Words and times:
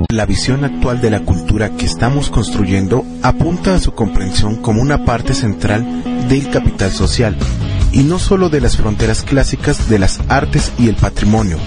La 0.10 0.26
visión 0.26 0.66
actual 0.66 1.00
de 1.00 1.12
la 1.12 1.22
cultura 1.22 1.78
que 1.78 1.86
estamos 1.86 2.30
construyendo 2.30 3.06
apunta 3.30 3.76
a 3.76 3.80
su 3.80 3.94
comprensión 3.94 4.56
como 4.58 4.82
una 4.82 5.06
parte 5.06 5.34
central 5.34 6.28
del 6.28 6.50
capital 6.50 6.92
social, 6.92 7.38
y 7.92 8.04
no 8.04 8.20
solo 8.20 8.50
de 8.50 8.62
las 8.62 8.78
fronteras 8.78 9.24
clásicas 9.24 9.90
de 9.90 10.00
las 10.00 10.20
artes 10.28 10.72
y 10.78 10.90
el 10.90 10.96
patrimonio. 10.96 11.58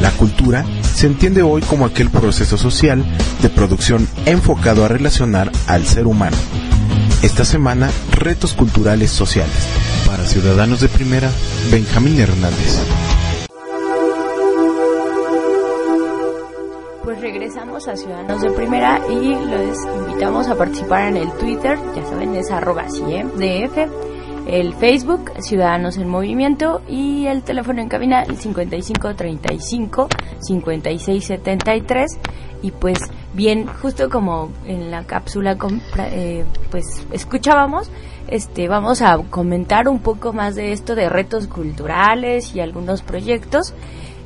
La 0.00 0.10
cultura 0.12 0.64
se 0.82 1.06
entiende 1.06 1.42
hoy 1.42 1.62
como 1.62 1.86
aquel 1.86 2.10
proceso 2.10 2.56
social 2.56 3.04
de 3.42 3.48
producción 3.48 4.08
enfocado 4.26 4.84
a 4.84 4.88
relacionar 4.88 5.50
al 5.66 5.86
ser 5.86 6.06
humano. 6.06 6.36
Esta 7.22 7.44
semana, 7.44 7.90
retos 8.12 8.54
culturales 8.54 9.10
sociales. 9.10 9.54
Para 10.06 10.24
Ciudadanos 10.24 10.80
de 10.80 10.88
Primera, 10.88 11.30
Benjamín 11.70 12.18
Hernández. 12.20 12.78
Regresamos 17.20 17.88
a 17.88 17.96
Ciudadanos 17.96 18.42
de 18.42 18.50
Primera 18.52 19.00
y 19.10 19.34
les 19.34 19.84
invitamos 19.84 20.46
a 20.46 20.54
participar 20.54 21.08
en 21.08 21.16
el 21.16 21.32
Twitter, 21.32 21.76
ya 21.96 22.04
saben, 22.04 22.36
es 22.36 22.50
arroba 22.52 22.84
CIEMDF, 22.88 23.76
el 24.46 24.72
Facebook, 24.74 25.32
Ciudadanos 25.40 25.96
en 25.96 26.08
Movimiento, 26.08 26.80
y 26.88 27.26
el 27.26 27.42
teléfono 27.42 27.82
en 27.82 27.88
cabina, 27.88 28.22
el 28.22 28.36
5535 28.36 30.08
5673. 30.40 32.18
Y 32.62 32.70
pues 32.70 32.98
bien, 33.34 33.66
justo 33.66 34.08
como 34.08 34.52
en 34.64 34.90
la 34.92 35.04
cápsula 35.04 35.56
eh, 35.98 36.44
pues 36.70 37.06
escuchábamos, 37.12 37.90
este 38.28 38.68
vamos 38.68 39.02
a 39.02 39.18
comentar 39.30 39.88
un 39.88 40.00
poco 40.00 40.32
más 40.32 40.54
de 40.54 40.72
esto 40.72 40.94
de 40.94 41.08
retos 41.08 41.48
culturales 41.48 42.54
y 42.54 42.60
algunos 42.60 43.02
proyectos. 43.02 43.74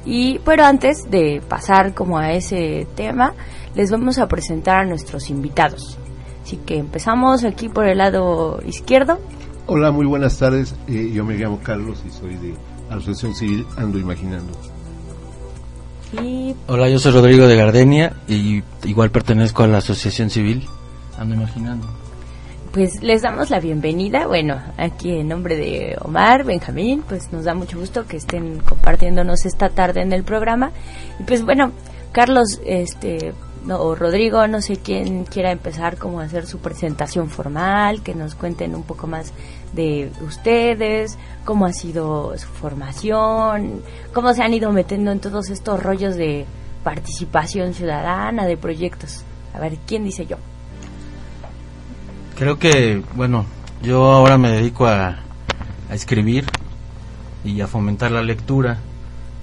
Y 0.05 0.39
pero 0.41 0.65
antes 0.65 1.11
de 1.11 1.43
pasar 1.49 1.95
como 1.95 2.19
a 2.19 2.33
ese 2.33 2.87
tema, 2.95 3.35
les 3.75 3.91
vamos 3.91 4.19
a 4.19 4.29
presentar 4.29 4.79
a 4.79 4.85
nuestros 4.85 5.31
invitados. 5.31 5.99
Así 6.43 6.57
que 6.57 6.77
empezamos 6.77 7.45
aquí 7.45 7.69
por 7.69 7.87
el 7.87 7.99
lado 7.99 8.61
izquierdo. 8.67 9.21
Hola, 9.67 9.93
muy 9.93 10.07
buenas 10.07 10.39
tardes. 10.39 10.75
Eh, 10.89 11.13
yo 11.15 11.25
me 11.25 11.37
llamo 11.37 11.61
Carlos 11.63 12.03
y 12.07 12.11
soy 12.11 12.35
de 12.37 12.55
Asociación 12.91 13.35
Civil 13.35 13.67
Ando 13.77 13.99
Imaginando. 13.99 14.53
Y 16.21 16.55
Hola, 16.67 16.89
yo 16.91 16.99
soy 16.99 17.13
Rodrigo 17.13 17.47
de 17.47 17.57
Gardenia 17.57 18.13
y 18.29 18.63
igual 18.85 19.11
pertenezco 19.11 19.63
a 19.63 19.69
la 19.69 19.79
Asociación 19.79 20.31
Civil 20.31 20.67
Ando 21.17 21.37
Imaginando. 21.37 22.02
Pues 22.73 23.03
les 23.03 23.21
damos 23.21 23.51
la 23.51 23.61
bienvenida. 23.61 24.27
Bueno, 24.27 24.61
aquí 24.79 25.19
en 25.19 25.29
nombre 25.29 25.57
de 25.57 25.97
Omar, 26.01 26.45
Benjamín, 26.45 27.05
pues 27.07 27.31
nos 27.31 27.45
da 27.45 27.55
mucho 27.55 27.79
gusto 27.79 28.07
que 28.07 28.17
estén 28.17 28.61
compartiéndonos 28.61 29.45
esta 29.45 29.69
tarde 29.69 30.01
en 30.01 30.13
el 30.13 30.25
programa. 30.25 30.73
Y 31.21 31.25
pues 31.25 31.45
bueno, 31.45 31.73
Carlos, 32.13 32.61
este, 32.65 33.35
o 33.69 33.95
Rodrigo, 33.95 34.47
no 34.47 34.63
sé 34.63 34.79
quién 34.79 35.25
quiera 35.25 35.53
empezar 35.53 35.99
como 35.99 36.21
a 36.21 36.25
hacer 36.25 36.47
su 36.47 36.61
presentación 36.61 37.29
formal, 37.29 38.03
que 38.03 38.15
nos 38.15 38.35
cuenten 38.35 38.75
un 38.75 38.85
poco 38.85 39.07
más 39.07 39.35
de 39.75 40.11
ustedes, 40.27 41.19
cómo 41.45 41.67
ha 41.67 41.75
sido 41.75 42.37
su 42.39 42.49
formación, 42.49 43.83
cómo 44.15 44.33
se 44.33 44.43
han 44.43 44.55
ido 44.55 44.73
metiendo 44.73 45.13
en 45.13 45.21
todos 45.21 45.51
estos 45.51 45.83
rollos 45.83 46.17
de 46.17 46.47
participación 46.85 47.75
ciudadana, 47.75 48.47
de 48.47 48.57
proyectos. 48.57 49.25
A 49.53 49.61
ver, 49.61 49.77
¿quién 49.87 50.05
dice 50.05 50.25
yo? 50.25 50.39
Creo 52.43 52.59
que, 52.59 53.01
bueno, 53.15 53.47
yo 53.85 54.11
ahora 54.11 54.37
me 54.37 54.51
dedico 54.51 54.89
a, 54.89 55.21
a 55.89 55.95
escribir 55.95 56.45
y 57.45 57.61
a 57.61 57.69
fomentar 57.69 58.11
la 58.11 58.21
lectura, 58.21 58.79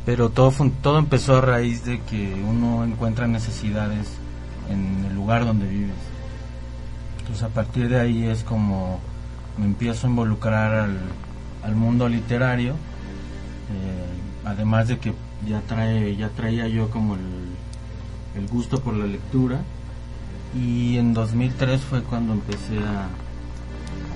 pero 0.06 0.32
todo, 0.32 0.52
todo 0.84 1.00
empezó 1.00 1.38
a 1.38 1.40
raíz 1.40 1.86
de 1.86 2.02
que 2.02 2.34
uno 2.46 2.84
encuentra 2.84 3.26
necesidades 3.26 4.06
en 4.70 5.06
el 5.06 5.16
lugar 5.16 5.46
donde 5.46 5.66
vives. 5.66 5.96
Entonces 7.19 7.44
a 7.44 7.48
partir 7.48 7.88
de 7.88 8.01
ahí 8.01 8.25
es 8.25 8.44
como 8.44 9.00
me 9.57 9.63
empiezo 9.63 10.07
a 10.07 10.10
involucrar 10.10 10.74
al, 10.74 10.98
al 11.63 11.75
mundo 11.78 12.10
literario, 12.10 12.74
eh, 12.74 14.44
además 14.44 14.90
de 14.90 14.98
que 14.98 15.13
ya, 15.48 15.62
trae, 15.62 16.18
ya 16.18 16.28
traía 16.31 16.68
yo 16.68 16.90
como 16.90 17.16
el, 17.16 17.22
el 18.36 18.48
gusto 18.50 18.81
por 18.81 18.94
la 18.94 19.06
lectura 19.06 19.62
y 20.56 20.98
en 20.98 21.13
2003 21.13 21.81
fue 21.81 22.01
cuando 22.04 22.34
empecé 22.34 22.80
a 22.80 23.07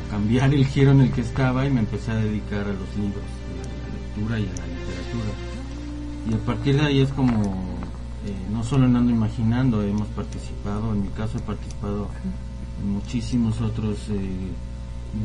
cambiar 0.09 0.53
el 0.53 0.65
giro 0.65 0.91
en 0.91 1.01
el 1.01 1.11
que 1.11 1.21
estaba 1.21 1.65
y 1.65 1.71
me 1.71 1.81
empecé 1.81 2.11
a 2.11 2.15
dedicar 2.15 2.61
a 2.61 2.73
los 2.73 2.95
libros, 2.95 3.23
a 3.49 3.57
la 3.57 3.99
lectura 3.99 4.39
y 4.39 4.43
a 4.43 4.57
la 4.59 4.67
literatura. 4.67 5.31
Y 6.29 6.33
a 6.33 6.45
partir 6.45 6.75
de 6.75 6.81
ahí 6.81 7.01
es 7.01 7.09
como, 7.09 7.33
eh, 8.25 8.35
no 8.51 8.63
solo 8.63 8.85
en 8.85 8.95
Ando 8.95 9.11
Imaginando, 9.11 9.81
hemos 9.81 10.07
participado, 10.09 10.93
en 10.93 11.03
mi 11.03 11.09
caso 11.09 11.37
he 11.37 11.41
participado 11.41 12.09
en 12.81 12.91
muchísimos 12.91 13.61
otros 13.61 13.97
eh, 14.09 14.51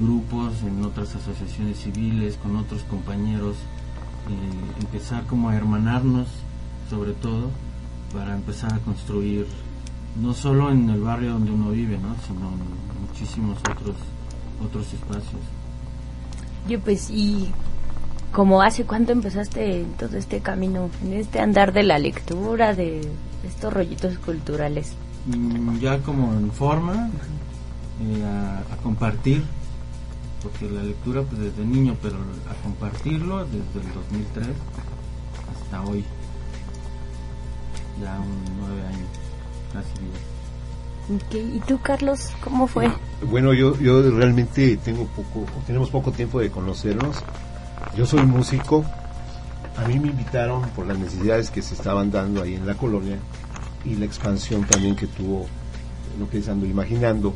grupos, 0.00 0.62
en 0.62 0.84
otras 0.84 1.14
asociaciones 1.14 1.78
civiles, 1.78 2.36
con 2.42 2.56
otros 2.56 2.82
compañeros, 2.84 3.56
eh, 3.56 4.80
empezar 4.80 5.24
como 5.26 5.48
a 5.48 5.56
hermanarnos 5.56 6.28
sobre 6.88 7.12
todo 7.12 7.50
para 8.12 8.34
empezar 8.34 8.72
a 8.72 8.78
construir 8.78 9.46
no 10.20 10.34
solo 10.34 10.70
en 10.70 10.90
el 10.90 11.00
barrio 11.00 11.32
donde 11.32 11.52
uno 11.52 11.70
vive, 11.70 11.98
¿no? 11.98 12.14
sino 12.26 12.48
en 12.48 13.08
muchísimos 13.08 13.58
otros, 13.58 13.96
otros 14.64 14.92
espacios. 14.92 15.40
Yo 16.68 16.80
pues, 16.80 17.10
y 17.10 17.50
como 18.32 18.62
hace 18.62 18.84
cuánto 18.84 19.12
empezaste 19.12 19.86
todo 19.98 20.16
este 20.16 20.40
camino, 20.40 20.90
en 21.02 21.14
este 21.14 21.40
andar 21.40 21.72
de 21.72 21.82
la 21.82 21.98
lectura, 21.98 22.74
de 22.74 23.08
estos 23.44 23.72
rollitos 23.72 24.18
culturales? 24.18 24.92
Mm, 25.26 25.78
ya 25.78 25.98
como 25.98 26.32
en 26.32 26.50
forma, 26.52 27.10
eh, 28.00 28.24
a, 28.24 28.76
compartir, 28.82 29.44
porque 30.42 30.70
la 30.70 30.82
lectura 30.82 31.22
pues 31.22 31.40
desde 31.40 31.64
niño, 31.64 31.96
pero 32.00 32.16
a 32.16 32.62
compartirlo 32.62 33.44
desde 33.44 33.86
el 33.86 33.94
2003 33.94 34.46
hasta 35.52 35.82
hoy, 35.82 36.04
ya 38.00 38.20
un 38.20 38.56
nueve 38.60 38.86
años, 38.86 39.08
casi 39.72 39.92
diez. 40.00 40.38
¿Y 41.32 41.60
tú, 41.60 41.80
Carlos, 41.80 42.30
cómo 42.42 42.66
fue? 42.66 42.90
Bueno, 43.22 43.54
yo, 43.54 43.78
yo 43.78 44.02
realmente 44.10 44.76
tengo 44.76 45.06
poco, 45.06 45.46
tenemos 45.66 45.88
poco 45.88 46.12
tiempo 46.12 46.40
de 46.40 46.50
conocernos. 46.50 47.24
Yo 47.96 48.04
soy 48.04 48.24
músico. 48.26 48.84
A 49.76 49.88
mí 49.88 49.98
me 49.98 50.08
invitaron 50.08 50.68
por 50.70 50.86
las 50.86 50.98
necesidades 50.98 51.50
que 51.50 51.62
se 51.62 51.74
estaban 51.74 52.10
dando 52.10 52.42
ahí 52.42 52.54
en 52.54 52.66
la 52.66 52.74
colonia 52.74 53.16
y 53.84 53.94
la 53.94 54.04
expansión 54.04 54.64
también 54.64 54.96
que 54.96 55.06
tuvo 55.06 55.46
lo 56.18 56.28
que 56.28 56.38
es 56.38 56.48
Ando 56.48 56.66
Imaginando. 56.66 57.32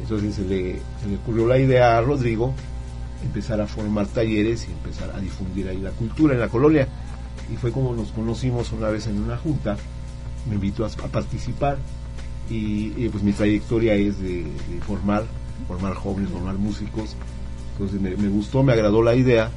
Entonces 0.00 0.36
se 0.36 0.42
le, 0.42 0.80
se 1.02 1.08
le 1.08 1.16
ocurrió 1.16 1.46
la 1.46 1.58
idea 1.58 1.98
a 1.98 2.00
Rodrigo 2.00 2.54
empezar 3.24 3.60
a 3.60 3.66
formar 3.66 4.06
talleres 4.06 4.66
y 4.68 4.72
empezar 4.72 5.10
a 5.14 5.20
difundir 5.20 5.68
ahí 5.68 5.78
la 5.78 5.90
cultura 5.90 6.34
en 6.34 6.40
la 6.40 6.48
colonia. 6.48 6.88
Y 7.52 7.56
fue 7.56 7.72
como 7.72 7.94
nos 7.94 8.10
conocimos 8.12 8.72
una 8.72 8.88
vez 8.88 9.06
en 9.06 9.20
una 9.20 9.36
junta, 9.36 9.76
me 10.48 10.54
invitó 10.54 10.84
a, 10.84 10.88
participar 10.88 11.78
y, 12.50 13.08
pues 13.08 13.22
mi 13.22 13.32
trayectoria 13.32 13.94
es 13.94 14.20
de, 14.20 14.46
formar, 14.86 15.24
formar 15.68 15.94
jóvenes, 15.94 16.30
formar 16.30 16.56
músicos. 16.56 17.16
Entonces 17.72 18.00
me, 18.00 18.16
me, 18.16 18.28
gustó, 18.28 18.62
me 18.62 18.72
agradó 18.72 19.02
la 19.02 19.14
idea, 19.14 19.50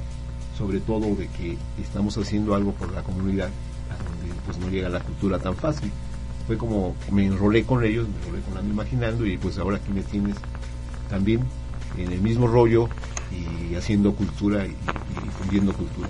sobre 0.57 0.79
todo 0.79 1.15
de 1.15 1.27
que 1.27 1.57
estamos 1.81 2.17
haciendo 2.17 2.55
algo 2.55 2.71
por 2.71 2.91
la 2.93 3.03
comunidad, 3.03 3.49
a 3.89 3.97
donde 3.97 4.41
pues 4.45 4.57
no 4.57 4.69
llega 4.69 4.89
la 4.89 5.01
cultura 5.01 5.39
tan 5.39 5.55
fácil 5.55 5.91
fue 6.45 6.57
como 6.57 6.95
me 7.11 7.25
enrolé 7.25 7.63
con 7.63 7.83
ellos, 7.83 8.07
me 8.07 8.17
enrolé 8.25 8.43
con 8.43 8.57
Ando 8.57 8.73
Imaginando 8.73 9.25
y 9.25 9.37
pues 9.37 9.57
ahora 9.57 9.77
aquí 9.77 9.91
me 9.91 10.01
tienes 10.03 10.35
también 11.09 11.41
en 11.97 12.11
el 12.11 12.21
mismo 12.21 12.47
rollo 12.47 12.87
y 13.31 13.75
haciendo 13.75 14.13
cultura 14.13 14.65
y, 14.65 14.75
difundiendo 15.23 15.73
cultura. 15.73 16.07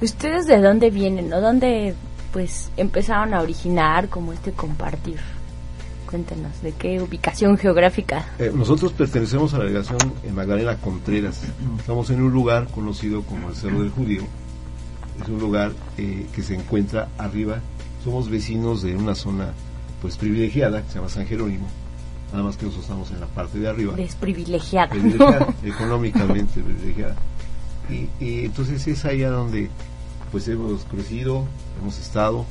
¿Ustedes 0.00 0.46
de 0.46 0.60
dónde 0.60 0.90
vienen 0.90 1.32
o 1.32 1.40
dónde 1.40 1.94
pues 2.32 2.70
empezaron 2.76 3.34
a 3.34 3.40
originar 3.40 4.08
como 4.08 4.32
este 4.32 4.52
compartir? 4.52 5.18
Cuéntenos, 6.08 6.60
¿de 6.62 6.72
qué 6.72 7.00
ubicación 7.00 7.56
geográfica? 7.56 8.26
Eh, 8.38 8.52
nosotros 8.54 8.92
pertenecemos 8.92 9.54
a 9.54 9.58
la 9.58 9.64
delegación 9.64 9.98
en 10.22 10.34
Magdalena 10.34 10.76
Contreras. 10.76 11.42
Estamos 11.78 12.10
en 12.10 12.22
un 12.22 12.32
lugar 12.32 12.68
conocido 12.68 13.22
como 13.22 13.48
el 13.48 13.54
Cerro 13.54 13.80
del 13.80 13.90
Judío. 13.90 14.22
Es 15.22 15.28
un 15.28 15.38
lugar 15.38 15.72
eh, 15.96 16.26
que 16.34 16.42
se 16.42 16.54
encuentra 16.54 17.08
arriba 17.16 17.60
somos 18.02 18.28
vecinos 18.28 18.82
de 18.82 18.96
una 18.96 19.14
zona 19.14 19.52
pues 20.00 20.16
privilegiada 20.16 20.82
que 20.82 20.88
se 20.88 20.94
llama 20.96 21.08
San 21.08 21.26
Jerónimo 21.26 21.66
nada 22.32 22.44
más 22.44 22.56
que 22.56 22.64
nosotros 22.64 22.86
estamos 22.86 23.10
en 23.10 23.20
la 23.20 23.26
parte 23.26 23.58
de 23.58 23.68
arriba 23.68 23.94
desprivilegiada 23.94 24.88
privilegiada, 24.88 25.54
económicamente 25.62 26.60
privilegiada 26.60 27.14
y, 27.88 28.44
entonces 28.44 28.86
es 28.86 29.04
allá 29.04 29.30
donde 29.30 29.68
pues 30.32 30.48
hemos 30.48 30.84
crecido 30.84 31.44
hemos 31.80 31.98
estado 31.98 32.44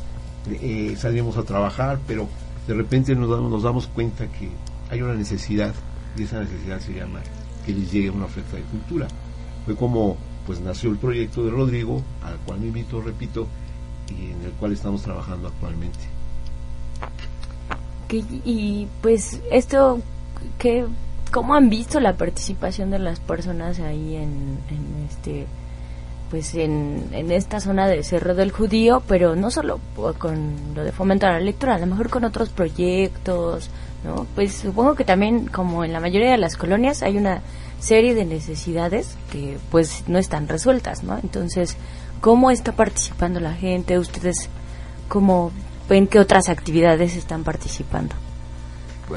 eh, 0.49 0.95
salimos 0.97 1.37
a 1.37 1.43
trabajar 1.43 1.99
pero 2.07 2.27
de 2.67 2.73
repente 2.73 3.15
nos 3.15 3.29
damos, 3.29 3.51
nos 3.51 3.63
damos 3.63 3.87
cuenta 3.87 4.27
que 4.27 4.49
hay 4.89 5.01
una 5.01 5.15
necesidad 5.15 5.73
y 6.17 6.23
esa 6.23 6.39
necesidad 6.39 6.79
se 6.79 6.93
llama 6.93 7.19
que 7.65 7.73
les 7.73 7.91
llegue 7.91 8.09
una 8.09 8.25
oferta 8.25 8.55
de 8.55 8.63
cultura 8.63 9.07
fue 9.65 9.75
como 9.75 10.15
pues 10.45 10.61
nació 10.61 10.91
el 10.91 10.97
proyecto 10.97 11.43
de 11.43 11.51
Rodrigo 11.51 12.01
al 12.23 12.37
cual 12.37 12.59
me 12.59 12.67
invito 12.67 13.01
repito 13.01 13.47
y 14.09 14.31
en 14.31 14.41
el 14.43 14.51
cual 14.53 14.73
estamos 14.73 15.01
trabajando 15.01 15.47
actualmente. 15.47 15.99
y 18.43 18.87
pues 19.01 19.39
esto, 19.51 20.01
¿qué, 20.57 20.85
¿cómo 21.31 21.55
han 21.55 21.69
visto 21.69 21.99
la 21.99 22.17
participación 22.17 22.91
de 22.91 22.99
las 22.99 23.19
personas 23.19 23.79
ahí 23.79 24.15
en, 24.15 24.59
este 25.09 25.47
pues 26.31 26.55
en, 26.55 27.09
en, 27.11 27.31
esta 27.31 27.59
zona 27.59 27.87
de 27.87 28.03
Cerro 28.03 28.33
del 28.33 28.51
Judío, 28.51 29.03
pero 29.07 29.35
no 29.35 29.51
solo 29.51 29.79
con 30.17 30.55
lo 30.73 30.83
de 30.83 30.91
fomentar 30.91 31.33
la 31.33 31.39
lectura, 31.39 31.75
a 31.75 31.79
lo 31.79 31.85
mejor 31.85 32.09
con 32.09 32.23
otros 32.23 32.49
proyectos, 32.49 33.69
¿no? 34.03 34.25
Pues 34.33 34.55
supongo 34.55 34.95
que 34.95 35.03
también, 35.03 35.47
como 35.47 35.83
en 35.83 35.93
la 35.93 35.99
mayoría 35.99 36.31
de 36.31 36.37
las 36.37 36.57
colonias, 36.57 37.03
hay 37.03 37.17
una 37.17 37.41
serie 37.79 38.15
de 38.15 38.25
necesidades 38.25 39.17
que 39.31 39.57
pues 39.69 40.05
no 40.07 40.17
están 40.17 40.47
resueltas, 40.47 41.03
¿no? 41.03 41.17
Entonces, 41.17 41.77
¿Cómo 42.21 42.51
está 42.51 42.71
participando 42.73 43.39
la 43.39 43.53
gente? 43.53 43.97
¿Ustedes 43.97 44.47
cómo 45.07 45.51
ven 45.89 46.05
que 46.05 46.19
otras 46.19 46.49
actividades 46.49 47.15
están 47.15 47.43
participando? 47.43 48.13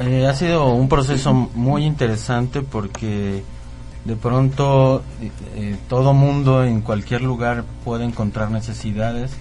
Eh, 0.01 0.27
ha 0.27 0.35
sido 0.35 0.73
un 0.73 0.89
proceso 0.89 1.35
muy 1.35 1.85
interesante 1.85 2.63
porque 2.63 3.45
de 4.05 4.17
pronto 4.17 5.03
eh, 5.57 5.77
todo 5.89 6.13
mundo 6.13 6.65
en 6.65 6.83
cualquier 6.83 7.23
lugar 7.23 7.65
puede 7.85 8.05
encontrar 8.05 8.51
necesidades, 8.51 9.33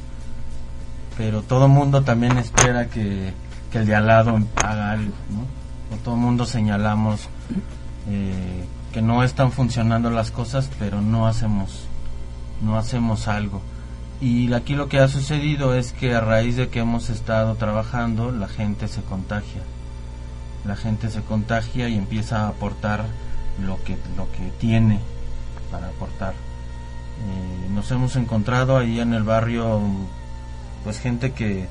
pero 1.18 1.42
todo 1.42 1.68
mundo 1.68 2.04
también 2.04 2.38
espera 2.38 2.88
que, 2.88 3.34
el 3.74 3.86
de 3.88 3.96
al 3.96 4.06
lado 4.06 4.40
haga 4.64 4.92
algo, 4.92 5.14
¿no? 5.32 5.96
O 5.96 6.00
todo 6.04 6.16
mundo 6.16 6.46
señalamos 6.46 7.28
eh, 8.08 8.66
que 8.92 9.02
no 9.02 9.24
están 9.24 9.52
funcionando 9.52 10.12
las 10.12 10.30
cosas, 10.30 10.70
pero 10.78 11.02
no 11.02 11.28
hacemos 11.28 11.88
no 12.62 12.78
hacemos 12.78 13.28
algo. 13.28 13.62
Y 14.22 14.54
aquí 14.54 14.76
lo 14.76 14.88
que 14.88 15.00
ha 15.00 15.08
sucedido 15.08 15.76
es 15.76 15.92
que 15.92 16.16
a 16.16 16.22
raíz 16.22 16.56
de 16.56 16.70
que 16.70 16.80
hemos 16.80 17.10
estado 17.10 17.56
trabajando, 17.56 18.32
la 18.32 18.48
gente 18.48 18.88
se 18.88 19.02
contagia. 19.02 19.62
La 20.66 20.78
gente 20.78 21.10
se 21.10 21.22
contagia 21.22 21.90
y 21.90 21.98
empieza 21.98 22.46
a 22.46 22.48
aportar 22.50 23.06
lo 23.60 23.82
que, 23.84 23.98
lo 24.18 24.32
que 24.32 24.52
tiene 24.60 25.00
para 25.72 25.88
aportar. 25.88 26.34
Eh, 26.34 27.70
nos 27.72 27.90
hemos 27.92 28.16
encontrado 28.16 28.78
ahí 28.78 29.00
en 29.00 29.14
el 29.14 29.24
barrio, 29.24 29.82
pues 30.84 31.00
gente 31.00 31.32
que, 31.32 31.68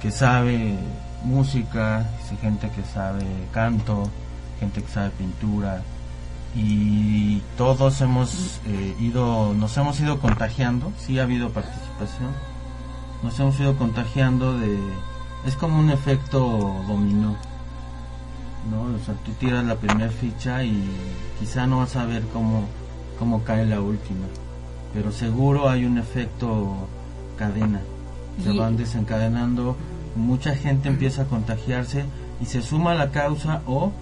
que 0.00 0.10
sabe 0.10 0.78
música, 1.24 2.08
gente 2.40 2.70
que 2.70 2.82
sabe 2.82 3.24
canto, 3.52 4.08
gente 4.60 4.82
que 4.82 4.88
sabe 4.88 5.10
pintura, 5.10 5.82
y 6.54 7.40
todos 7.56 8.00
hemos 8.00 8.60
eh, 8.66 8.96
ido, 9.00 9.54
nos 9.54 9.76
hemos 9.76 10.00
ido 10.00 10.18
contagiando, 10.18 10.92
sí 10.98 11.18
ha 11.18 11.24
habido 11.24 11.50
participación, 11.50 12.30
nos 13.22 13.38
hemos 13.38 13.58
ido 13.60 13.76
contagiando 13.76 14.58
de, 14.58 14.78
es 15.44 15.54
como 15.56 15.78
un 15.78 15.90
efecto 15.90 16.40
dominó, 16.88 17.36
¿no? 18.70 18.82
O 18.82 19.04
sea, 19.04 19.14
tú 19.24 19.32
tiras 19.32 19.64
la 19.64 19.76
primera 19.76 20.10
ficha 20.10 20.64
y 20.64 20.82
quizá 21.38 21.66
no 21.66 21.78
vas 21.78 21.96
a 21.96 22.04
ver 22.04 22.22
cómo, 22.32 22.64
cómo 23.18 23.44
cae 23.44 23.66
la 23.66 23.80
última, 23.80 24.26
pero 24.94 25.12
seguro 25.12 25.68
hay 25.68 25.84
un 25.84 25.98
efecto 25.98 26.88
cadena, 27.36 27.80
se 28.42 28.52
van 28.52 28.76
desencadenando, 28.76 29.76
mucha 30.16 30.54
gente 30.54 30.88
empieza 30.88 31.22
a 31.22 31.26
contagiarse 31.26 32.04
y 32.40 32.46
se 32.46 32.62
suma 32.62 32.92
a 32.92 32.94
la 32.94 33.10
causa 33.10 33.62
o 33.66 33.92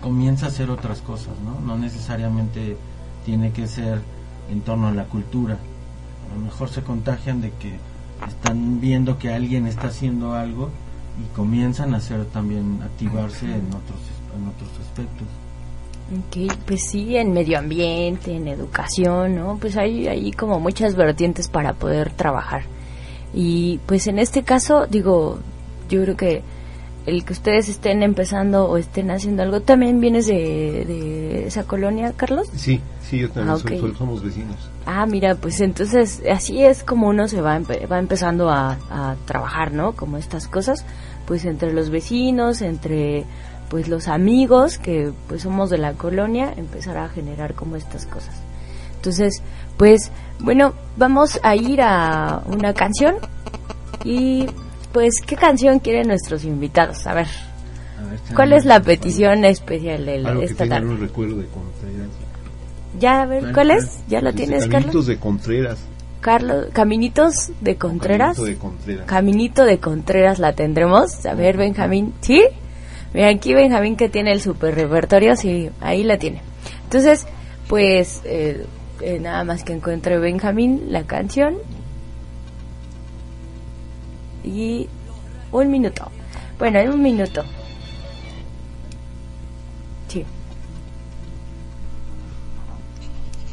comienza 0.00 0.46
a 0.46 0.48
hacer 0.48 0.70
otras 0.70 1.00
cosas, 1.00 1.34
¿no? 1.44 1.60
No 1.60 1.78
necesariamente 1.78 2.76
tiene 3.24 3.52
que 3.52 3.66
ser 3.66 4.00
en 4.50 4.60
torno 4.60 4.88
a 4.88 4.92
la 4.92 5.04
cultura. 5.04 5.58
A 6.30 6.34
lo 6.34 6.40
mejor 6.40 6.68
se 6.68 6.82
contagian 6.82 7.40
de 7.40 7.50
que 7.52 7.78
están 8.26 8.80
viendo 8.80 9.18
que 9.18 9.32
alguien 9.32 9.66
está 9.66 9.88
haciendo 9.88 10.34
algo 10.34 10.70
y 11.18 11.34
comienzan 11.34 11.94
a 11.94 11.98
hacer 11.98 12.24
también 12.26 12.80
activarse 12.82 13.46
en 13.46 13.66
otros 13.68 14.00
en 14.36 14.48
otros 14.48 14.70
aspectos. 14.80 15.26
Okay, 16.28 16.48
pues 16.66 16.82
sí, 16.88 17.16
en 17.16 17.32
medio 17.32 17.58
ambiente, 17.58 18.36
en 18.36 18.46
educación, 18.46 19.34
¿no? 19.34 19.58
Pues 19.60 19.76
hay, 19.76 20.06
hay 20.06 20.30
como 20.30 20.60
muchas 20.60 20.94
vertientes 20.94 21.48
para 21.48 21.72
poder 21.72 22.12
trabajar. 22.12 22.62
Y 23.34 23.78
pues 23.86 24.06
en 24.06 24.20
este 24.20 24.44
caso, 24.44 24.86
digo, 24.86 25.40
yo 25.88 26.02
creo 26.02 26.16
que 26.16 26.42
el 27.06 27.24
que 27.24 27.32
ustedes 27.32 27.68
estén 27.68 28.02
empezando 28.02 28.68
o 28.68 28.76
estén 28.76 29.10
haciendo 29.12 29.42
algo, 29.42 29.62
¿también 29.62 30.00
vienes 30.00 30.26
de, 30.26 31.46
esa 31.46 31.62
colonia, 31.62 32.12
Carlos? 32.16 32.48
Sí, 32.56 32.80
sí, 33.00 33.20
yo 33.20 33.30
también 33.30 33.56
ah, 33.56 33.96
somos 33.96 34.22
vecinos. 34.22 34.56
Ah, 34.84 35.06
mira, 35.06 35.36
pues 35.36 35.60
entonces 35.60 36.22
así 36.30 36.64
es 36.64 36.82
como 36.82 37.08
uno 37.08 37.28
se 37.28 37.40
va, 37.40 37.60
va 37.60 37.98
empezando 37.98 38.50
a, 38.50 38.76
trabajar, 39.24 39.72
¿no? 39.72 39.92
Como 39.92 40.16
estas 40.18 40.48
cosas, 40.48 40.84
pues 41.26 41.44
entre 41.44 41.72
los 41.72 41.90
vecinos, 41.90 42.60
entre 42.60 43.24
pues 43.68 43.88
los 43.88 44.08
amigos 44.08 44.78
que 44.78 45.12
pues 45.28 45.42
somos 45.42 45.70
de 45.70 45.78
la 45.78 45.92
colonia, 45.94 46.52
empezar 46.56 46.96
a 46.98 47.08
generar 47.08 47.54
como 47.54 47.76
estas 47.76 48.06
cosas. 48.06 48.34
Entonces, 48.96 49.42
pues 49.76 50.10
bueno, 50.40 50.72
vamos 50.96 51.38
a 51.44 51.54
ir 51.54 51.80
a 51.82 52.42
una 52.46 52.74
canción 52.74 53.16
y 54.04 54.46
pues, 54.96 55.20
¿qué 55.20 55.36
canción 55.36 55.78
quieren 55.78 56.08
nuestros 56.08 56.42
invitados? 56.44 57.06
A 57.06 57.12
ver, 57.12 57.26
A 58.00 58.08
ver, 58.08 58.18
¿cuál 58.34 58.54
es 58.54 58.64
la 58.64 58.80
petición 58.80 59.44
especial 59.44 60.06
de 60.06 60.20
la- 60.20 60.30
Algo 60.30 60.40
que 60.40 60.46
esta 60.46 60.64
tengan 60.64 60.84
tarde? 60.84 60.94
un 60.94 61.00
recuerdo 61.02 61.36
de 61.36 61.46
Contreras. 61.48 62.08
Ya, 62.98 63.20
a 63.20 63.26
ver, 63.26 63.52
¿Cuál, 63.52 63.72
es? 63.72 63.98
¿Ya 64.08 64.22
lo 64.22 64.32
tienes, 64.32 64.62
Carlos? 64.62 64.72
Caminitos 64.72 65.06
de 65.06 65.16
Contreras. 65.18 65.78
Carlos, 66.22 66.66
Caminitos 66.72 67.50
de 67.60 67.76
Contreras. 67.76 68.36
Caminito 68.38 68.44
de 68.46 68.56
Contreras. 68.56 69.06
Caminito 69.06 69.64
de 69.66 69.78
Contreras 69.80 70.38
la 70.38 70.52
tendremos. 70.54 71.26
A 71.26 71.34
ver, 71.34 71.58
Benjamín, 71.58 72.14
¿sí? 72.22 72.42
Mira, 73.12 73.28
aquí 73.28 73.52
Benjamín 73.52 73.96
que 73.96 74.08
tiene 74.08 74.32
el 74.32 74.40
super 74.40 74.74
repertorio, 74.74 75.36
sí, 75.36 75.68
ahí 75.82 76.04
la 76.04 76.16
tiene. 76.16 76.40
Entonces, 76.84 77.26
pues, 77.68 78.22
eh, 78.24 78.64
eh, 79.02 79.18
nada 79.20 79.44
más 79.44 79.62
que 79.62 79.74
encuentre 79.74 80.16
Benjamín 80.18 80.86
la 80.88 81.02
canción. 81.02 81.56
Y 84.46 84.88
un 85.52 85.70
minuto. 85.70 86.10
Bueno, 86.58 86.78
en 86.78 86.90
un 86.90 87.02
minuto. 87.02 87.44
Sí. 90.08 90.24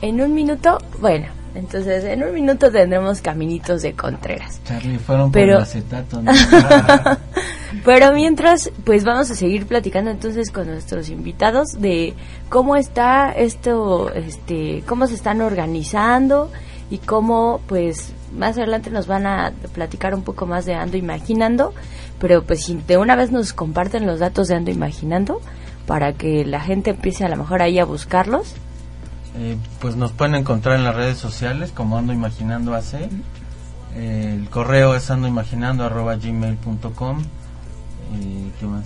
En 0.02 0.22
un 0.22 0.34
minuto, 0.34 0.78
bueno, 1.00 1.28
entonces 1.56 2.04
en 2.04 2.24
un 2.24 2.34
minuto 2.34 2.72
tendremos 2.72 3.22
Caminitos 3.22 3.82
de 3.82 3.94
Contreras. 3.94 4.62
Charlie, 4.66 4.98
fueron 5.00 5.32
Pero- 5.32 5.54
por 5.54 5.58
el 5.58 5.64
acetato. 5.64 6.22
¿no? 6.22 6.32
Pero 7.86 8.14
mientras, 8.14 8.70
pues 8.86 9.04
vamos 9.04 9.32
a 9.32 9.36
seguir 9.36 9.66
platicando 9.66 10.12
entonces 10.12 10.52
con 10.52 10.68
nuestros 10.68 11.10
invitados 11.10 11.80
de 11.80 12.14
cómo 12.50 12.76
está 12.76 13.32
esto, 13.32 14.14
este, 14.14 14.84
cómo 14.88 15.08
se 15.08 15.16
están 15.16 15.42
organizando 15.42 16.52
y 16.92 17.00
cómo, 17.00 17.62
pues, 17.68 18.14
más 18.36 18.58
adelante 18.58 18.90
nos 18.90 19.08
van 19.08 19.26
a 19.26 19.54
platicar 19.74 20.14
un 20.16 20.24
poco 20.24 20.46
más 20.46 20.66
de 20.66 20.74
Ando 20.76 20.98
Imaginando, 20.98 21.74
pero 22.20 22.44
pues 22.44 22.64
si 22.66 22.76
de 22.76 22.98
una 22.98 23.16
vez 23.16 23.32
nos 23.32 23.54
comparten 23.54 24.06
los 24.06 24.20
datos 24.20 24.48
de 24.48 24.56
Ando 24.56 24.72
Imaginando 24.72 25.42
para 25.88 26.14
que 26.14 26.46
la 26.46 26.60
gente 26.62 26.92
empiece 26.92 27.26
a 27.26 27.30
lo 27.30 27.36
mejor 27.38 27.62
ahí 27.62 27.80
a 27.80 27.86
buscarlos. 27.86 28.54
Eh, 29.38 29.58
pues 29.80 29.96
nos 29.96 30.12
pueden 30.12 30.36
encontrar 30.36 30.76
en 30.78 30.84
las 30.84 30.96
redes 30.96 31.18
sociales 31.18 31.72
como 31.72 31.98
Ando 31.98 32.14
Imaginando 32.14 32.74
AC. 32.76 33.10
Eh, 33.96 34.38
el 34.40 34.50
correo 34.50 34.96
es 34.96 35.10
andoimaginando 35.12 35.84
arroba 35.84 36.16
gmail.com. 36.16 37.20
Eh, 37.22 38.52
¿Qué 38.60 38.66
más? 38.66 38.86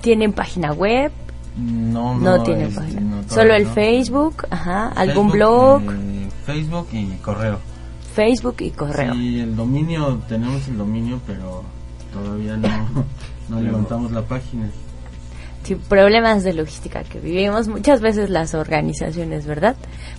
Tienen 0.00 0.32
página 0.32 0.72
web, 0.72 1.10
No, 1.56 2.14
no, 2.18 2.38
no, 2.38 2.42
tienen 2.44 2.68
este, 2.68 2.80
página. 2.80 3.00
no, 3.00 3.22
Solo 3.28 3.54
el 3.54 3.64
no. 3.64 3.70
Facebook, 3.74 4.46
ajá, 4.50 4.88
algún 4.88 5.30
Facebook, 5.30 5.32
blog, 5.32 5.82
eh, 5.92 6.28
Facebook 6.46 6.88
y 6.92 7.06
correo. 7.22 7.58
Facebook 8.18 8.56
y 8.58 8.70
correo. 8.72 9.14
Sí, 9.14 9.38
el 9.38 9.54
dominio, 9.54 10.20
tenemos 10.28 10.66
el 10.66 10.76
dominio, 10.76 11.20
pero 11.24 11.62
todavía 12.12 12.56
no, 12.56 13.04
no 13.48 13.60
levantamos 13.60 14.10
la 14.10 14.22
página. 14.22 14.68
sí, 15.62 15.76
problemas 15.76 16.42
de 16.42 16.52
logística 16.52 17.04
que 17.04 17.20
vivimos 17.20 17.68
muchas 17.68 18.00
veces 18.00 18.28
las 18.28 18.54
organizaciones, 18.54 19.46
¿verdad? 19.46 19.76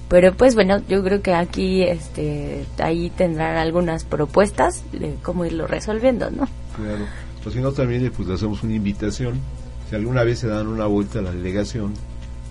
Pero 0.08 0.34
pues 0.34 0.56
bueno, 0.56 0.82
yo 0.88 1.04
creo 1.04 1.22
que 1.22 1.34
aquí 1.34 1.84
este 1.84 2.64
ahí 2.78 3.10
tendrán 3.10 3.58
algunas 3.58 4.06
propuestas 4.06 4.82
de 4.94 5.16
cómo 5.22 5.44
irlo 5.44 5.68
resolviendo, 5.68 6.32
¿no? 6.32 6.48
Claro. 6.78 7.04
O 7.46 7.52
si 7.52 7.60
no, 7.60 7.74
también 7.74 8.10
pues 8.16 8.30
le 8.30 8.36
hacemos 8.36 8.64
una 8.64 8.76
invitación. 8.76 9.42
Si 9.90 9.96
alguna 9.98 10.24
vez 10.24 10.40
se 10.40 10.48
dan 10.48 10.68
una 10.68 10.86
vuelta 10.86 11.20
a 11.20 11.22
la 11.22 11.32
delegación, 11.34 11.96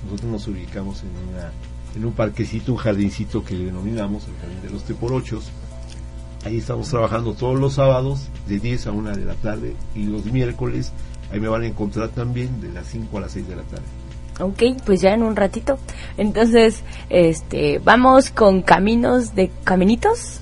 nosotros 0.04 0.30
nos 0.30 0.46
ubicamos 0.46 1.02
en, 1.04 1.08
una, 1.32 1.52
en 1.98 2.06
un 2.06 2.12
parquecito, 2.12 2.72
un 2.72 2.78
jardincito 2.78 3.44
que 3.44 3.54
le 3.54 3.66
denominamos 3.66 4.24
el 4.28 4.36
Jardín 4.40 4.62
de 4.62 4.70
los 4.70 4.84
Teporochos. 4.84 5.50
Ahí 6.44 6.58
estamos 6.58 6.88
trabajando 6.88 7.34
todos 7.34 7.58
los 7.58 7.74
sábados 7.74 8.28
de 8.46 8.60
10 8.60 8.86
a 8.86 8.92
1 8.92 9.16
de 9.16 9.24
la 9.24 9.34
tarde 9.34 9.74
y 9.96 10.04
los 10.04 10.24
miércoles 10.26 10.92
ahí 11.32 11.40
me 11.40 11.48
van 11.48 11.62
a 11.62 11.66
encontrar 11.66 12.10
también 12.10 12.60
de 12.60 12.72
las 12.72 12.86
5 12.86 13.18
a 13.18 13.22
las 13.22 13.32
6 13.32 13.48
de 13.48 13.56
la 13.56 13.62
tarde. 13.62 13.84
Ok, 14.40 14.80
pues 14.86 15.00
ya 15.00 15.10
en 15.10 15.24
un 15.24 15.34
ratito. 15.34 15.78
Entonces, 16.16 16.84
este, 17.10 17.80
vamos 17.80 18.30
con 18.30 18.62
caminos 18.62 19.34
de 19.34 19.50
caminitos. 19.64 20.38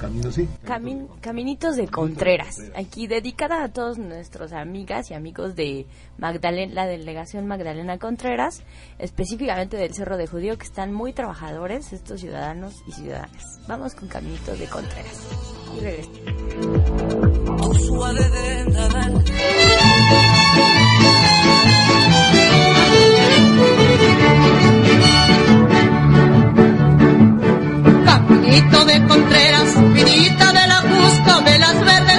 Camino, 0.00 0.32
sí. 0.32 0.48
Camin- 0.64 1.08
Caminitos 1.20 1.76
de 1.76 1.86
Contreras, 1.88 2.56
aquí 2.74 3.06
dedicada 3.06 3.62
a 3.62 3.68
todos 3.68 3.98
nuestros 3.98 4.52
amigas 4.52 5.10
y 5.10 5.14
amigos 5.14 5.54
de 5.54 5.86
Magdalena, 6.18 6.72
la 6.74 6.86
delegación 6.86 7.46
Magdalena 7.46 7.98
Contreras, 7.98 8.62
específicamente 8.98 9.76
del 9.76 9.92
Cerro 9.94 10.16
de 10.16 10.26
Judío, 10.26 10.56
que 10.58 10.64
están 10.66 10.92
muy 10.92 11.12
trabajadores 11.12 11.92
estos 11.92 12.20
ciudadanos 12.20 12.82
y 12.86 12.92
ciudadanas. 12.92 13.60
Vamos 13.68 13.94
con 13.94 14.08
Caminitos 14.08 14.58
de 14.58 14.66
Contreras. 14.66 15.26
Y 15.76 15.80
regresamos. 15.80 16.20
Caminito 28.50 28.84
de 28.84 29.06
Contreras, 29.06 29.76
Pirita 29.94 30.52
de 30.52 30.66
la 30.66 30.82
Cusco, 30.82 31.40
de 31.42 31.58
las 31.60 31.84
verdes 31.84 32.09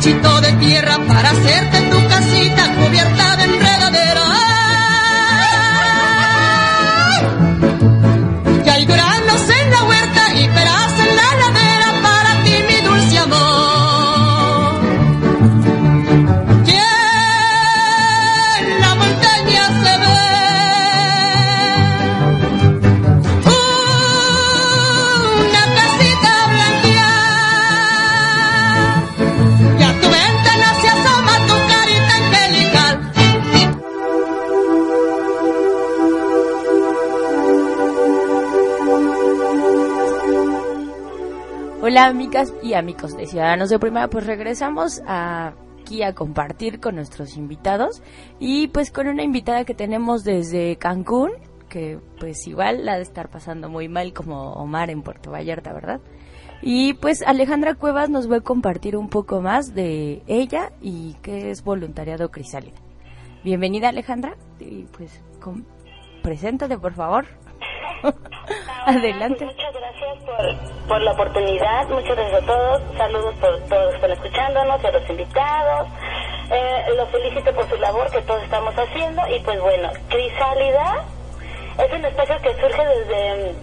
cachito 0.00 0.40
de 0.40 0.52
tierra 0.54 0.98
para 1.06 1.30
hacerte 1.30 1.79
Amigas 42.00 42.54
y 42.62 42.72
amigos 42.72 43.14
de 43.14 43.26
Ciudadanos 43.26 43.68
de 43.68 43.78
Primera, 43.78 44.08
pues 44.08 44.24
regresamos 44.24 45.02
aquí 45.06 46.02
a 46.02 46.14
compartir 46.14 46.80
con 46.80 46.94
nuestros 46.94 47.36
invitados 47.36 48.02
y 48.38 48.68
pues 48.68 48.90
con 48.90 49.06
una 49.06 49.22
invitada 49.22 49.66
que 49.66 49.74
tenemos 49.74 50.24
desde 50.24 50.76
Cancún, 50.76 51.30
que 51.68 51.98
pues 52.18 52.46
igual 52.46 52.86
la 52.86 52.96
de 52.96 53.02
estar 53.02 53.28
pasando 53.28 53.68
muy 53.68 53.88
mal 53.88 54.14
como 54.14 54.54
Omar 54.54 54.88
en 54.88 55.02
Puerto 55.02 55.30
Vallarta, 55.30 55.74
¿verdad? 55.74 56.00
Y 56.62 56.94
pues 56.94 57.20
Alejandra 57.20 57.74
Cuevas 57.74 58.08
nos 58.08 58.32
va 58.32 58.36
a 58.36 58.40
compartir 58.40 58.96
un 58.96 59.10
poco 59.10 59.42
más 59.42 59.74
de 59.74 60.22
ella 60.26 60.72
y 60.80 61.16
qué 61.20 61.50
es 61.50 61.62
voluntariado 61.62 62.30
Crisálida. 62.30 62.78
Bienvenida 63.44 63.90
Alejandra 63.90 64.38
y 64.58 64.84
pues 64.84 65.20
con... 65.38 65.66
preséntate 66.22 66.78
por 66.78 66.94
favor. 66.94 67.26
Adelante. 68.86 69.44
Pues 69.44 69.56
muchas 69.56 69.74
gracias 69.74 70.18
por, 70.24 70.88
por, 70.88 71.02
la 71.02 71.12
oportunidad, 71.12 71.88
muchas 71.88 72.16
gracias 72.16 72.42
a 72.42 72.46
todos, 72.46 72.82
saludos 72.96 73.34
por 73.36 73.60
todos 73.68 73.84
los 73.84 73.90
que 73.90 73.96
están 73.96 74.10
escuchándonos, 74.12 74.84
a 74.84 74.90
los 74.90 75.10
invitados, 75.10 75.88
eh, 76.50 76.84
los 76.96 77.08
felicito 77.10 77.54
por 77.54 77.68
su 77.68 77.76
labor 77.76 78.10
que 78.10 78.22
todos 78.22 78.42
estamos 78.42 78.74
haciendo. 78.74 79.22
Y 79.28 79.40
pues 79.40 79.60
bueno, 79.60 79.90
Crisálida 80.08 81.04
es 81.78 81.92
un 81.92 82.04
espacio 82.04 82.36
que 82.42 82.54
surge 82.54 82.84
desde 82.86 83.54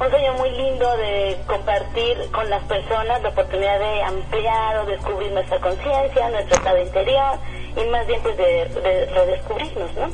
un 0.00 0.10
sueño 0.10 0.32
muy 0.34 0.50
lindo 0.50 0.96
de 0.96 1.36
compartir 1.46 2.30
con 2.32 2.48
las 2.48 2.62
personas 2.64 3.22
la 3.22 3.28
oportunidad 3.28 3.78
de 3.78 4.02
ampliar 4.02 4.78
o 4.78 4.86
descubrir 4.86 5.30
nuestra 5.32 5.60
conciencia, 5.60 6.30
nuestro 6.30 6.56
estado 6.56 6.78
interior 6.78 7.38
y 7.76 7.84
más 7.90 8.06
bien 8.06 8.20
pues 8.22 8.36
de, 8.36 8.64
de 8.66 9.06
redescubrirnos, 9.06 9.94
¿no? 9.94 10.08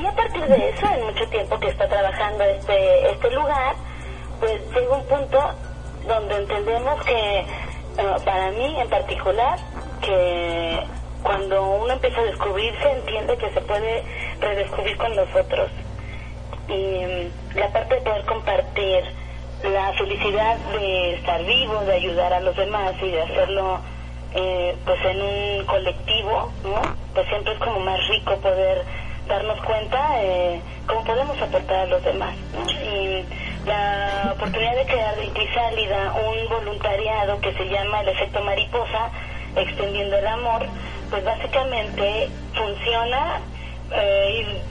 Y 0.00 0.06
a 0.06 0.12
partir 0.12 0.44
de 0.46 0.70
eso, 0.70 0.86
en 0.86 1.06
mucho 1.06 1.26
tiempo 1.28 1.58
que 1.58 1.68
está 1.68 1.88
trabajando 1.88 2.44
este, 2.44 3.10
este 3.10 3.30
lugar, 3.30 3.74
pues 4.38 4.60
llega 4.72 4.96
un 4.96 5.04
punto 5.06 5.38
donde 6.06 6.36
entendemos 6.36 7.04
que, 7.04 7.38
eh, 7.40 7.46
para 8.24 8.50
mí 8.52 8.80
en 8.80 8.88
particular, 8.88 9.58
que 10.02 10.86
cuando 11.22 11.62
uno 11.62 11.94
empieza 11.94 12.20
a 12.20 12.24
descubrirse, 12.24 12.90
entiende 12.92 13.36
que 13.38 13.50
se 13.50 13.60
puede 13.62 14.04
redescubrir 14.40 14.96
con 14.98 15.16
los 15.16 15.34
otros. 15.34 15.70
Y 16.68 16.72
mm, 16.72 17.58
la 17.58 17.72
parte 17.72 17.94
de 17.94 18.00
poder 18.02 18.24
compartir 18.24 19.04
la 19.62 19.92
felicidad 19.94 20.56
de 20.72 21.14
estar 21.14 21.44
vivo, 21.44 21.80
de 21.84 21.94
ayudar 21.94 22.32
a 22.32 22.40
los 22.40 22.56
demás 22.56 22.92
y 23.02 23.10
de 23.10 23.22
hacerlo 23.22 23.80
eh, 24.34 24.76
pues 24.84 25.04
en 25.04 25.22
un 25.22 25.66
colectivo. 25.66 26.52
Pues 27.14 27.28
siempre 27.28 27.52
es 27.54 27.58
como 27.58 27.80
más 27.80 27.98
rico 28.08 28.36
poder 28.36 28.84
darnos 29.28 29.60
cuenta 29.62 30.22
eh, 30.22 30.60
cómo 30.86 31.04
podemos 31.04 31.40
aportar 31.40 31.80
a 31.80 31.86
los 31.86 32.04
demás. 32.04 32.36
Y 32.84 33.24
la 33.66 34.32
oportunidad 34.34 34.76
de 34.76 34.86
crear 34.86 35.16
de 35.16 35.28
Crisálida 35.30 36.14
un 36.14 36.48
voluntariado 36.48 37.40
que 37.40 37.52
se 37.54 37.68
llama 37.68 38.00
el 38.02 38.08
efecto 38.08 38.40
mariposa, 38.42 39.10
extendiendo 39.56 40.18
el 40.18 40.26
amor, 40.26 40.66
pues 41.10 41.24
básicamente 41.24 42.28
funciona 42.54 43.40
eh, 43.92 44.62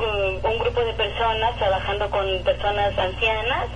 un 0.00 0.58
grupo 0.58 0.80
de 0.80 0.92
personas 0.94 1.56
trabajando 1.56 2.10
con 2.10 2.26
personas 2.44 2.96
ancianas 2.98 3.66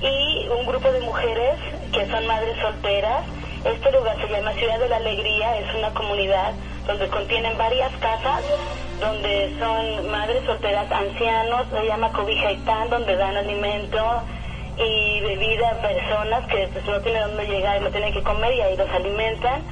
y 0.00 0.48
un 0.48 0.66
grupo 0.66 0.90
de 0.92 1.00
mujeres 1.00 1.56
que 1.92 2.06
son 2.10 2.26
madres 2.26 2.56
solteras. 2.60 3.24
Este 3.64 3.90
lugar 3.92 4.16
se 4.20 4.28
llama 4.28 4.52
Ciudad 4.52 4.78
de 4.78 4.88
la 4.88 4.96
Alegría, 4.96 5.58
es 5.58 5.74
una 5.74 5.90
comunidad 5.94 6.52
donde 6.86 7.08
contienen 7.08 7.56
varias 7.58 7.90
casas 7.96 8.42
donde 9.00 9.54
son 9.58 10.10
madres 10.10 10.42
solteras 10.46 10.90
ancianos, 10.90 11.66
se 11.70 11.86
llama 11.86 12.12
Cobija 12.12 12.50
donde 12.88 13.16
dan 13.16 13.36
alimento 13.36 14.22
y 14.78 15.20
bebida 15.20 15.70
a 15.70 15.74
personas 15.82 16.46
que 16.46 16.68
pues, 16.72 16.84
no 16.86 17.00
tienen 17.00 17.22
dónde 17.22 17.46
llegar 17.46 17.78
y 17.78 17.84
no 17.84 17.90
tienen 17.90 18.12
que 18.12 18.22
comer 18.22 18.54
y 18.54 18.60
ahí 18.60 18.76
los 18.76 18.88
alimentan. 18.90 19.62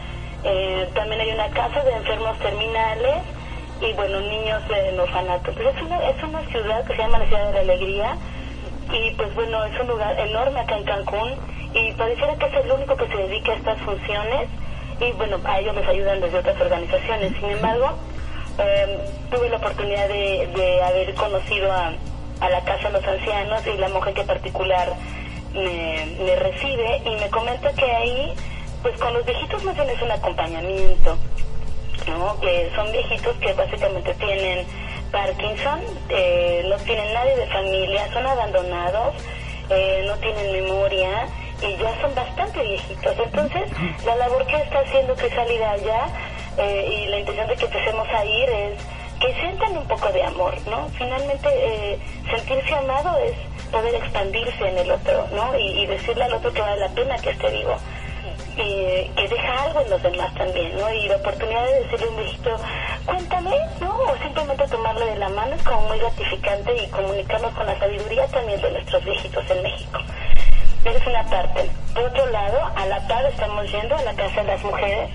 Eh, 0.45 0.89
también 0.95 1.21
hay 1.23 1.31
una 1.31 1.49
casa 1.51 1.83
de 1.85 1.93
enfermos 1.93 2.39
terminales 2.39 3.17
y 3.89 3.93
bueno, 3.95 4.21
niños 4.21 4.63
de 4.69 5.01
orfanatos. 5.01 5.55
Pues 5.55 5.77
es 5.77 5.83
una, 5.83 6.09
es 6.09 6.23
una 6.23 6.41
ciudad 6.47 6.87
que 6.87 6.97
se 6.97 7.03
llama 7.03 7.19
la 7.19 7.27
Ciudad 7.27 7.47
de 7.47 7.53
la 7.53 7.61
Alegría 7.61 8.17
y 8.93 9.11
pues 9.13 9.35
bueno, 9.35 9.65
es 9.65 9.81
un 9.81 9.89
lugar 9.89 10.19
enorme 10.19 10.61
acá 10.61 10.77
en 10.77 10.85
Cancún 10.85 11.35
y 11.75 11.93
pareciera 11.93 12.37
que 12.37 12.47
es 12.47 12.65
el 12.65 12.71
único 12.71 12.97
que 12.97 13.09
se 13.09 13.17
dedica 13.17 13.53
a 13.53 13.57
estas 13.57 13.79
funciones 13.81 14.49
y 15.01 15.13
bueno, 15.13 15.39
a 15.45 15.59
ellos 15.59 15.75
les 15.75 15.89
ayudan 15.89 16.21
desde 16.21 16.39
otras 16.39 16.61
organizaciones. 16.61 17.33
Sin 17.41 17.51
embargo, 17.51 17.99
Em, 18.57 19.01
tuve 19.31 19.49
la 19.49 19.57
oportunidad 19.57 20.07
de, 20.09 20.83
haber 20.85 21.13
conocido 21.15 21.73
a, 21.73 21.93
la 22.49 22.61
Casa 22.61 22.89
de 22.89 22.93
los 22.93 23.05
Ancianos 23.09 23.67
y 23.67 23.77
la 23.79 23.89
mujer 23.89 24.13
que 24.15 24.23
particular 24.23 24.93
me, 25.55 26.37
recibe 26.37 27.03
y 27.05 27.17
me 27.17 27.31
comenta 27.31 27.73
que 27.73 27.91
ahí, 27.91 28.33
pues 28.83 28.97
con 28.99 29.13
los 29.15 29.25
viejitos 29.25 29.65
más 29.65 29.75
bien 29.75 29.89
es 29.89 30.03
un 30.03 30.11
acompañamiento, 30.11 31.17
¿no? 32.07 32.39
Que 32.41 32.71
son 32.75 32.91
viejitos 32.93 33.37
que 33.39 33.53
básicamente 33.55 34.15
tienen 34.15 34.67
Parkinson, 35.11 35.81
eh, 36.09 36.63
no 36.69 36.77
tienen 36.79 37.13
nadie 37.13 37.37
de 37.37 37.47
familia, 37.47 38.13
son 38.13 38.27
abandonados, 38.27 39.15
eh, 39.71 40.05
no 40.07 40.17
tienen 40.19 40.53
memoria 40.53 41.29
y 41.61 41.77
ya 41.77 42.01
son 42.01 42.15
bastante 42.15 42.63
viejitos. 42.63 43.15
Entonces, 43.19 43.63
la 44.05 44.17
labor 44.17 44.47
que 44.47 44.57
está 44.57 44.81
haciendo 44.81 45.17
que 45.17 45.31
salir 45.31 45.63
allá 45.63 46.09
eh, 46.59 46.87
y 46.89 47.07
la 47.07 47.19
intención 47.19 47.49
de 47.49 47.57
que 47.57 47.65
empecemos 47.65 48.09
a 48.09 48.25
ir 48.25 48.49
es 48.51 48.79
que 49.21 49.35
sientan 49.41 49.77
un 49.77 49.87
poco 49.87 50.11
de 50.13 50.23
amor, 50.23 50.55
¿no? 50.67 50.89
Finalmente, 50.99 51.49
eh, 51.49 51.99
sentirse 52.31 52.75
amado 52.75 53.17
es 53.19 53.37
poder 53.71 53.95
expandirse 53.95 54.69
en 54.69 54.79
el 54.79 54.91
otro, 54.91 55.29
¿no? 55.33 55.59
Y, 55.59 55.87
decirle 55.87 56.25
al 56.25 56.35
otro 56.35 56.53
que 56.53 56.61
vale 56.61 56.81
la 56.81 56.89
pena 56.91 57.19
que 57.19 57.31
esté 57.31 57.51
vivo. 57.51 57.77
Y 58.57 59.09
que 59.17 59.29
deja 59.29 59.63
algo 59.65 59.81
en 59.81 59.91
los 59.91 60.03
demás 60.03 60.33
también, 60.35 60.77
¿no? 60.77 60.93
Y 60.93 61.09
la 61.09 61.17
oportunidad 61.17 61.65
de 61.65 61.81
decirle 61.81 62.07
a 62.07 62.09
un 62.09 62.17
viejito, 62.17 62.57
cuéntame, 63.05 63.57
¿no? 63.81 63.99
O 63.99 64.17
simplemente 64.23 64.69
tomarle 64.69 65.07
de 65.07 65.17
la 65.17 65.29
mano 65.31 65.55
es 65.55 65.63
como 65.63 65.81
muy 65.89 65.99
gratificante 65.99 66.77
y 66.77 66.87
comunicarnos 66.91 67.53
con 67.55 67.67
la 67.67 67.79
sabiduría 67.79 68.27
también 68.29 68.61
de 68.61 68.71
nuestros 68.71 69.05
viejitos 69.05 69.51
en 69.51 69.63
México. 69.63 69.99
Esa 70.85 70.99
es 70.99 71.07
una 71.07 71.25
parte. 71.25 71.71
Por 71.95 72.05
otro 72.05 72.27
lado, 72.31 72.59
a 72.77 72.87
la 72.87 73.09
par 73.09 73.25
estamos 73.27 73.71
yendo 73.73 73.97
a 73.97 74.03
la 74.03 74.15
Casa 74.15 74.43
de 74.43 74.49
las 74.49 74.63
Mujeres, 74.63 75.11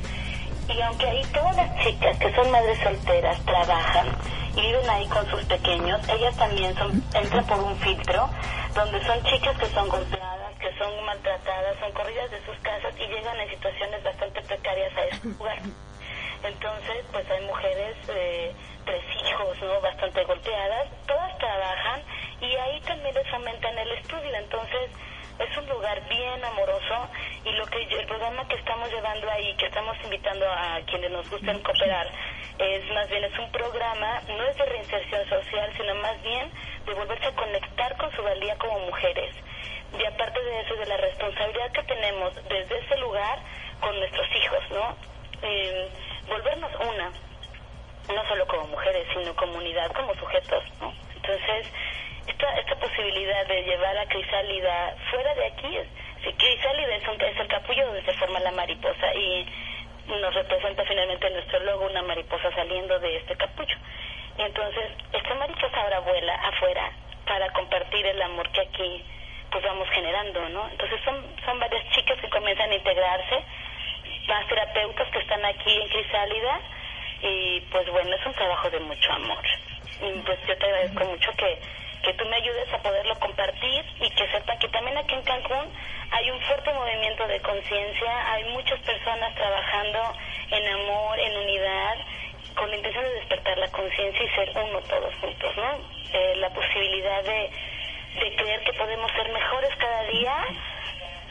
y 0.67 0.81
aunque 0.81 1.07
ahí 1.07 1.21
todas 1.33 1.55
las 1.55 1.83
chicas 1.83 2.17
que 2.17 2.33
son 2.35 2.51
madres 2.51 2.77
solteras 2.83 3.39
trabajan 3.45 4.07
y 4.55 4.61
viven 4.61 4.89
ahí 4.89 5.05
con 5.07 5.27
sus 5.29 5.43
pequeños, 5.45 5.99
ellas 6.09 6.35
también 6.37 6.75
son, 6.75 7.03
entran 7.13 7.45
por 7.45 7.59
un 7.59 7.75
filtro 7.77 8.29
donde 8.75 9.03
son 9.05 9.23
chicas 9.23 9.57
que 9.57 9.65
son 9.67 9.89
que 9.89 10.18
son 10.89 11.05
maltratadas, 11.05 11.79
son 11.79 11.91
corridas 11.91 12.31
de 12.31 12.43
sus 12.45 12.57
casas 12.59 12.93
y 12.97 13.07
llegan 13.07 13.39
en 13.39 13.49
situaciones 13.49 14.03
bastante 14.03 14.41
precarias 14.41 14.97
a 14.97 15.05
ese 15.05 15.27
lugar. 15.27 15.59
Entonces, 16.43 17.05
pues 17.11 17.29
hay 17.29 17.45
mujeres, 17.45 17.97
eh, 18.07 18.53
tres 18.85 19.03
hijos, 19.21 19.61
¿no? 19.61 19.81
Bastante 19.81 20.23
golpeadas, 20.23 20.87
todas 21.05 21.37
trabajan 21.37 22.01
y 22.41 22.55
ahí 22.55 22.81
también 22.81 23.13
les 23.13 23.27
fomentan 23.29 23.77
el 23.77 23.91
estudio. 23.91 24.35
Entonces, 24.35 24.89
es 25.39 25.57
un 25.57 25.67
lugar 25.69 26.01
bien 26.09 26.43
amoroso 26.43 27.09
y 27.45 27.51
lo 27.51 27.65
que 27.67 27.81
el 27.83 28.05
programa 28.05 28.47
que 28.47 28.55
estamos 28.55 28.89
llevando 28.91 29.29
ahí, 29.31 29.55
que 29.55 29.67
estamos 29.67 29.95
invitando 30.03 30.45
a 30.49 30.79
quienes 30.85 31.11
nos 31.11 31.29
gusten 31.29 31.59
cooperar, 31.59 32.07
es 32.59 32.91
más 32.91 33.09
bien 33.09 33.23
es 33.23 33.39
un 33.39 33.51
programa, 33.51 34.21
no 34.27 34.43
es 34.43 34.57
de 34.57 34.65
reinserción 34.65 35.27
social, 35.29 35.71
sino 35.77 35.95
más 35.95 36.21
bien 36.23 36.51
de 36.85 36.93
volverse 36.93 37.27
a 37.27 37.35
conectar 37.35 37.95
con 37.97 38.11
su 38.15 38.21
valía 38.21 38.57
como 38.57 38.79
mujeres. 38.79 39.33
Y 39.97 40.05
aparte 40.05 40.43
de 40.43 40.59
eso, 40.61 40.75
de 40.75 40.85
la 40.85 40.97
responsabilidad 40.97 41.71
que 41.71 41.83
tenemos 41.83 42.35
desde 42.49 42.79
ese 42.79 42.97
lugar 42.97 43.39
con 43.79 43.97
nuestros 43.97 44.27
hijos, 44.35 44.59
¿no? 44.71 44.95
Eh, 45.41 45.89
volvernos 46.27 46.71
una, 46.75 47.11
no 48.13 48.27
solo 48.27 48.45
como 48.47 48.67
mujeres, 48.67 49.07
sino 49.13 49.33
comunidad, 49.35 49.91
como 49.93 50.13
sujetos, 50.15 50.63
¿no? 50.81 50.93
Entonces, 51.15 51.67
esta, 52.29 52.59
esta 52.59 52.75
posibilidad 52.75 53.45
de 53.47 53.63
llevar 53.63 53.97
a 53.97 54.05
Crisálida 54.07 54.95
fuera 55.11 55.33
de 55.35 55.45
aquí, 55.47 55.77
si 56.23 56.33
Crisálida 56.33 56.95
es, 56.95 57.03
es 57.03 57.39
el 57.39 57.47
capullo 57.47 57.85
donde 57.87 58.03
se 58.03 58.13
forma 58.13 58.39
la 58.39 58.51
mariposa 58.51 59.13
y 59.15 59.45
nos 60.07 60.33
representa 60.33 60.83
finalmente 60.85 61.29
nuestro 61.29 61.59
logo 61.61 61.85
una 61.85 62.01
mariposa 62.01 62.51
saliendo 62.55 62.99
de 62.99 63.17
este 63.17 63.35
capullo. 63.35 63.75
Entonces, 64.37 64.91
esta 65.13 65.35
mariposa 65.35 65.81
ahora 65.81 65.99
vuela 65.99 66.33
afuera 66.35 66.91
para 67.25 67.49
compartir 67.51 68.05
el 68.05 68.21
amor 68.21 68.49
que 68.51 68.61
aquí 68.61 69.05
pues 69.51 69.63
vamos 69.63 69.89
generando, 69.89 70.47
¿no? 70.49 70.69
Entonces 70.69 70.99
son, 71.03 71.25
son 71.43 71.59
varias 71.59 71.83
chicas 71.91 72.19
que 72.19 72.29
comienzan 72.29 72.69
a 72.71 72.75
integrarse, 72.75 73.43
más 74.27 74.47
terapeutas 74.47 75.07
que 75.09 75.19
están 75.19 75.43
aquí 75.45 75.71
en 75.71 75.87
Crisálida 75.89 76.59
y 77.21 77.59
pues 77.71 77.89
bueno, 77.89 78.15
es 78.15 78.25
un 78.25 78.33
trabajo 78.33 78.69
de 78.69 78.79
mucho 78.79 79.11
amor. 79.11 79.43
Y 80.01 80.19
pues 80.19 80.39
yo 80.47 80.57
te 80.57 80.65
agradezco 80.65 81.03
mucho 81.05 81.31
que 81.33 81.59
que 82.03 82.13
tú 82.13 82.25
me 82.25 82.35
ayudes 82.37 82.73
a 82.73 82.81
poderlo 82.81 83.15
compartir 83.19 83.85
y 83.99 84.09
que 84.11 84.27
sepa 84.31 84.57
que 84.57 84.67
también 84.69 84.97
aquí 84.97 85.15
en 85.15 85.23
Cancún 85.23 85.67
hay 86.11 86.31
un 86.31 86.39
fuerte 86.41 86.73
movimiento 86.73 87.27
de 87.27 87.39
conciencia, 87.41 88.33
hay 88.33 88.43
muchas 88.51 88.79
personas 88.81 89.35
trabajando 89.35 89.99
en 90.51 90.67
amor, 90.67 91.19
en 91.19 91.37
unidad, 91.37 91.95
con 92.55 92.69
la 92.69 92.77
intención 92.77 93.03
de 93.03 93.13
despertar 93.15 93.57
la 93.57 93.67
conciencia 93.69 94.23
y 94.23 94.29
ser 94.29 94.49
uno 94.57 94.79
todos 94.81 95.13
juntos, 95.15 95.55
¿no? 95.57 95.77
Eh, 96.13 96.35
la 96.37 96.49
posibilidad 96.49 97.23
de, 97.23 97.49
de 98.19 98.35
creer 98.35 98.63
que 98.63 98.73
podemos 98.73 99.11
ser 99.11 99.31
mejores 99.31 99.69
cada 99.77 100.03
día 100.05 100.35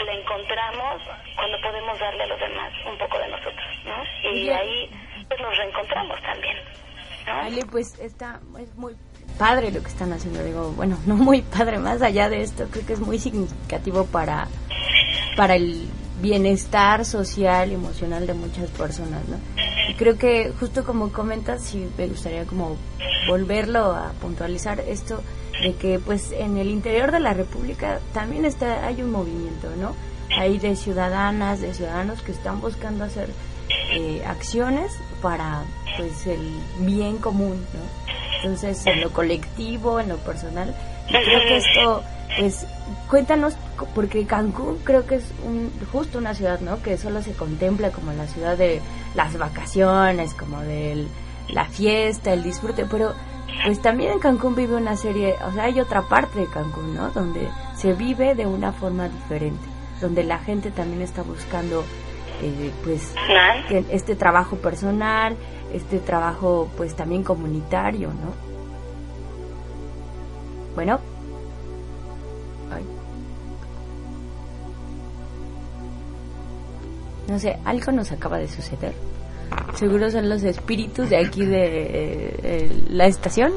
la 0.05 0.13
encontramos 0.13 1.03
cuando 1.35 1.61
podemos 1.61 1.99
darle 1.99 2.23
a 2.23 2.27
los 2.27 2.41
demás 2.41 2.73
un 2.87 2.97
poco 2.99 3.19
de 3.19 3.29
nosotros, 3.29 3.67
¿no? 3.85 4.31
Y 4.31 4.51
ahí 4.51 4.91
pues 5.29 5.41
nos 5.41 5.57
reencontramos 5.57 6.23
también, 6.23 6.57
¿no? 7.27 7.33
Ale, 7.41 7.65
pues 7.71 7.99
está 7.99 8.41
es 8.61 8.75
muy 8.77 8.95
padre 9.37 9.71
lo 9.71 9.83
que 9.83 9.89
están 9.89 10.13
haciendo. 10.13 10.43
Digo, 10.43 10.73
bueno, 10.77 10.97
no 11.07 11.17
muy 11.17 11.43
padre, 11.43 11.79
más 11.79 12.03
allá 12.03 12.29
de 12.29 12.43
esto, 12.43 12.67
creo 12.71 12.87
que 12.87 12.93
es 12.95 13.01
muy 13.01 13.19
significativo 13.19 14.05
para, 14.07 14.49
para 15.37 15.57
el 15.57 15.89
bienestar 16.21 17.05
social 17.05 17.71
y 17.71 17.75
emocional 17.75 18.27
de 18.27 18.35
muchas 18.35 18.69
personas, 18.71 19.23
¿no? 19.29 19.37
Y 19.89 19.95
creo 19.95 20.19
que 20.19 20.53
justo 20.59 20.85
como 20.85 21.13
comentas, 21.13 21.63
sí 21.63 21.89
me 21.97 22.09
gustaría 22.09 22.45
como 22.45 22.77
volverlo 23.29 23.93
a 23.93 24.13
puntualizar 24.21 24.81
esto 24.81 25.23
de 25.63 25.75
que 25.75 25.99
pues 25.99 26.33
en 26.33 26.57
el 26.57 26.69
interior 26.69 27.11
de 27.13 27.21
la 27.21 27.35
República 27.35 28.01
también 28.13 28.45
está 28.45 28.87
hay 28.87 29.03
un 29.03 29.11
movimiento, 29.11 29.69
¿no? 29.81 29.95
Hay 30.39 30.59
de 30.59 30.77
ciudadanas, 30.77 31.61
de 31.61 31.73
ciudadanos 31.73 32.21
que 32.23 32.33
están 32.33 32.61
buscando 32.61 33.05
hacer 33.05 33.31
eh, 33.93 34.23
acciones 34.27 34.93
para 35.23 35.63
pues 35.97 36.27
el 36.27 36.41
bien 36.81 37.17
común, 37.17 37.65
¿no? 37.73 38.08
Entonces, 38.43 38.87
en 38.87 39.01
lo 39.01 39.11
colectivo, 39.11 40.01
en 40.01 40.09
lo 40.09 40.17
personal, 40.19 40.75
creo 41.09 41.41
que 41.41 41.57
esto, 41.57 42.03
pues, 42.39 42.67
cuéntanos, 43.09 43.55
porque 43.95 44.27
Cancún 44.27 44.79
creo 44.85 45.07
que 45.07 45.17
es 45.17 45.25
un, 45.45 45.73
justo 45.93 46.19
una 46.19 46.35
ciudad, 46.35 46.61
¿no? 46.61 46.83
Que 46.83 46.97
solo 46.97 47.23
se 47.23 47.33
contempla 47.33 47.91
como 47.91 48.13
la 48.13 48.27
ciudad 48.27 48.57
de 48.57 48.81
las 49.15 49.37
vacaciones, 49.37 50.35
como 50.35 50.61
de 50.61 51.07
la 51.49 51.65
fiesta, 51.65 52.33
el 52.33 52.43
disfrute, 52.43 52.87
pero 52.91 53.15
pues 53.65 53.81
también 53.83 54.13
en 54.13 54.19
Cancún 54.19 54.55
vive 54.55 54.77
una 54.77 54.97
serie, 54.97 55.35
o 55.45 55.53
sea, 55.53 55.65
hay 55.65 55.81
otra 55.81 56.03
parte 56.03 56.41
de 56.41 56.47
Cancún, 56.47 56.95
¿no? 56.95 57.11
Donde 57.11 57.49
se 57.77 57.93
vive 57.95 58.35
de 58.35 58.47
una 58.47 58.73
forma 58.73 59.09
diferente, 59.09 59.67
donde 60.01 60.23
la 60.25 60.39
gente 60.39 60.71
también 60.71 61.03
está 61.03 61.23
buscando, 61.23 61.85
eh, 62.41 62.71
pues, 62.85 63.15
este 63.91 64.15
trabajo 64.15 64.57
personal, 64.57 65.37
este 65.73 65.99
trabajo 65.99 66.69
pues 66.77 66.95
también 66.95 67.23
comunitario, 67.23 68.09
¿no? 68.09 68.49
Bueno. 70.75 71.01
Ay. 72.73 72.85
No 77.27 77.39
sé, 77.39 77.59
algo 77.65 77.93
nos 77.93 78.13
acaba 78.13 78.39
de 78.39 78.49
suceder. 78.49 78.95
Seguro 79.75 80.11
son 80.11 80.29
los 80.29 80.43
espíritus 80.43 81.11
de 81.11 81.19
aquí 81.19 81.45
de 81.45 81.67
eh, 81.67 82.41
eh, 82.43 82.83
la 82.89 83.07
estación. 83.07 83.53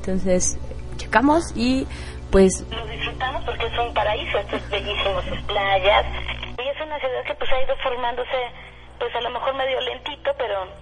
Entonces, 0.00 0.58
checamos 0.96 1.52
y 1.56 1.86
pues 2.30 2.64
Lo 2.70 2.86
disfrutamos 2.86 3.44
porque 3.44 3.66
es 3.66 3.78
un 3.78 3.92
paraíso, 3.92 4.38
esto 4.38 4.56
es 4.56 4.70
bellísimo, 4.70 5.20
sus 5.22 5.40
playas. 5.42 6.06
Y 6.58 6.68
es 6.68 6.80
una 6.84 6.98
ciudad 6.98 7.24
que 7.26 7.34
pues 7.34 7.50
ha 7.52 7.62
ido 7.62 7.76
formándose, 7.82 8.38
pues 8.98 9.14
a 9.14 9.20
lo 9.20 9.30
mejor 9.30 9.54
medio 9.54 9.80
lentito, 9.80 10.30
pero 10.38 10.81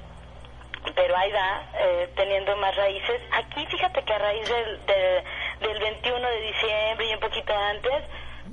pero 0.94 1.16
ahí 1.16 1.30
va, 1.32 1.62
eh, 1.78 2.12
teniendo 2.16 2.56
más 2.56 2.74
raíces. 2.76 3.20
Aquí 3.32 3.66
fíjate 3.66 4.02
que 4.04 4.12
a 4.12 4.18
raíz 4.18 4.48
del, 4.48 4.86
del, 4.86 5.24
del 5.68 5.78
21 5.80 6.20
de 6.28 6.40
diciembre 6.40 7.10
y 7.10 7.14
un 7.14 7.20
poquito 7.20 7.52
antes, 7.56 8.04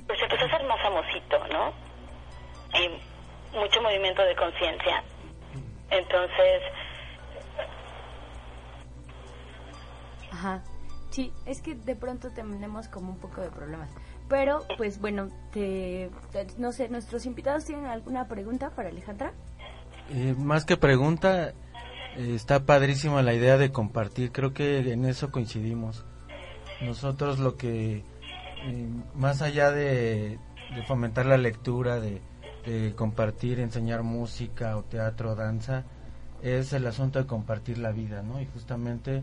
pues 0.06 0.20
empezó 0.22 0.44
a 0.44 0.50
ser 0.50 0.64
más 0.66 0.80
famosito, 0.82 1.38
¿no? 1.48 1.72
Y 2.74 3.56
mucho 3.56 3.80
movimiento 3.82 4.22
de 4.22 4.36
conciencia. 4.36 5.02
Entonces, 5.90 6.62
Ajá. 10.32 10.62
Sí, 11.10 11.32
es 11.46 11.62
que 11.62 11.74
de 11.74 11.96
pronto 11.96 12.30
tenemos 12.30 12.86
como 12.88 13.10
un 13.12 13.18
poco 13.18 13.40
de 13.40 13.50
problemas. 13.50 13.90
Pero, 14.28 14.60
pues 14.76 15.00
bueno, 15.00 15.28
te, 15.52 16.10
te- 16.32 16.46
no 16.58 16.70
sé, 16.70 16.88
¿nuestros 16.90 17.24
invitados 17.24 17.64
tienen 17.64 17.86
alguna 17.86 18.28
pregunta 18.28 18.70
para 18.70 18.90
Alejandra? 18.90 19.32
Eh, 20.10 20.34
más 20.36 20.66
que 20.66 20.76
pregunta, 20.76 21.54
está 22.18 22.64
padrísima 22.64 23.22
la 23.22 23.34
idea 23.34 23.56
de 23.58 23.70
compartir. 23.70 24.32
Creo 24.32 24.52
que 24.52 24.78
en 24.92 25.04
eso 25.04 25.30
coincidimos. 25.30 26.04
Nosotros 26.80 27.38
lo 27.38 27.56
que, 27.56 28.04
eh, 28.66 28.88
más 29.14 29.42
allá 29.42 29.70
de, 29.70 30.38
fomentar 30.86 31.26
la 31.26 31.36
lectura, 31.36 32.00
de, 32.00 32.20
compartir, 32.96 33.60
enseñar 33.60 34.02
música 34.02 34.76
o 34.76 34.82
teatro, 34.82 35.34
danza, 35.34 35.84
es 36.42 36.72
el 36.74 36.86
asunto 36.86 37.18
de 37.18 37.26
compartir 37.26 37.78
la 37.78 37.92
vida, 37.92 38.22
¿no? 38.22 38.40
Y 38.42 38.46
justamente 38.46 39.22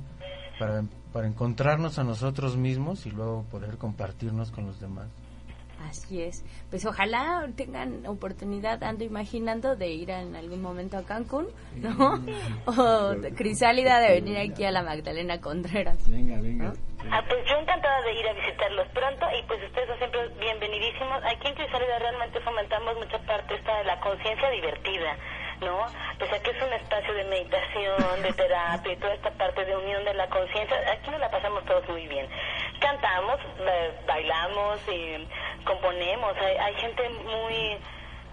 para, 0.57 0.83
para 1.13 1.27
encontrarnos 1.27 1.99
a 1.99 2.03
nosotros 2.03 2.57
mismos 2.57 3.05
y 3.05 3.11
luego 3.11 3.43
poder 3.51 3.77
compartirnos 3.77 4.51
con 4.51 4.65
los 4.65 4.79
demás. 4.79 5.07
Así 5.83 6.21
es. 6.21 6.43
Pues 6.69 6.85
ojalá 6.85 7.47
tengan 7.55 8.05
oportunidad, 8.05 8.83
ando 8.83 9.03
imaginando, 9.03 9.75
de 9.75 9.89
ir 9.89 10.09
en 10.09 10.35
algún 10.35 10.61
momento 10.61 10.97
a 10.97 11.03
Cancún, 11.03 11.47
¿no? 11.75 12.23
O 12.65 13.15
de 13.15 13.33
Crisálida 13.33 13.99
de 13.99 14.21
venir 14.21 14.37
aquí 14.37 14.63
a 14.63 14.71
la 14.71 14.83
Magdalena 14.83 15.39
Contreras. 15.39 16.09
Venga, 16.09 16.39
venga. 16.41 16.73
Ah, 17.11 17.23
pues 17.27 17.45
yo 17.47 17.55
encantada 17.57 18.01
de 18.01 18.13
ir 18.13 18.27
a 18.27 18.33
visitarlos 18.33 18.87
pronto 18.87 19.25
y 19.37 19.43
pues 19.43 19.63
ustedes 19.63 19.87
son 19.87 19.97
siempre 19.99 20.27
bienvenidísimos. 20.39 21.21
Aquí 21.23 21.47
en 21.47 21.55
Crisálida 21.55 21.99
realmente 21.99 22.39
fomentamos 22.41 22.95
mucha 22.97 23.19
parte 23.19 23.55
esta 23.55 23.77
de 23.77 23.83
la 23.83 23.99
conciencia 23.99 24.49
divertida, 24.49 25.15
¿no? 25.61 25.85
Pese 26.17 26.35
a 26.35 26.41
que 26.41 26.51
es 26.51 26.63
un 26.63 26.73
espacio 26.73 27.13
de 27.13 27.23
meditación, 27.25 28.23
de 28.23 28.33
terapia 28.33 28.93
y 28.93 28.97
toda 28.97 29.13
esta 29.13 29.31
parte 29.31 29.65
de 29.65 29.75
unión 29.75 30.03
de 30.03 30.13
la 30.15 30.27
conciencia, 30.29 30.77
aquí 30.91 31.11
nos 31.11 31.19
la 31.19 31.29
pasamos 31.29 31.63
todos 31.65 31.87
muy 31.89 32.07
bien. 32.07 32.27
Cantamos, 32.85 33.39
eh, 33.59 33.91
bailamos 34.07 34.79
y 34.93 35.27
componemos. 35.65 36.37
Hay, 36.37 36.55
hay 36.57 36.73
gente 36.75 37.01
muy 37.09 37.77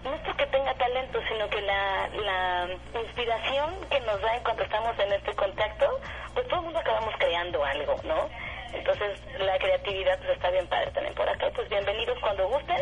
no 0.05 0.13
es 0.15 0.21
porque 0.27 0.45
tenga 0.49 0.75
talento, 0.75 1.19
sino 1.33 1.49
que 1.49 1.63
la, 1.63 2.09
la 2.09 2.69
inspiración 3.03 3.71
que 3.89 4.01
nos 4.01 4.21
da 4.21 4.37
en 4.37 4.43
cuanto 4.43 4.63
estamos 4.65 4.99
en 4.99 5.13
este 5.13 5.33
contacto, 5.35 5.87
pues 6.35 6.47
todo 6.49 6.59
el 6.59 6.65
mundo 6.67 6.81
acabamos 6.81 7.15
creando 7.19 7.65
algo, 7.65 7.97
¿no? 8.05 8.29
Entonces 8.77 9.19
la 9.39 9.57
creatividad 9.59 10.19
pues 10.19 10.31
está 10.33 10.51
bien 10.51 10.67
padre 10.67 10.91
también 10.91 11.15
por 11.15 11.27
acá, 11.29 11.47
pues 11.55 11.69
bienvenidos 11.71 12.19
cuando 12.21 12.47
gusten. 12.49 12.77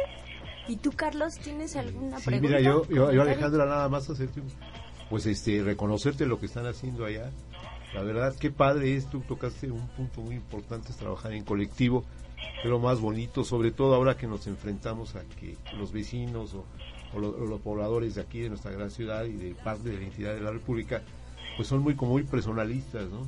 ¿Y 0.67 0.77
tú, 0.79 0.91
Carlos, 0.97 1.39
tienes 1.39 1.77
alguna 1.77 2.19
Sí, 2.19 2.31
pregunta? 2.31 2.49
mira, 2.49 2.61
yo, 2.61 2.85
yo, 2.89 3.13
yo. 3.13 3.23
Alejandra, 3.23 3.65
nada 3.67 3.89
más 3.89 4.09
hacerte, 4.11 4.41
un- 4.41 4.53
pues, 5.09 5.27
este, 5.27 5.63
reconocerte 5.63 6.27
lo 6.27 6.41
que 6.41 6.47
están 6.47 6.67
haciendo 6.67 7.05
allá. 7.05 7.31
La 7.95 8.03
verdad, 8.03 8.35
qué 8.39 8.51
padre 8.51 8.95
es, 8.97 9.11
tú 9.11 9.21
tocaste 9.21 9.71
un 9.71 9.87
punto 9.89 10.21
muy 10.21 10.37
importante, 10.37 10.91
es 10.91 10.97
trabajar 10.97 11.33
en 11.33 11.45
colectivo, 11.45 12.05
es 12.63 12.71
lo 12.71 12.79
más 12.79 13.01
bonito, 13.01 13.43
sobre 13.45 13.73
todo 13.73 13.95
ahora 13.95 14.17
que 14.17 14.27
nos 14.29 14.47
enfrentamos 14.47 15.17
a 15.17 15.25
que 15.41 15.57
los 15.77 15.93
vecinos 15.93 16.55
o, 16.55 16.65
o 17.15 17.19
lo- 17.19 17.31
o 17.31 17.47
los 17.47 17.61
pobladores 17.61 18.15
de 18.15 18.21
aquí, 18.23 18.41
de 18.41 18.49
nuestra 18.49 18.71
gran 18.71 18.91
ciudad 18.91 19.25
y 19.25 19.33
de 19.33 19.55
parte 19.57 19.89
de 19.89 19.97
la 19.99 20.05
entidad 20.05 20.35
de 20.35 20.41
la 20.41 20.53
República, 20.53 21.03
pues 21.57 21.67
son 21.69 21.81
muy, 21.81 21.97
como 21.97 22.13
muy 22.13 22.23
personalistas, 22.23 23.09
¿no? 23.09 23.27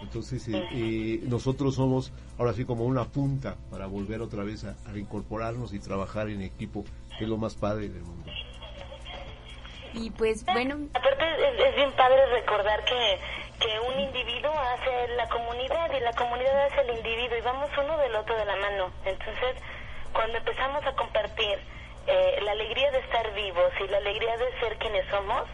Entonces, 0.00 0.46
eh, 0.48 0.64
eh, 0.72 1.20
nosotros 1.26 1.74
somos 1.74 2.12
ahora 2.38 2.52
sí 2.54 2.64
como 2.64 2.84
una 2.84 3.04
punta 3.04 3.56
para 3.70 3.86
volver 3.86 4.22
otra 4.22 4.42
vez 4.44 4.64
a, 4.64 4.76
a 4.86 4.96
incorporarnos 4.96 5.74
y 5.74 5.80
trabajar 5.80 6.30
en 6.30 6.40
equipo, 6.40 6.84
que 7.18 7.24
es 7.24 7.30
lo 7.30 7.36
más 7.36 7.56
padre 7.56 7.88
del 7.88 8.02
mundo. 8.02 8.30
Y 9.94 10.10
pues 10.10 10.44
bueno, 10.46 10.76
Aparte 10.94 11.24
es, 11.24 11.68
es 11.68 11.74
bien 11.76 11.90
padre 11.96 12.16
recordar 12.40 12.84
que, 12.84 13.18
que 13.60 13.80
un 13.80 14.00
individuo 14.00 14.52
hace 14.52 15.08
la 15.16 15.28
comunidad 15.28 15.92
y 15.92 16.00
la 16.00 16.12
comunidad 16.12 16.66
hace 16.66 16.80
el 16.82 16.96
individuo 16.96 17.36
y 17.36 17.40
vamos 17.40 17.70
uno 17.76 17.96
del 17.98 18.14
otro 18.14 18.36
de 18.36 18.44
la 18.44 18.56
mano. 18.56 18.92
Entonces, 19.04 19.56
cuando 20.12 20.38
empezamos 20.38 20.84
a 20.86 20.92
compartir 20.92 21.58
eh, 22.06 22.38
la 22.42 22.52
alegría 22.52 22.90
de 22.90 22.98
estar 23.00 23.32
vivos 23.34 23.72
y 23.80 23.88
la 23.88 23.98
alegría 23.98 24.36
de 24.36 24.60
ser 24.60 24.78
quienes 24.78 25.06
somos, 25.10 25.44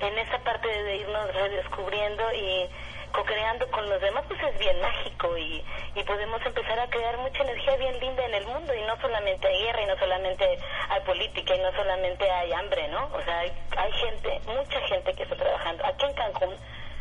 en 0.00 0.18
esa 0.18 0.38
parte 0.40 0.68
de 0.68 0.96
irnos 0.96 1.34
redescubriendo 1.34 2.24
y 2.34 2.68
co-creando 3.12 3.70
con 3.70 3.88
los 3.88 4.00
demás, 4.00 4.24
pues 4.26 4.42
es 4.42 4.58
bien 4.58 4.80
mágico 4.80 5.38
y, 5.38 5.64
y 5.94 6.02
podemos 6.02 6.44
empezar 6.44 6.80
a 6.80 6.88
crear 6.88 7.16
mucha 7.18 7.44
energía 7.44 7.76
bien 7.76 8.00
linda 8.00 8.24
en 8.24 8.34
el 8.34 8.46
mundo 8.46 8.74
y 8.74 8.82
no 8.82 9.00
solamente 9.00 9.46
hay 9.46 9.62
guerra 9.62 9.82
y 9.82 9.86
no 9.86 9.96
solamente 9.96 10.58
hay 10.88 11.00
política 11.02 11.54
y 11.54 11.60
no 11.60 11.72
solamente 11.72 12.28
hay 12.28 12.52
hambre, 12.52 12.88
¿no? 12.88 13.08
O 13.14 13.22
sea, 13.22 13.38
hay, 13.38 13.52
hay 13.76 13.92
gente, 13.92 14.40
mucha 14.46 14.80
gente 14.88 15.14
que 15.14 15.22
está 15.22 15.36
trabajando. 15.36 15.86
Aquí 15.86 16.04
en 16.06 16.14
Cancún 16.14 16.56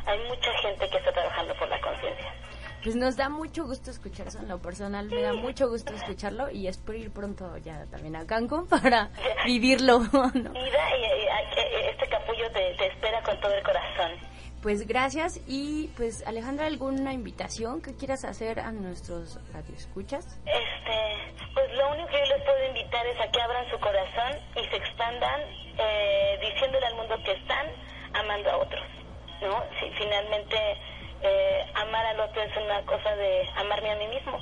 hay 0.06 0.20
mucha 0.28 0.52
gente 0.62 0.90
que 0.90 0.98
está 0.98 1.12
trabajando 1.12 1.54
por 1.56 1.68
la 1.70 1.80
conciencia. 1.82 2.34
pues 2.84 2.96
nos 2.96 3.16
da 3.16 3.30
mucho 3.30 3.66
gusto 3.66 3.92
escuchar 3.92 4.28
eso 4.28 4.40
en 4.40 4.48
lo 4.50 4.60
personal, 4.62 5.08
me 5.08 5.22
da 5.22 5.34
mucho 5.34 5.70
gusto 5.70 5.94
escucharlo 5.94 6.50
y 6.52 6.68
espero 6.68 6.98
ir 6.98 7.12
pronto 7.14 7.56
ya 7.58 7.86
también 7.92 8.16
a 8.16 8.26
Cancún 8.28 8.68
para 8.70 9.10
vivirlo, 9.46 10.00
¿no? 10.00 10.32
Y, 10.54 10.60
y- 10.60 10.64
y- 10.64 11.90
este 11.90 12.08
capullo 12.10 12.50
te, 12.52 12.74
te 12.76 12.88
espera 12.88 13.22
con 13.24 13.40
todo 13.40 13.54
el 13.54 13.64
corazón. 13.64 14.12
Pues 14.62 14.88
gracias 14.88 15.42
y 15.46 15.90
pues 15.98 16.26
Alejandra, 16.26 16.68
¿alguna 16.68 17.12
invitación 17.14 17.82
que 17.82 17.96
quieras 17.98 18.24
hacer 18.24 18.62
a 18.62 18.72
nuestros 18.72 19.38
radioescuchas? 19.52 20.26
Este, 20.46 21.34
pues 21.54 21.70
lo 21.74 21.92
único 21.92 22.08
que 22.08 22.20
yo 22.20 22.36
les 22.38 22.46
puedo 22.46 22.66
invitar 22.68 23.06
es 23.08 23.20
a 23.20 23.30
que 23.30 23.42
abran 23.42 23.70
su 23.70 23.78
corazón 23.80 24.40
y 24.56 24.64
se 24.70 24.76
expandan 24.78 25.42
eh, 25.78 26.40
diciéndole 26.42 26.86
al 26.86 26.96
mundo 26.96 27.16
que 27.26 27.32
están 27.34 27.68
amando 28.14 28.52
a 28.52 28.58
otros, 28.58 28.86
¿no? 29.42 29.64
Si 29.80 29.90
finalmente 29.98 30.58
eh, 31.22 31.66
amar 31.76 32.06
al 32.06 32.20
otro 32.20 32.42
es 32.42 32.56
una 32.58 32.82
cosa 32.84 33.16
de 33.16 33.48
amarme 33.56 33.92
a 33.92 33.96
mí 33.96 34.08
mismo. 34.08 34.40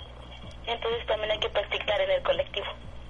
Entonces 0.65 1.05
también 1.07 1.31
hay 1.31 1.39
que 1.39 1.49
practicar 1.49 1.99
en 2.01 2.11
el 2.11 2.23
colectivo 2.23 2.67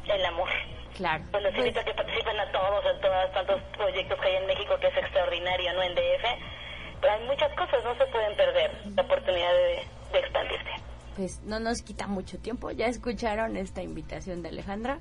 el 0.07 0.25
amor. 0.25 0.49
Claro. 0.95 1.23
Pues 1.31 1.43
los 1.43 1.55
invito 1.55 1.79
a 1.79 1.83
que 1.83 1.93
participen 1.93 2.39
a 2.39 2.51
todos, 2.51 2.85
en 2.85 3.01
todos 3.01 3.31
tantos 3.33 3.61
proyectos 3.77 4.19
que 4.19 4.27
hay 4.27 4.35
en 4.35 4.47
México, 4.47 4.77
que 4.79 4.87
es 4.87 4.97
extraordinario, 4.97 5.73
¿no? 5.73 5.83
En 5.83 5.95
DF. 5.95 6.25
Pero 6.99 7.13
hay 7.13 7.25
muchas 7.25 7.51
cosas, 7.53 7.83
no 7.83 7.95
se 7.95 8.05
pueden 8.11 8.35
perder 8.35 8.71
la 8.95 9.01
oportunidad 9.01 9.51
de, 9.53 9.87
de 10.11 10.19
expandirse. 10.19 10.69
Pues 11.15 11.41
no 11.43 11.59
nos 11.59 11.81
quita 11.81 12.07
mucho 12.07 12.37
tiempo. 12.39 12.71
Ya 12.71 12.87
escucharon 12.87 13.57
esta 13.57 13.81
invitación 13.81 14.43
de 14.43 14.49
Alejandra. 14.49 14.99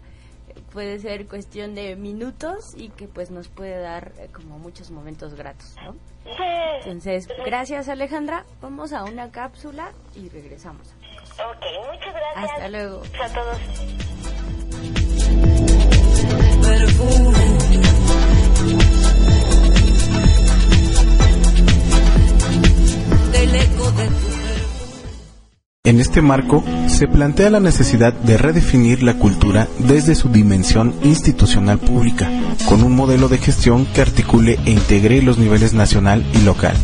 Puede 0.73 0.99
ser 0.99 1.27
cuestión 1.27 1.75
de 1.75 1.97
minutos 1.97 2.75
y 2.77 2.91
que 2.91 3.09
pues 3.09 3.31
nos 3.31 3.49
puede 3.49 3.81
dar 3.81 4.13
eh, 4.19 4.29
como 4.33 4.59
muchos 4.59 4.91
momentos 4.91 5.35
gratos, 5.35 5.75
¿no? 5.85 5.93
Sí. 6.25 6.31
Entonces, 6.79 7.29
gracias 7.45 7.89
Alejandra. 7.89 8.45
Vamos 8.61 8.93
a 8.93 9.05
una 9.05 9.31
cápsula 9.31 9.93
y 10.15 10.29
regresamos. 10.29 10.95
Ok, 11.39 11.65
muchas 11.93 12.15
gracias. 12.15 12.51
Hasta 12.53 12.69
luego. 12.69 13.03
A 13.23 13.29
todos. 13.29 13.59
En 25.83 25.99
este 25.99 26.21
marco, 26.21 26.63
se 26.89 27.09
plantea 27.09 27.49
la 27.49 27.59
necesidad 27.59 28.13
de 28.13 28.37
redefinir 28.37 29.03
la 29.03 29.15
cultura 29.15 29.67
desde 29.79 30.15
su 30.15 30.29
dimensión 30.29 30.95
institucional 31.03 31.79
pública, 31.79 32.31
con 32.69 32.83
un 32.83 32.95
modelo 32.95 33.29
de 33.29 33.39
gestión 33.39 33.87
que 33.87 34.03
articule 34.03 34.59
e 34.67 34.73
integre 34.73 35.23
los 35.23 35.39
niveles 35.39 35.73
nacional 35.73 36.23
y 36.35 36.43
local. 36.43 36.77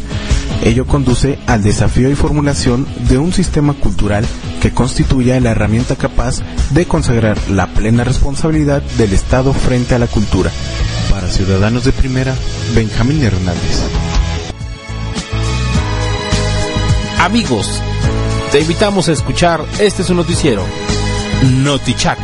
Ello 0.65 0.87
conduce 0.87 1.39
al 1.47 1.63
desafío 1.63 2.11
y 2.11 2.15
formulación 2.15 2.87
de 3.11 3.19
un 3.19 3.35
sistema 3.35 3.75
cultural 3.75 4.25
que 4.63 4.73
constituya 4.73 5.39
la 5.41 5.51
herramienta 5.51 5.97
capaz 5.97 6.41
de 6.71 6.87
consagrar 6.87 7.37
la 7.51 7.67
plena 7.67 8.03
responsabilidad 8.03 8.81
del 8.97 9.13
Estado 9.13 9.53
frente 9.53 9.95
a 9.95 9.99
la 9.99 10.07
cultura. 10.07 10.51
Para 11.11 11.29
Ciudadanos 11.29 11.85
de 11.85 11.93
Primera, 11.93 12.35
Benjamín 12.75 13.23
Hernández. 13.23 13.83
Amigos, 17.21 17.83
te 18.53 18.61
invitamos 18.61 19.09
a 19.09 19.13
escuchar 19.13 19.65
este 19.79 20.03
es 20.03 20.11
un 20.11 20.17
noticiero, 20.17 20.63
Notichac, 21.45 22.19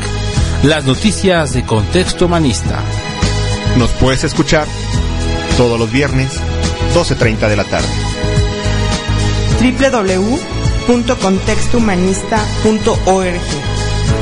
las 0.62 0.84
noticias 0.84 1.54
de 1.54 1.64
contexto 1.64 2.26
humanista. 2.26 2.82
Nos 3.76 3.90
puedes 3.92 4.24
escuchar 4.24 4.66
todos 5.56 5.78
los 5.78 5.90
viernes, 5.90 6.38
12.30 6.94 7.48
de 7.48 7.56
la 7.56 7.64
tarde. 7.64 7.88
www.contextohumanista.org 10.86 13.40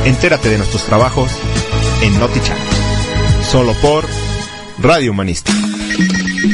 Entérate 0.05 0.49
de 0.49 0.59
nuestros 0.59 0.85
trabajos 0.85 1.33
en 2.03 2.19
Notichat. 2.19 2.59
Solo 3.51 3.75
por 3.75 4.07
Radio 4.79 5.13
Humanista. 5.13 5.53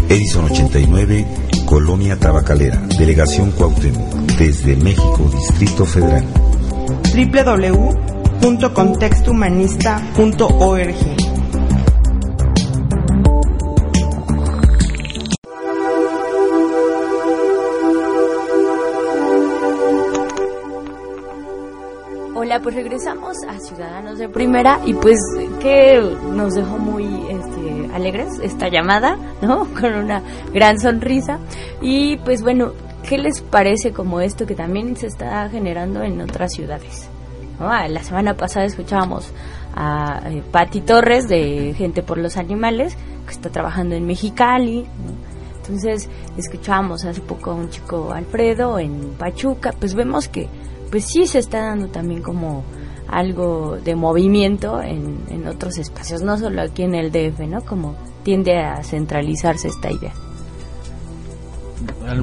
Edison 0.09 0.45
89, 0.45 1.27
Colonia 1.67 2.17
Tabacalera, 2.17 2.81
Delegación 2.97 3.51
Cuauhtémoc, 3.51 4.15
desde 4.39 4.75
México, 4.77 5.29
Distrito 5.35 5.85
Federal. 5.85 6.25
www.contextohumanista.org 8.41 11.17
Hola, 22.39 22.61
pues 22.63 22.77
regresamos 22.77 23.37
a 23.49 23.59
Ciudadanos 23.59 24.19
de 24.19 24.29
Primera 24.29 24.79
y 24.87 24.95
pues 24.95 25.19
que 25.61 26.01
nos 26.33 26.55
dejó 26.55 26.76
alegres 27.97 28.39
esta 28.43 28.69
llamada, 28.69 29.19
¿no? 29.43 29.67
Con 29.81 29.95
una 29.95 30.23
gran 30.53 30.79
sonrisa. 30.79 31.39
Y 31.81 32.17
pues 32.19 32.43
bueno, 32.43 32.73
¿qué 33.09 33.19
les 33.19 33.41
parece 33.41 33.93
como 33.93 34.21
esto 34.21 34.47
que 34.47 34.55
también 34.55 34.97
se 34.97 35.09
está 35.09 35.49
generando 35.49 36.03
en 36.03 36.21
otras 36.21 36.53
ciudades? 36.53 37.09
Ah, 37.59 37.89
La 37.89 38.03
semana 38.03 38.35
pasada 38.35 38.67
escuchábamos 38.67 39.33
a 39.75 40.21
eh, 40.27 40.43
Patti 40.51 40.81
Torres 40.83 41.27
de 41.29 41.75
Gente 41.77 42.03
por 42.03 42.19
los 42.19 42.37
Animales, 42.37 42.97
que 43.27 43.33
está 43.33 43.51
trabajando 43.51 43.95
en 43.95 44.07
Mexicali. 44.07 44.87
Entonces 45.57 46.09
escuchábamos 46.37 47.05
hace 47.05 47.21
poco 47.21 47.51
a 47.51 47.55
un 47.55 47.71
chico 47.71 48.13
Alfredo 48.13 48.79
en 48.79 49.15
Pachuca, 49.19 49.73
pues 49.79 49.95
vemos 49.95 50.29
que 50.29 50.49
pues 50.91 51.07
sí 51.07 51.27
se 51.27 51.41
está 51.41 51.63
dando 51.63 51.89
también 51.89 52.23
como 52.23 52.63
algo 53.09 53.77
de 53.83 53.95
movimiento 53.95 54.81
en, 54.83 55.21
en 55.31 55.47
otros 55.47 55.79
espacios, 55.79 56.23
no 56.23 56.39
solo 56.39 56.63
aquí 56.63 56.83
en 56.83 56.95
el 56.95 57.11
DF, 57.13 57.41
¿no? 57.41 57.63
Como 57.63 57.97
tiende 58.23 58.59
a 58.59 58.83
centralizarse 58.83 59.69
esta 59.69 59.91
idea. 59.91 60.13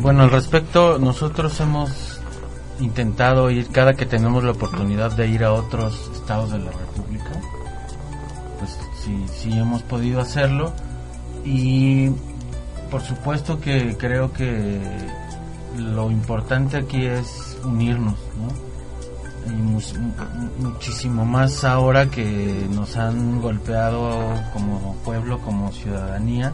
Bueno, 0.02 0.24
al 0.24 0.32
respecto, 0.32 0.98
nosotros 0.98 1.60
hemos 1.60 2.19
intentado 2.80 3.50
ir 3.50 3.67
cada 3.69 3.93
que 3.93 4.06
tenemos 4.06 4.43
la 4.43 4.52
oportunidad 4.52 5.12
de 5.12 5.28
ir 5.28 5.43
a 5.43 5.54
otros 5.54 6.10
estados 6.13 6.52
de 6.52 6.60
la 6.60 6.72
República. 6.72 7.32
Pues 8.60 8.78
sí, 9.04 9.26
sí 9.34 9.58
hemos 9.58 9.84
podido 9.84 10.19
hacerlo. 10.19 10.74
Y 11.46 12.10
por 12.89 13.02
supuesto 13.02 13.60
que 13.60 13.98
creo 13.98 14.32
que 14.32 14.80
lo 15.78 16.12
importante 16.12 16.78
aquí 16.78 17.06
es 17.06 17.58
unirnos, 17.63 18.15
¿no? 18.38 18.72
Y 19.47 19.51
mus- 19.51 19.95
mu- 19.97 20.69
muchísimo 20.69 21.25
más 21.25 21.63
ahora 21.63 22.06
que 22.10 22.65
nos 22.71 22.95
han 22.97 23.41
golpeado 23.41 24.34
como 24.53 24.95
pueblo, 25.03 25.39
como 25.39 25.71
ciudadanía. 25.71 26.53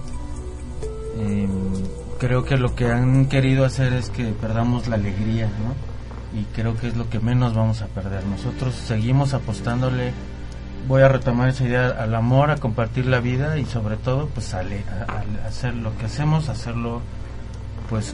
Eh, 1.18 1.48
creo 2.20 2.44
que 2.46 2.58
lo 2.58 2.76
que 2.76 2.92
han 2.92 3.28
querido 3.28 3.66
hacer 3.66 3.94
es 3.94 4.10
que 4.10 4.26
perdamos 4.34 4.88
la 4.88 4.96
alegría, 4.96 5.46
¿no? 5.48 6.40
Y 6.40 6.44
creo 6.56 6.76
que 6.78 6.88
es 6.88 6.98
lo 6.98 7.10
que 7.10 7.20
menos 7.20 7.54
vamos 7.56 7.82
a 7.82 7.88
perder. 7.88 8.24
Nosotros 8.26 8.76
seguimos 8.76 9.34
apostándole, 9.34 10.14
voy 10.88 11.02
a 11.02 11.08
retomar 11.10 11.50
esa 11.50 11.64
idea, 11.66 11.90
al 11.90 12.14
amor, 12.16 12.52
a 12.52 12.58
compartir 12.58 13.06
la 13.06 13.20
vida 13.20 13.58
y 13.58 13.66
sobre 13.66 13.98
todo, 13.98 14.28
pues 14.28 14.54
a, 14.54 14.60
a- 14.60 14.64
a 15.44 15.48
hacer 15.48 15.76
lo 15.76 15.96
que 15.98 16.06
hacemos, 16.06 16.50
hacerlo, 16.50 17.02
pues, 17.90 18.10
eh, 18.10 18.14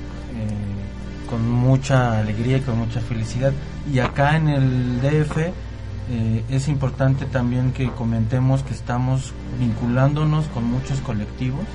con 1.29 1.49
mucha 1.49 2.19
alegría 2.19 2.57
y 2.57 2.61
con 2.61 2.77
mucha 2.77 3.01
felicidad. 3.01 3.53
Y 3.91 3.99
acá 3.99 4.37
en 4.37 4.47
el 4.49 5.01
DF 5.01 5.37
eh, 5.37 6.43
es 6.49 6.67
importante 6.67 7.25
también 7.25 7.71
que 7.71 7.89
comentemos 7.91 8.63
que 8.63 8.73
estamos 8.73 9.33
vinculándonos 9.59 10.45
con 10.47 10.65
muchos 10.65 10.99
colectivos 11.01 11.65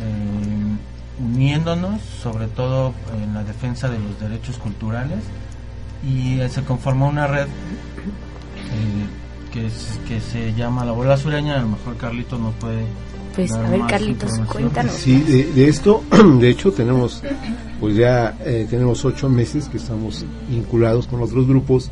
eh, 0.00 1.22
uniéndonos 1.22 2.00
sobre 2.00 2.48
todo 2.48 2.92
en 3.22 3.34
la 3.34 3.44
defensa 3.44 3.88
de 3.88 3.98
los 3.98 4.18
derechos 4.18 4.58
culturales 4.58 5.20
y 6.02 6.40
eh, 6.40 6.48
se 6.48 6.64
conformó 6.64 7.08
una 7.08 7.26
red 7.26 7.46
eh, 7.46 9.06
que, 9.52 9.70
se 10.20 10.52
llama 10.54 10.84
La 10.84 10.90
Bola 10.90 11.16
Sureña, 11.16 11.54
a 11.54 11.60
lo 11.60 11.68
mejor 11.68 11.96
Carlitos 11.96 12.40
nos 12.40 12.54
puede 12.54 12.86
Pues 13.34 13.52
a 13.52 13.68
ver 13.68 13.80
Carlitos, 13.88 14.30
cuéntanos. 14.52 14.92
Sí, 14.92 15.20
de, 15.20 15.44
de 15.52 15.68
esto, 15.68 16.02
de 16.40 16.48
hecho, 16.50 16.72
tenemos, 16.72 17.22
pues 17.80 17.96
ya 17.96 18.36
eh, 18.44 18.66
tenemos 18.70 19.04
ocho 19.04 19.28
meses 19.28 19.68
que 19.68 19.78
estamos 19.78 20.24
vinculados 20.48 21.06
con 21.08 21.20
otros 21.22 21.46
grupos. 21.46 21.90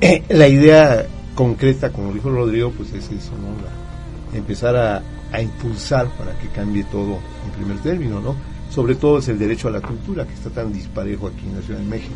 Eh, 0.00 0.22
la 0.30 0.48
idea 0.48 1.06
concreta, 1.34 1.90
como 1.90 2.12
dijo 2.12 2.30
Rodrigo, 2.30 2.70
pues 2.76 2.90
es 2.92 3.04
eso, 3.04 3.32
¿no? 3.32 3.48
La- 3.62 4.36
empezar 4.38 4.76
a, 4.76 5.02
a 5.32 5.40
impulsar 5.42 6.08
para 6.18 6.32
que 6.38 6.48
cambie 6.48 6.84
todo 6.84 7.18
en 7.44 7.50
primer 7.56 7.78
término, 7.82 8.20
¿no? 8.20 8.34
Sobre 8.70 8.94
todo 8.94 9.18
es 9.18 9.28
el 9.28 9.38
derecho 9.38 9.68
a 9.68 9.70
la 9.70 9.80
cultura, 9.80 10.26
que 10.26 10.34
está 10.34 10.50
tan 10.50 10.72
disparejo 10.72 11.28
aquí 11.28 11.46
en 11.48 11.56
la 11.56 11.62
Ciudad 11.62 11.80
de 11.80 11.86
México. 11.86 12.14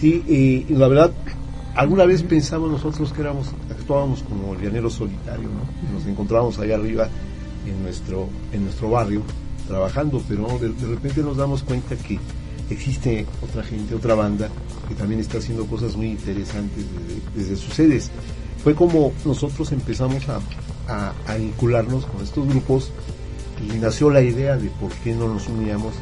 Sí, 0.00 0.22
y, 0.28 0.72
y 0.72 0.76
la 0.76 0.86
verdad, 0.88 1.10
alguna 1.74 2.04
vez 2.04 2.22
pensamos 2.22 2.70
nosotros 2.70 3.12
que 3.12 3.22
éramos, 3.22 3.48
actuábamos 3.70 4.22
como 4.22 4.54
llaneros 4.60 4.92
solitarios, 4.94 5.50
¿no? 5.50 5.88
Y 5.88 5.94
Nos 5.94 6.06
encontrábamos 6.06 6.58
allá 6.58 6.74
arriba 6.76 7.08
en 7.70 7.82
nuestro, 7.82 8.28
en 8.52 8.64
nuestro 8.64 8.90
barrio 8.90 9.22
trabajando, 9.68 10.22
pero 10.28 10.46
de, 10.60 10.68
de 10.70 10.86
repente 10.86 11.22
nos 11.22 11.36
damos 11.36 11.62
cuenta 11.62 11.96
que 11.96 12.18
existe 12.70 13.26
otra 13.42 13.62
gente, 13.64 13.94
otra 13.94 14.14
banda 14.14 14.48
que 14.88 14.94
también 14.94 15.20
está 15.20 15.38
haciendo 15.38 15.66
cosas 15.66 15.96
muy 15.96 16.08
interesantes 16.10 16.84
desde, 16.92 17.20
desde 17.50 17.56
sus 17.56 17.74
sedes. 17.74 18.10
Fue 18.62 18.74
como 18.74 19.12
nosotros 19.24 19.72
empezamos 19.72 20.28
a, 20.28 20.40
a- 20.88 21.12
a 21.26 21.34
vincularnos 21.36 22.06
con 22.06 22.22
estos 22.22 22.46
grupos 22.48 22.90
y 23.60 23.76
nació 23.78 24.10
la 24.10 24.22
idea 24.22 24.56
de 24.56 24.68
por 24.70 24.90
qué 25.04 25.14
no 25.14 25.28
nos 25.28 25.48
uníamos, 25.48 25.94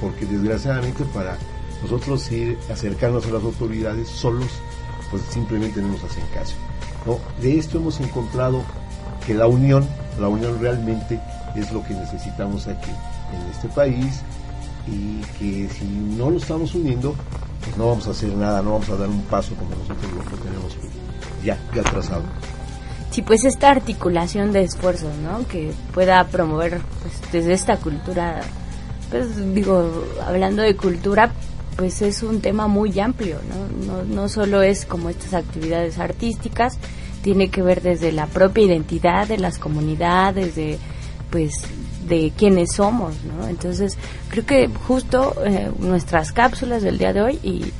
porque 0.00 0.26
desgraciadamente 0.26 1.04
para 1.14 1.38
nosotros 1.82 2.30
ir 2.32 2.56
acercarnos 2.72 3.26
a 3.26 3.30
las 3.30 3.42
autoridades 3.42 4.08
solos, 4.08 4.48
pues 5.10 5.22
simplemente 5.30 5.80
no 5.80 5.88
nos 5.88 6.04
hacen 6.04 6.24
caso. 6.34 6.54
¿no? 7.06 7.18
De 7.40 7.56
esto 7.58 7.78
hemos 7.78 7.98
encontrado 8.00 8.62
que 9.26 9.34
la 9.34 9.46
unión, 9.46 9.86
la 10.18 10.28
unión 10.28 10.58
realmente 10.60 11.18
es 11.54 11.72
lo 11.72 11.82
que 11.84 11.94
necesitamos 11.94 12.66
aquí 12.66 12.90
en 13.32 13.50
este 13.50 13.68
país 13.68 14.22
y 14.86 15.20
que 15.38 15.68
si 15.68 15.84
no 15.84 16.30
lo 16.30 16.38
estamos 16.38 16.74
uniendo, 16.74 17.14
pues 17.64 17.76
no 17.76 17.88
vamos 17.88 18.06
a 18.06 18.10
hacer 18.10 18.30
nada, 18.30 18.62
no 18.62 18.72
vamos 18.72 18.88
a 18.88 18.96
dar 18.96 19.08
un 19.08 19.22
paso 19.22 19.54
como 19.54 19.70
nosotros 19.70 20.12
lo 20.30 20.38
tenemos 20.38 20.76
ya, 21.44 21.58
ya 21.74 21.82
trazado. 21.82 22.22
Sí, 23.10 23.22
pues 23.22 23.44
esta 23.44 23.70
articulación 23.70 24.52
de 24.52 24.62
esfuerzos, 24.62 25.16
¿no? 25.18 25.46
Que 25.48 25.72
pueda 25.94 26.24
promover 26.24 26.80
pues, 27.02 27.32
desde 27.32 27.52
esta 27.54 27.76
cultura, 27.76 28.40
pues 29.10 29.54
digo, 29.54 30.04
hablando 30.26 30.62
de 30.62 30.76
cultura, 30.76 31.32
pues 31.76 32.02
es 32.02 32.22
un 32.22 32.40
tema 32.40 32.66
muy 32.66 32.98
amplio, 33.00 33.38
¿no? 33.48 33.86
No, 33.86 34.04
no 34.04 34.28
solo 34.28 34.62
es 34.62 34.84
como 34.84 35.08
estas 35.08 35.34
actividades 35.34 35.98
artísticas, 35.98 36.76
tiene 37.22 37.48
que 37.50 37.62
ver 37.62 37.82
desde 37.82 38.12
la 38.12 38.26
propia 38.26 38.64
identidad 38.64 39.26
de 39.28 39.38
las 39.38 39.58
comunidades, 39.58 40.54
de 40.54 40.78
pues 41.30 41.52
de 42.06 42.32
quiénes 42.36 42.72
somos, 42.72 43.14
¿no? 43.24 43.48
Entonces, 43.48 43.98
creo 44.30 44.46
que 44.46 44.68
justo 44.86 45.34
eh, 45.44 45.70
nuestras 45.78 46.32
cápsulas 46.32 46.82
del 46.82 46.96
día 46.96 47.12
de 47.12 47.20
hoy 47.20 47.38
y 47.42 47.70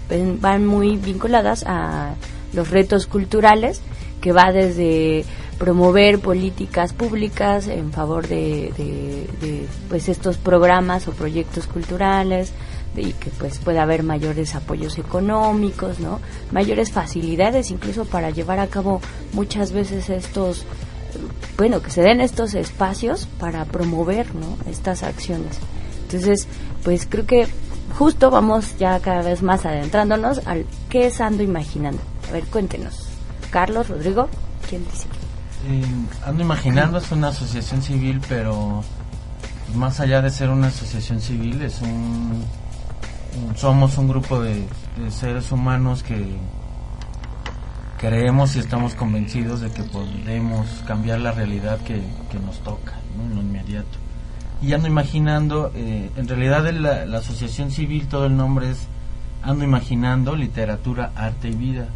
van 0.40 0.66
muy 0.66 0.96
vinculadas 0.98 1.64
a 1.66 2.14
los 2.53 2.68
retos 2.70 3.07
culturales 3.07 3.81
que 4.20 4.33
va 4.33 4.53
desde 4.53 5.24
promover 5.59 6.18
políticas 6.18 6.92
públicas 6.92 7.68
en 7.68 7.90
favor 7.90 8.29
de, 8.29 8.72
de- 8.77 9.27
de, 9.40 9.66
pues 9.88 10.09
estos 10.11 10.37
programas 10.37 11.09
o 11.09 11.12
proyectos 11.12 11.66
culturales 11.66 12.53
y 12.96 13.12
que 13.12 13.31
pues 13.31 13.59
pueda 13.59 13.83
haber 13.83 14.03
mayores 14.03 14.55
apoyos 14.55 14.98
económicos, 14.98 16.01
¿no? 16.01 16.20
Mayores 16.53 16.90
facilidades 16.90 17.70
incluso 17.70 18.05
para 18.05 18.31
llevar 18.31 18.59
a 18.59 18.66
cabo 18.66 19.01
muchas 19.33 19.72
veces 19.72 20.11
estos 20.11 20.64
bueno, 21.57 21.81
que 21.83 21.90
se 21.90 22.03
den 22.03 22.20
estos 22.20 22.55
espacios 22.55 23.27
para 23.40 23.64
promover 23.64 24.35
¿no? 24.35 24.57
estas 24.70 25.03
acciones. 25.03 25.57
Entonces, 26.03 26.46
pues 26.85 27.07
creo 27.09 27.27
que 27.27 27.48
justo 27.98 28.31
vamos 28.31 28.77
ya 28.79 28.98
cada 29.01 29.22
vez 29.22 29.42
más 29.42 29.64
adentrándonos 29.66 30.46
al 30.46 30.66
qué 30.88 31.07
es 31.07 31.20
Ando 31.20 31.42
Imaginando. 31.42 32.01
A 32.29 32.33
ver, 32.33 32.44
cuéntenos. 32.44 33.09
Carlos, 33.51 33.88
Rodrigo, 33.88 34.29
¿quién 34.68 34.85
dice? 34.85 35.07
Eh, 35.66 35.83
ando 36.24 36.42
imaginando 36.42 36.98
es 36.98 37.11
una 37.11 37.29
asociación 37.29 37.83
civil, 37.83 38.20
pero 38.29 38.85
más 39.74 39.98
allá 40.01 40.22
de 40.22 40.31
ser 40.31 40.51
una 40.51 40.68
asociación 40.68 41.20
civil 41.20 41.61
es 41.62 41.81
un- 41.81 42.44
somos 43.57 43.99
un 43.99 44.09
grupo 44.09 44.41
de, 44.41 44.67
seres 45.11 45.53
humanos 45.53 46.03
que 46.03 46.37
creemos 47.99 48.57
y 48.57 48.59
estamos 48.59 48.95
convencidos 48.95 49.61
de 49.61 49.71
que 49.71 49.83
podemos 49.85 50.67
cambiar 50.87 51.21
la 51.21 51.33
realidad 51.33 51.79
que, 51.81 52.03
que 52.31 52.38
nos 52.38 52.59
toca 52.61 52.95
¿no? 53.17 53.25
en 53.25 53.35
lo 53.37 53.41
inmediato. 53.41 53.99
Y 54.61 54.73
ando 54.73 54.88
imaginando, 54.88 55.71
eh, 55.75 56.11
en 56.17 56.29
realidad 56.29 56.69
la, 56.73 57.07
la 57.07 57.19
asociación 57.19 57.71
civil 57.71 58.09
todo 58.09 58.27
el 58.27 58.37
nombre 58.37 58.71
es 58.71 58.88
Ando 59.43 59.64
Imaginando 59.64 60.35
Literatura, 60.35 61.12
Arte 61.14 61.49
y 61.49 61.55
Vida 61.55 61.88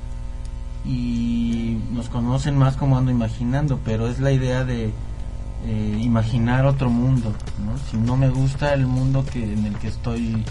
y 0.85 1.79
nos 1.92 2.09
conocen 2.09 2.57
más 2.57 2.77
como 2.77 2.99
ando 2.99 3.11
imaginando, 3.11 3.79
pero 3.85 4.09
es 4.09 4.18
la 4.21 4.33
idea 4.33 4.64
de 4.64 4.92
eh, 5.64 5.99
imaginar 6.01 6.66
otro 6.66 6.90
mundo. 6.90 7.33
¿no? 7.64 7.79
Si 7.90 7.97
no 7.97 8.16
me 8.16 8.31
gusta 8.31 8.75
el 8.75 8.87
mundo 8.87 9.25
que 9.25 9.53
en 9.53 9.66
el 9.66 9.77
que 9.79 9.88
estoy 9.88 10.45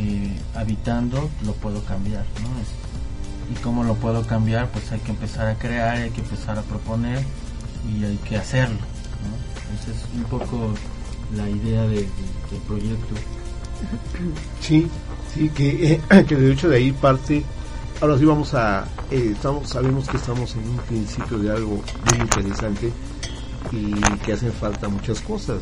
eh, 0.00 0.36
habitando, 0.54 1.28
lo 1.44 1.52
puedo 1.54 1.82
cambiar. 1.84 2.24
¿no? 2.42 2.60
Es- 2.60 2.68
y 3.52 3.54
cómo 3.62 3.82
lo 3.84 3.94
puedo 3.94 4.22
cambiar, 4.26 4.70
pues 4.70 4.92
hay 4.92 5.00
que 5.00 5.10
empezar 5.10 5.48
a 5.48 5.54
crear, 5.58 5.96
hay 5.96 6.10
que 6.10 6.20
empezar 6.20 6.56
a 6.58 6.62
proponer 6.62 7.24
y 7.92 8.04
hay 8.04 8.16
que 8.18 8.36
hacerlo. 8.36 8.78
Esa 9.80 9.90
es 9.90 10.04
un 10.16 10.22
poco 10.24 10.72
la 11.36 11.48
idea 11.48 11.82
de- 11.82 11.96
de- 11.96 12.08
del 12.50 12.60
proyecto. 12.66 13.14
Sí, 14.60 14.88
sí, 15.34 15.48
que, 15.50 15.94
eh, 16.10 16.24
que 16.28 16.36
de 16.36 16.52
hecho 16.52 16.68
de 16.68 16.76
ahí 16.76 16.92
parte. 16.92 17.42
Ahora 18.00 18.16
sí 18.18 18.24
vamos 18.24 18.54
a, 18.54 18.86
eh, 19.10 19.32
estamos, 19.34 19.68
sabemos 19.68 20.08
que 20.08 20.16
estamos 20.16 20.54
en 20.54 20.68
un 20.68 20.76
principio 20.78 21.38
de 21.38 21.50
algo 21.50 21.82
muy 22.10 22.18
interesante 22.20 22.90
y 23.72 23.90
que 24.24 24.32
hacen 24.32 24.52
falta 24.52 24.88
muchas 24.88 25.20
cosas. 25.20 25.58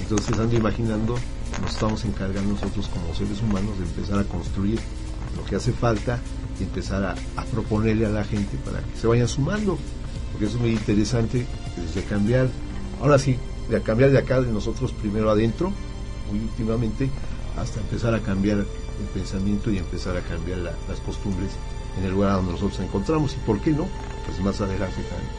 Entonces 0.00 0.38
ando 0.38 0.56
imaginando, 0.56 1.16
nos 1.60 1.72
estamos 1.72 2.04
encargando 2.04 2.54
nosotros 2.54 2.88
como 2.88 3.14
seres 3.14 3.40
humanos 3.42 3.78
de 3.78 3.84
empezar 3.84 4.18
a 4.18 4.24
construir 4.24 4.78
lo 5.36 5.44
que 5.44 5.56
hace 5.56 5.72
falta 5.72 6.18
y 6.58 6.64
empezar 6.64 7.04
a, 7.04 7.14
proponerle 7.44 8.06
a 8.06 8.10
la 8.10 8.24
gente 8.24 8.56
para 8.64 8.80
que 8.80 8.96
se 9.00 9.06
vayan 9.06 9.28
sumando, 9.28 9.78
porque 10.32 10.46
eso 10.46 10.56
es 10.56 10.60
muy 10.60 10.70
interesante 10.72 11.46
desde 11.76 12.02
cambiar, 12.06 12.48
ahora 13.00 13.18
sí, 13.18 13.36
de 13.68 13.80
cambiar 13.82 14.10
de 14.10 14.18
acá 14.18 14.40
de 14.40 14.52
nosotros 14.52 14.92
primero 14.92 15.30
adentro, 15.30 15.72
muy 16.30 16.40
últimamente, 16.40 17.08
hasta 17.58 17.80
empezar 17.80 18.14
a 18.14 18.20
cambiar 18.20 18.58
el 18.58 19.06
pensamiento 19.14 19.70
y 19.70 19.78
empezar 19.78 20.16
a 20.16 20.20
cambiar 20.20 20.58
la- 20.58 20.72
las 20.88 21.00
costumbres 21.00 21.50
en 21.98 22.04
el 22.04 22.12
lugar 22.12 22.34
donde 22.34 22.52
nosotros 22.52 22.78
nos 22.78 22.88
encontramos. 22.88 23.32
Y 23.34 23.46
por 23.46 23.60
qué 23.60 23.70
no, 23.70 23.86
pues 24.26 24.40
más 24.40 24.60
adelante 24.60 25.02
también. 25.02 25.30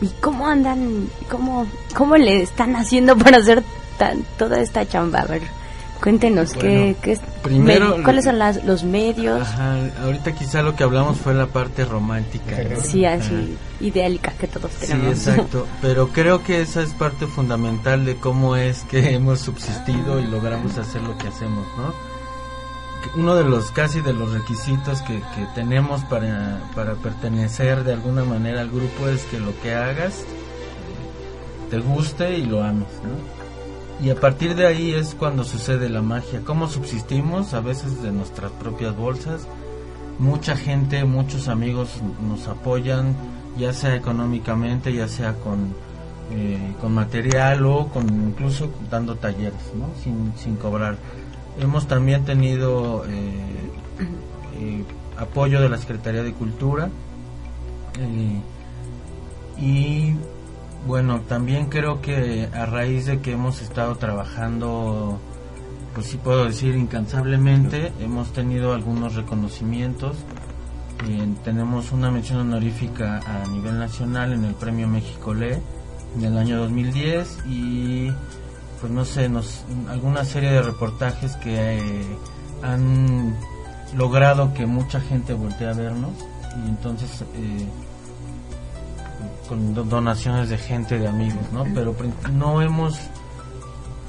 ¿Y 0.00 0.20
cómo 0.20 0.46
andan, 0.46 1.08
cómo, 1.30 1.66
cómo 1.96 2.16
le 2.16 2.42
están 2.42 2.76
haciendo 2.76 3.16
para 3.18 3.38
hacer 3.38 3.62
tan, 3.98 4.22
toda 4.38 4.60
esta 4.60 4.86
chamba? 4.88 5.20
A 5.20 5.26
ver, 5.26 5.42
cuéntenos 6.02 6.54
Bueno, 6.54 6.68
qué, 6.70 6.96
qué 7.02 7.20
primero- 7.42 7.96
me- 7.98 8.04
cuáles 8.04 8.24
son 8.24 8.38
las, 8.38 8.64
los 8.64 8.84
medios, 8.84 9.40
Ajá, 9.42 9.76
ahorita 10.04 10.32
quizá 10.32 10.62
lo 10.62 10.74
que 10.76 10.84
hablamos 10.84 11.18
fue 11.18 11.34
la 11.34 11.46
parte 11.46 11.84
romántica. 11.84 12.56
¿no? 12.62 12.80
sí, 12.80 13.04
así, 13.04 13.56
ideálica 13.80 14.32
que 14.32 14.46
todos 14.46 14.70
Sí, 14.80 14.86
tenemos. 14.88 15.26
exacto. 15.26 15.66
Pero 15.82 16.08
creo 16.08 16.42
que 16.44 16.60
esa 16.60 16.82
es 16.82 16.90
parte 16.90 17.26
fundamental 17.26 18.04
de 18.04 18.16
cómo 18.16 18.56
es 18.56 18.82
que 18.84 19.14
hemos 19.14 19.40
subsistido 19.40 20.20
y 20.20 20.26
logramos 20.26 20.78
hacer 20.78 21.02
lo 21.02 21.16
que 21.18 21.28
hacemos, 21.28 21.66
¿no? 21.76 21.92
Uno 23.16 23.36
de 23.36 23.44
los 23.44 23.70
casi 23.70 24.00
de 24.00 24.12
los 24.12 24.32
requisitos 24.32 25.02
que, 25.02 25.14
que 25.14 25.46
tenemos 25.54 26.02
para, 26.04 26.60
para 26.74 26.94
pertenecer 26.94 27.84
de 27.84 27.92
alguna 27.92 28.24
manera 28.24 28.60
al 28.60 28.70
grupo 28.70 29.08
es 29.08 29.22
que 29.24 29.38
lo 29.38 29.58
que 29.62 29.72
hagas 29.72 30.24
te 31.70 31.78
guste 31.78 32.38
y 32.38 32.44
lo 32.46 32.62
ames, 32.62 32.88
¿no? 33.02 33.37
Y 34.00 34.10
a 34.10 34.14
partir 34.14 34.54
de 34.54 34.66
ahí 34.66 34.92
es 34.92 35.14
cuando 35.14 35.42
sucede 35.42 35.88
la 35.88 36.02
magia. 36.02 36.42
¿Cómo 36.44 36.68
subsistimos? 36.68 37.52
A 37.52 37.60
veces 37.60 38.00
de 38.00 38.12
nuestras 38.12 38.52
propias 38.52 38.96
bolsas. 38.96 39.48
Mucha 40.20 40.56
gente, 40.56 41.04
muchos 41.04 41.48
amigos 41.48 42.00
nos 42.28 42.46
apoyan, 42.46 43.16
ya 43.56 43.72
sea 43.72 43.96
económicamente, 43.96 44.92
ya 44.92 45.08
sea 45.08 45.34
con, 45.34 45.74
eh, 46.32 46.74
con 46.80 46.92
material 46.92 47.66
o 47.66 47.88
con 47.88 48.06
incluso 48.08 48.70
dando 48.90 49.16
talleres, 49.16 49.72
¿no? 49.74 49.88
Sin, 50.02 50.32
sin 50.36 50.56
cobrar. 50.56 50.96
Hemos 51.60 51.88
también 51.88 52.24
tenido 52.24 53.04
eh, 53.06 53.70
eh, 54.60 54.84
apoyo 55.16 55.60
de 55.60 55.68
la 55.68 55.78
Secretaría 55.78 56.22
de 56.22 56.32
Cultura 56.32 56.88
y 59.60 60.14
bueno, 60.86 61.20
también 61.22 61.66
creo 61.66 62.00
que 62.00 62.48
a 62.52 62.66
raíz 62.66 63.06
de 63.06 63.20
que 63.20 63.32
hemos 63.32 63.60
estado 63.60 63.96
trabajando, 63.96 65.18
pues 65.94 66.06
sí 66.06 66.16
puedo 66.16 66.44
decir 66.44 66.76
incansablemente, 66.76 67.92
hemos 68.00 68.32
tenido 68.32 68.72
algunos 68.72 69.14
reconocimientos. 69.14 70.16
Eh, 71.08 71.28
tenemos 71.44 71.92
una 71.92 72.10
mención 72.10 72.40
honorífica 72.40 73.20
a 73.24 73.46
nivel 73.48 73.78
nacional 73.78 74.32
en 74.32 74.44
el 74.44 74.54
Premio 74.54 74.88
México 74.88 75.32
Le 75.32 75.60
en 76.16 76.24
el 76.24 76.36
año 76.36 76.58
2010 76.58 77.38
y 77.46 78.10
pues 78.80 78.92
no 78.92 79.04
sé, 79.04 79.28
nos, 79.28 79.64
alguna 79.88 80.24
serie 80.24 80.50
de 80.50 80.62
reportajes 80.62 81.36
que 81.36 81.78
eh, 81.78 82.16
han 82.62 83.36
logrado 83.96 84.54
que 84.54 84.66
mucha 84.66 85.00
gente 85.00 85.34
voltee 85.34 85.68
a 85.68 85.72
vernos 85.72 86.12
y 86.64 86.68
entonces 86.68 87.24
eh, 87.34 87.66
con 89.48 89.74
do- 89.74 89.84
donaciones 89.84 90.48
de 90.48 90.58
gente, 90.58 90.98
de 90.98 91.08
amigos, 91.08 91.42
¿no? 91.52 91.64
Pero 91.74 91.94
no 92.32 92.60
hemos 92.62 92.98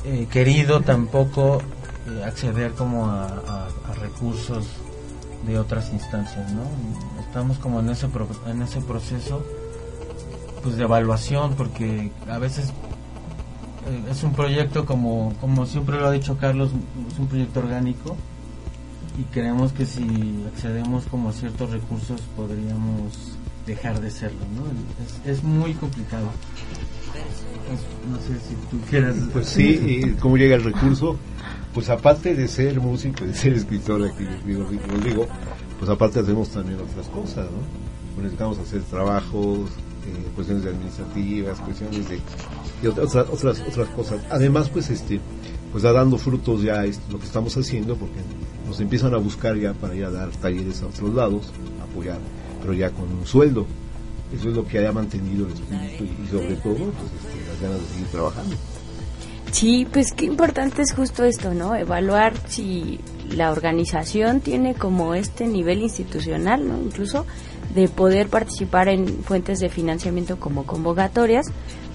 eh, 0.06 0.28
querido 0.30 0.82
tampoco 0.82 1.62
eh, 2.08 2.24
acceder 2.26 2.74
como 2.74 3.06
a 3.10 3.68
recursos 4.00 4.66
de 5.46 5.58
otras 5.58 5.92
instancias, 5.92 6.52
¿no? 6.54 6.62
Estamos 7.22 7.58
como 7.58 7.80
en 7.80 7.90
ese 7.90 8.08
pro- 8.08 8.28
en 8.48 8.62
ese 8.62 8.82
proceso 8.82 9.44
pues 10.64 10.76
de 10.76 10.84
evaluación 10.84 11.54
porque 11.56 12.12
a 12.30 12.38
veces 12.38 12.70
eh, 13.90 14.04
es 14.12 14.24
un 14.24 14.34
proyecto 14.34 14.86
como 14.86 15.34
como 15.40 15.66
siempre 15.66 15.98
lo 16.00 16.08
ha 16.08 16.12
dicho 16.12 16.38
Carlos, 16.38 16.70
es 17.12 17.18
un 17.20 17.28
proyecto 17.28 17.60
orgánico 17.62 18.16
y 19.18 19.24
creemos 19.34 19.72
que 19.74 19.86
si 19.86 20.44
accedemos 20.54 21.06
como 21.06 21.30
a 21.30 21.34
ciertos 21.34 21.72
recursos 21.72 22.22
podríamos 22.36 23.38
dejar 23.70 24.02
de 24.02 24.10
serlo, 24.10 24.40
¿no? 24.56 24.66
Es, 25.26 25.38
es 25.38 25.44
muy 25.44 25.74
complicado. 25.74 26.32
No 28.12 28.18
sé 28.18 28.40
si 28.40 28.56
tú 28.70 28.80
quieres. 28.90 29.16
Pues 29.32 29.48
sí, 29.48 29.80
y 29.86 30.12
cómo 30.14 30.38
llega 30.38 30.56
el 30.56 30.64
recurso. 30.64 31.18
Pues 31.74 31.90
aparte 31.90 32.34
de 32.34 32.48
ser 32.48 32.82
músico, 32.82 33.24
de 33.24 33.34
ser 33.34 33.54
escritor, 33.54 34.04
aquí 34.04 34.26
digo, 34.44 34.68
digo, 34.72 34.84
digo, 35.04 35.28
pues 35.78 35.90
aparte 35.90 36.20
hacemos 36.20 36.50
también 36.50 36.80
otras 36.80 37.08
cosas, 37.10 37.46
¿no? 37.46 37.60
Pues 38.16 38.24
necesitamos 38.24 38.58
hacer 38.58 38.82
trabajos, 38.82 39.70
eh, 39.70 40.32
cuestiones 40.34 40.66
administrativas, 40.66 41.60
cuestiones 41.60 42.10
de, 42.10 42.20
y 42.82 42.88
otras, 42.88 43.16
otras, 43.16 43.60
otras 43.62 43.88
cosas. 43.90 44.20
Además, 44.32 44.68
pues 44.70 44.90
este, 44.90 45.22
pues 45.72 45.84
da 45.84 45.94
dando 45.94 46.18
frutos 46.18 46.64
ya 46.64 46.86
esto, 46.86 47.04
lo 47.12 47.20
que 47.20 47.26
estamos 47.26 47.56
haciendo, 47.56 47.96
porque 47.96 48.20
nos 48.66 48.80
empiezan 48.80 49.14
a 49.14 49.18
buscar 49.18 49.56
ya 49.56 49.74
para 49.74 49.94
ir 49.94 50.06
a 50.06 50.12
dar 50.12 50.30
talleres 50.32 50.82
a 50.82 50.88
otros 50.88 51.14
lados, 51.14 51.54
apoyar, 51.84 52.18
pero 52.62 52.74
ya 52.74 52.90
con 52.92 53.12
un 53.12 53.26
sueldo. 53.26 53.66
Eso 54.34 54.50
es 54.50 54.56
lo 54.56 54.66
que 54.66 54.78
haya 54.80 54.92
mantenido 54.92 55.48
el 55.48 55.54
espíritu 55.54 56.04
y, 56.04 56.24
y 56.24 56.28
sobre 56.28 56.56
todo 56.56 56.76
pues, 56.76 57.12
este, 57.26 57.50
las 57.50 57.62
ganas 57.62 57.82
de 57.82 57.88
seguir 57.88 58.08
trabajando. 58.08 58.56
Sí, 59.52 59.88
pues 59.92 60.14
qué 60.14 60.26
importante 60.26 60.84
es 60.84 60.94
justo 60.94 61.24
esto, 61.24 61.54
¿no? 61.54 61.76
Evaluar 61.76 62.34
si 62.48 63.00
la 63.32 63.52
organización 63.52 64.42
tiene 64.42 64.76
como 64.76 65.16
este 65.16 65.48
nivel 65.48 65.82
institucional, 65.82 66.68
¿no? 66.68 66.78
Incluso 66.80 67.26
de 67.74 67.88
poder 67.88 68.30
participar 68.30 68.90
en 68.90 69.08
fuentes 69.24 69.60
de 69.60 69.70
financiamiento 69.70 70.40
como 70.40 70.66
convocatorias, 70.66 71.48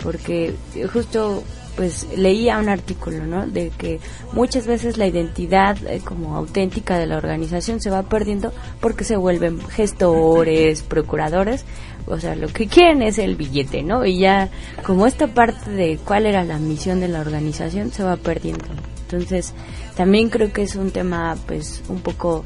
porque 0.02 0.54
justo 0.92 1.44
pues 1.76 2.06
leía 2.16 2.58
un 2.58 2.68
artículo, 2.68 3.26
¿no? 3.26 3.46
De 3.46 3.70
que 3.76 4.00
muchas 4.32 4.66
veces 4.66 4.96
la 4.96 5.06
identidad 5.06 5.76
eh, 5.86 6.00
como 6.04 6.36
auténtica 6.36 6.98
de 6.98 7.06
la 7.06 7.16
organización 7.16 7.80
se 7.80 7.90
va 7.90 8.04
perdiendo 8.04 8.52
porque 8.80 9.04
se 9.04 9.16
vuelven 9.16 9.60
gestores, 9.60 10.82
procuradores, 10.82 11.64
o 12.06 12.18
sea, 12.18 12.36
lo 12.36 12.48
que 12.48 12.66
quieren 12.66 13.02
es 13.02 13.18
el 13.18 13.36
billete, 13.36 13.82
¿no? 13.82 14.04
Y 14.04 14.18
ya 14.18 14.50
como 14.84 15.06
esta 15.06 15.28
parte 15.28 15.70
de 15.70 15.98
cuál 16.04 16.26
era 16.26 16.44
la 16.44 16.58
misión 16.58 17.00
de 17.00 17.08
la 17.08 17.20
organización 17.20 17.90
se 17.92 18.02
va 18.02 18.16
perdiendo. 18.16 18.66
Entonces, 19.02 19.54
también 19.96 20.28
creo 20.28 20.52
que 20.52 20.62
es 20.62 20.76
un 20.76 20.90
tema 20.90 21.36
pues 21.46 21.82
un 21.88 22.00
poco 22.00 22.44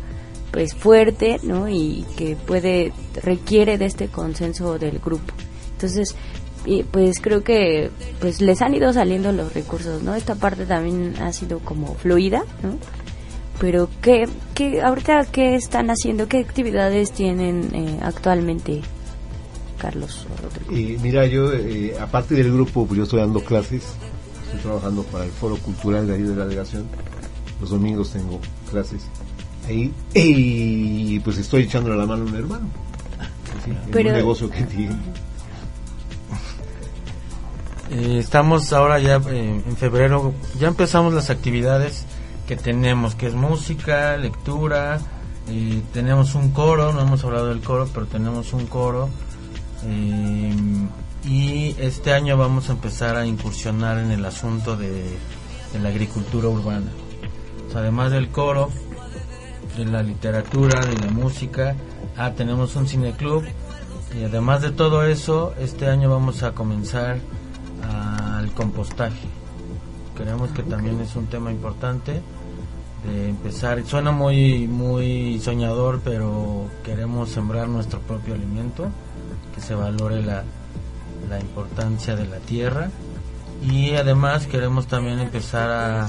pues 0.53 0.75
fuerte, 0.75 1.41
¿no? 1.43 1.69
Y 1.69 2.05
que 2.17 2.37
puede 2.37 2.93
requiere 3.23 3.79
de 3.79 3.87
este 3.87 4.09
consenso 4.09 4.79
del 4.79 4.99
grupo. 4.99 5.35
Entonces, 5.73 6.15
y 6.65 6.83
pues 6.83 7.21
creo 7.21 7.43
que 7.43 7.91
pues 8.21 8.41
les 8.41 8.63
han 8.63 8.75
ido 8.75 8.93
saliendo 8.93 9.33
los 9.33 9.53
recursos, 9.55 10.03
¿no? 10.03 10.15
Esta 10.15 10.35
parte 10.35 10.67
también 10.67 11.15
ha 11.21 11.33
sido 11.33 11.61
como 11.61 11.95
fluida, 11.95 12.45
¿no? 12.63 12.77
Pero 13.61 13.89
¿qué, 14.03 14.29
qué 14.55 14.83
ahorita 14.83 15.27
qué 15.27 15.57
están 15.57 15.91
haciendo? 15.91 16.29
¿Qué 16.29 16.39
actividades 16.39 17.13
tienen 17.13 17.71
eh, 17.75 17.99
actualmente, 18.03 18.83
Carlos? 19.79 20.27
Y 20.71 20.97
mira, 21.03 21.27
yo, 21.27 21.53
eh, 21.53 21.95
aparte 21.99 22.35
del 22.35 22.53
grupo, 22.53 22.87
pues 22.87 22.99
yo 22.99 23.05
estoy 23.05 23.21
dando 23.21 23.41
clases, 23.41 23.83
estoy 24.47 24.61
trabajando 24.61 25.03
para 25.05 25.25
el 25.25 25.31
Foro 25.31 25.57
Cultural 25.57 26.07
de 26.07 26.15
ahí 26.15 26.23
de 26.23 26.37
la 26.37 26.45
delegación. 26.45 26.87
Los 27.61 27.71
domingos 27.71 28.13
tengo 28.13 28.39
clases 28.71 29.03
ahí 29.67 29.93
y 30.15 31.19
pues 31.21 31.39
estoy 31.39 31.65
echándole 31.65 31.97
la 31.97 32.07
mano 32.07 32.23
a 32.23 32.27
un 32.27 32.37
hermano. 32.37 32.69
Sí, 33.65 33.73
en 33.99 34.07
un 34.07 34.13
negocio 34.13 34.49
que 34.49 34.63
tiene. 34.63 34.97
Eh, 37.91 38.19
estamos 38.19 38.73
ahora 38.73 38.99
ya 38.99 39.17
eh, 39.17 39.63
en 39.67 39.77
febrero, 39.77 40.35
ya 40.59 40.69
empezamos 40.69 41.15
las 41.15 41.31
actividades 41.31 42.05
que 42.47 42.57
tenemos, 42.57 43.15
que 43.15 43.27
es 43.27 43.35
música, 43.35 44.17
lectura, 44.17 45.01
eh, 45.49 45.83
tenemos 45.93 46.35
un 46.35 46.51
coro, 46.51 46.93
no 46.93 47.01
hemos 47.01 47.25
hablado 47.25 47.49
del 47.49 47.61
coro, 47.61 47.89
pero 47.93 48.07
tenemos 48.07 48.53
un 48.53 48.67
coro. 48.67 49.09
eh, 49.85 50.55
y 51.25 51.75
este 51.79 52.13
año 52.13 52.37
vamos 52.37 52.71
a 52.71 52.73
empezar 52.73 53.17
a 53.17 53.27
incursionar 53.27 53.99
en 53.99 54.11
el 54.11 54.25
asunto 54.25 54.77
de, 54.77 55.05
la 55.81 55.89
agricultura 55.89 56.49
urbana. 56.49 56.91
Además 57.75 58.13
del 58.13 58.29
coro, 58.29 58.71
de 59.77 59.85
la 59.85 60.03
literatura, 60.03 60.81
de 60.81 60.97
la 60.97 61.11
música, 61.11 61.77
ah, 62.17 62.33
tenemos 62.33 62.77
un 62.77 62.87
cineclub. 62.87 63.45
Y 64.19 64.25
además 64.25 64.63
de 64.63 64.71
todo 64.71 65.05
eso, 65.05 65.53
este 65.59 65.87
año 65.89 66.09
vamos 66.09 66.43
a 66.43 66.53
comenzar 66.53 67.19
compostaje. 68.59 69.29
Creemos 70.17 70.51
que 70.51 70.65
también 70.65 71.01
es 71.01 71.15
un 71.15 71.27
tema 71.27 71.53
importante 71.53 72.21
de 73.05 73.29
empezar. 73.29 73.85
Suena 73.87 74.11
muy 74.11 74.67
muy 74.67 75.39
soñador, 75.41 76.01
pero 76.03 76.67
queremos 76.85 77.31
sembrar 77.31 77.69
nuestro 77.69 78.01
propio 78.01 78.35
alimento, 78.35 78.89
que 79.55 79.61
se 79.61 79.77
valore 79.77 80.23
la, 80.23 80.43
la 81.31 81.39
importancia 81.39 82.17
de 82.17 82.27
la 82.27 82.39
tierra 82.39 82.91
y 83.63 83.95
además 83.95 84.49
queremos 84.49 84.89
también 84.89 85.21
empezar 85.21 85.71
a, 85.71 86.05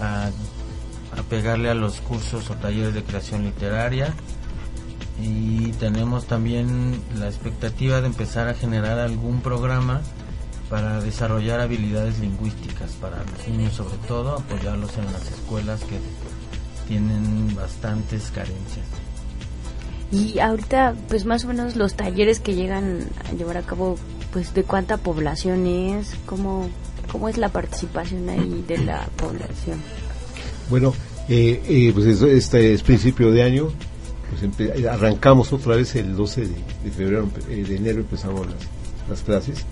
a, 0.00 0.26
a 0.26 1.22
pegarle 1.30 1.70
a 1.70 1.74
los 1.74 2.02
cursos 2.02 2.50
o 2.50 2.54
talleres 2.56 2.92
de 2.92 3.02
creación 3.04 3.44
literaria 3.44 4.14
y 5.18 5.72
tenemos 5.72 6.26
también 6.26 7.00
la 7.18 7.26
expectativa 7.26 8.02
de 8.02 8.06
empezar 8.06 8.48
a 8.48 8.54
generar 8.54 8.98
algún 8.98 9.40
programa 9.40 10.02
para 10.70 11.00
desarrollar 11.02 11.60
habilidades 11.60 12.18
lingüísticas 12.20 12.92
para 12.92 13.18
los 13.24 13.48
niños 13.48 13.74
sobre 13.74 13.96
todo, 14.06 14.36
apoyarlos 14.38 14.96
en 14.98 15.04
las 15.12 15.26
escuelas 15.30 15.80
que 15.80 15.98
tienen 16.88 17.54
bastantes 17.56 18.30
carencias. 18.30 18.86
Y 20.12 20.38
ahorita, 20.38 20.94
pues 21.08 21.24
más 21.24 21.44
o 21.44 21.48
menos 21.48 21.76
los 21.76 21.94
talleres 21.94 22.40
que 22.40 22.54
llegan 22.54 23.00
a 23.28 23.32
llevar 23.32 23.56
a 23.56 23.62
cabo, 23.62 23.96
pues 24.32 24.54
de 24.54 24.62
cuánta 24.64 24.96
población 24.96 25.66
es, 25.66 26.12
cómo, 26.26 26.68
cómo 27.12 27.28
es 27.28 27.36
la 27.36 27.48
participación 27.48 28.28
ahí 28.28 28.64
de 28.66 28.78
la 28.78 29.06
población. 29.16 29.80
Bueno, 30.68 30.94
eh, 31.28 31.62
eh, 31.68 31.90
pues 31.94 32.06
eso- 32.06 32.26
este 32.26 32.72
es 32.74 32.82
principio 32.82 33.30
de 33.32 33.42
año, 33.42 33.70
pues 34.30 34.84
arrancamos 34.86 35.52
otra 35.52 35.76
vez 35.76 35.94
el 35.96 36.16
12 36.16 36.42
de, 36.42 36.48
de 36.84 36.90
febrero, 36.90 37.28
eh, 37.48 37.64
de 37.68 37.76
enero 37.76 38.00
empezamos 38.00 38.46
las, 38.46 38.56
las 39.08 39.22
clases 39.22 39.64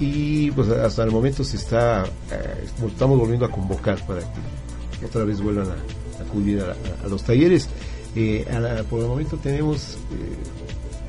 y 0.00 0.50
pues 0.52 0.70
hasta 0.70 1.04
el 1.04 1.10
momento 1.10 1.44
se 1.44 1.58
está, 1.58 2.04
eh, 2.32 2.66
estamos 2.86 3.18
volviendo 3.18 3.44
a 3.44 3.50
convocar 3.50 4.04
para 4.06 4.22
que 4.98 5.04
otra 5.04 5.24
vez 5.24 5.42
vuelvan 5.42 5.68
a, 5.68 6.22
acudir 6.22 6.62
a, 6.62 7.06
los 7.06 7.22
talleres. 7.22 7.68
Eh, 8.16 8.46
por 8.88 9.00
el 9.00 9.06
momento 9.06 9.36
tenemos, 9.36 9.98
eh, 10.12 10.36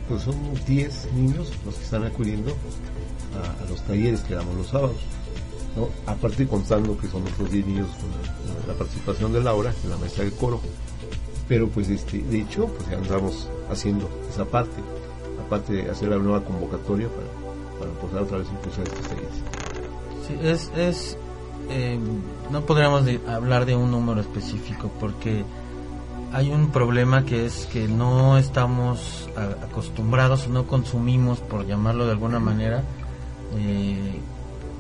pues 0.10 0.24
son 0.24 0.36
10 0.68 1.14
niños 1.16 1.54
los 1.66 1.76
que 1.76 1.84
están 1.84 2.04
acudiendo 2.04 2.52
a, 2.52 3.70
los 3.70 3.82
talleres 3.84 4.20
que 4.22 4.36
damos 4.36 4.56
los 4.58 4.68
sábados. 4.68 4.98
Aparte 6.06 6.46
contando 6.46 6.98
que 6.98 7.08
son 7.08 7.24
otros 7.24 7.50
10 7.50 7.66
niños 7.66 7.88
con 7.92 8.68
la, 8.68 8.74
participación 8.78 9.32
de 9.32 9.42
Laura, 9.42 9.74
la 9.88 9.96
maestra 9.96 10.26
del 10.26 10.34
coro. 10.34 10.60
Pero 11.48 11.70
pues 11.70 11.88
este, 11.90 12.20
de 12.20 12.42
hecho, 12.42 12.68
pues 12.68 12.90
ya 12.90 12.98
andamos 12.98 13.48
haciendo 13.70 14.10
esa 14.30 14.44
parte, 14.44 14.82
aparte 15.46 15.74
de 15.74 15.90
hacer 15.90 16.10
la 16.10 16.18
nueva 16.18 16.44
convocatoria 16.44 17.08
para, 17.08 17.41
para 17.82 17.92
empezar 17.92 18.22
otra 18.22 18.38
vez 18.38 18.48
impulsar 18.50 18.84
estos 18.84 19.08
talleres. 19.08 19.34
Sí, 20.28 20.38
es, 20.42 20.72
es 20.78 21.18
eh, 21.70 22.00
no 22.52 22.62
podríamos 22.62 23.04
hablar 23.28 23.66
de 23.66 23.76
un 23.76 23.92
número 23.92 24.22
específico 24.22 24.92
porque 25.00 25.44
hay 26.34 26.52
un 26.52 26.70
problema 26.70 27.26
que 27.26 27.46
es 27.46 27.68
que 27.72 27.88
no 27.88 28.38
estamos 28.38 29.30
acostumbrados, 29.64 30.48
no 30.48 30.68
consumimos, 30.68 31.40
por 31.40 31.66
llamarlo 31.66 32.06
de 32.06 32.12
alguna 32.12 32.40
manera, 32.40 32.84
eh, 33.58 34.20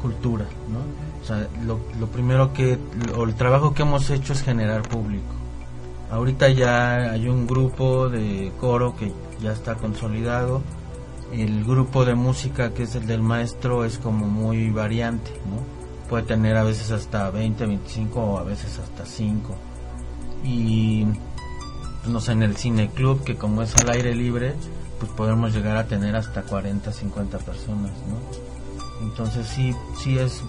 cultura, 0.02 0.46
¿no? 0.70 0.80
O 1.22 1.26
sea, 1.26 1.48
lo, 1.66 1.80
lo 2.00 2.08
primero 2.08 2.54
que, 2.54 2.78
o 3.16 3.24
el 3.24 3.36
trabajo 3.36 3.74
que 3.74 3.82
hemos 3.84 4.10
hecho 4.10 4.34
es 4.34 4.42
generar 4.42 4.84
público. 4.84 5.34
Ahorita 6.10 6.50
ya 6.50 7.12
hay 7.12 7.28
un 7.30 7.48
grupo 7.48 8.10
de 8.10 8.52
coro 8.60 8.96
que 8.96 9.14
ya 9.42 9.54
está 9.54 9.76
consolidado. 9.76 10.62
El 11.32 11.64
grupo 11.64 12.04
de 12.06 12.16
música 12.16 12.74
que 12.74 12.84
es 12.84 12.96
el 12.96 13.08
del 13.08 13.22
maestro 13.22 13.86
es 13.86 13.98
como 13.98 14.28
muy 14.28 14.70
variante, 14.70 15.32
¿no? 15.46 15.64
Puede 16.10 16.24
tener 16.24 16.58
a 16.58 16.64
veces 16.64 16.92
hasta 16.92 17.30
20, 17.32 17.66
25 17.66 18.20
o 18.20 18.38
a 18.38 18.44
veces 18.44 18.80
hasta 18.80 19.06
5. 19.06 19.56
Y 20.44 21.06
no 22.08 22.20
sé, 22.20 22.34
en 22.34 22.44
el 22.44 22.58
cine 22.58 22.90
club, 22.90 23.24
que 23.24 23.38
como 23.38 23.62
es 23.62 23.76
al 23.78 23.90
aire 23.92 24.14
libre, 24.16 24.56
pues 25.00 25.12
podemos 25.14 25.54
llegar 25.54 25.78
a 25.78 25.88
tener 25.88 26.16
hasta 26.16 26.44
40, 26.44 26.92
50 26.92 27.38
personas, 27.40 27.92
¿no? 28.08 28.52
Entonces 29.02 29.48
sí, 29.48 29.74
sí 29.98 30.18
es, 30.18 30.44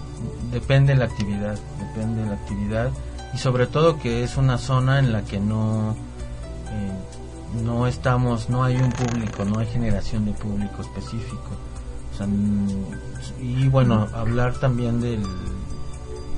depende 0.51 0.93
de 0.93 0.99
la 0.99 1.05
actividad, 1.05 1.57
depende 1.79 2.21
de 2.21 2.29
la 2.29 2.35
actividad 2.35 2.91
y 3.33 3.37
sobre 3.37 3.65
todo 3.65 3.97
que 3.97 4.23
es 4.23 4.37
una 4.37 4.57
zona 4.57 4.99
en 4.99 5.11
la 5.11 5.23
que 5.23 5.39
no, 5.39 5.95
eh, 6.71 6.91
no 7.63 7.87
estamos, 7.87 8.49
no 8.49 8.63
hay 8.63 8.75
un 8.77 8.91
público, 8.91 9.45
no 9.45 9.59
hay 9.59 9.67
generación 9.67 10.25
de 10.25 10.31
público 10.33 10.81
específico. 10.81 11.49
Mm, 12.19 12.67
y 13.41 13.67
bueno, 13.69 14.07
hablar 14.13 14.53
también 14.59 15.01
del 15.01 15.23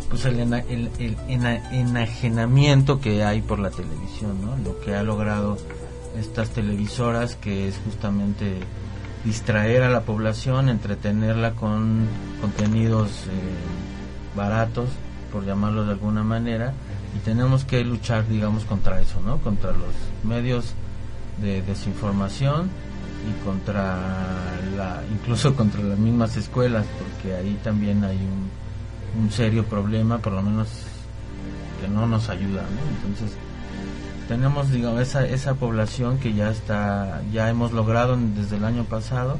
pues 0.09 0.24
el, 0.26 0.39
ena- 0.39 0.63
el, 0.70 0.89
el 0.99 1.18
ena- 1.28 1.72
enajenamiento 1.72 2.99
que 3.01 3.24
hay 3.24 3.41
por 3.41 3.59
la 3.59 3.72
televisión, 3.72 4.39
¿no? 4.41 4.55
Lo 4.63 4.80
que 4.80 4.95
ha 4.95 5.03
logrado 5.03 5.57
estas 6.18 6.49
televisoras 6.51 7.36
que 7.36 7.68
es 7.68 7.76
justamente 7.84 8.59
distraer 9.26 9.84
a 9.84 9.89
la 9.89 10.01
población, 10.01 10.70
entretenerla 10.70 11.53
con 11.55 12.07
contenido 12.39 12.99
medios 12.99 13.24
eh, 13.28 14.36
baratos, 14.36 14.89
por 15.32 15.43
llamarlo 15.45 15.84
de 15.86 15.91
alguna 15.93 16.24
manera, 16.24 16.74
y 17.16 17.20
tenemos 17.20 17.66
que 17.66 17.84
luchar, 17.84 18.28
digamos, 18.28 18.63
contra 18.66 19.01
eso, 19.01 19.20
¿no? 19.22 19.39
Contra 19.39 19.72
los 19.72 19.91
medios 20.24 20.74
de 21.41 21.61
desinformación 21.61 22.69
y 23.29 23.43
contra 23.43 23.97
la, 24.77 25.01
incluso 25.11 25.55
contra 25.55 25.81
las 25.81 25.97
mismas 25.97 26.38
escuelas, 26.38 26.86
porque 26.99 27.36
ahí 27.36 27.59
también 27.63 28.03
hay 28.03 28.17
un, 28.17 29.23
un 29.23 29.31
serio 29.31 29.65
problema, 29.65 30.19
por 30.19 30.33
lo 30.33 30.41
menos 30.41 30.67
que 31.81 31.88
no 31.88 32.07
nos 32.07 32.29
ayuda, 32.29 32.61
¿no? 32.61 33.07
Entonces, 33.07 33.38
tenemos 34.27 34.71
digamos 34.71 35.01
esa 35.01 35.25
esa 35.25 35.53
población 35.55 36.17
que 36.17 36.33
ya 36.33 36.49
está 36.49 37.21
ya 37.31 37.49
hemos 37.49 37.71
logrado 37.73 38.17
desde 38.36 38.57
el 38.57 38.65
año 38.65 38.83
pasado 38.83 39.38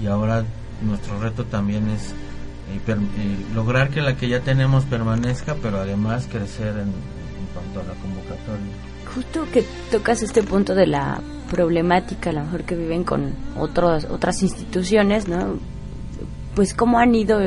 y 0.00 0.06
ahora 0.06 0.44
nuestro 0.82 1.20
reto 1.20 1.44
también 1.44 1.88
es 1.88 2.10
eh, 2.10 2.80
eh, 2.86 3.46
lograr 3.54 3.90
que 3.90 4.02
la 4.02 4.16
que 4.16 4.28
ya 4.28 4.40
tenemos 4.40 4.84
permanezca 4.84 5.56
pero 5.60 5.78
además 5.78 6.28
crecer 6.30 6.76
en 6.78 6.92
cuanto 7.52 7.80
a 7.80 7.82
la 7.82 8.00
convocatoria 8.00 8.85
Justo 9.16 9.46
que 9.50 9.64
tocas 9.90 10.22
este 10.22 10.42
punto 10.42 10.74
de 10.74 10.86
la 10.86 11.18
problemática, 11.50 12.28
a 12.28 12.32
lo 12.34 12.44
mejor 12.44 12.64
que 12.64 12.76
viven 12.76 13.02
con 13.02 13.32
otros, 13.58 14.04
otras 14.04 14.42
instituciones, 14.42 15.26
¿no? 15.26 15.54
Pues 16.54 16.74
cómo 16.74 16.98
han 16.98 17.14
ido, 17.14 17.38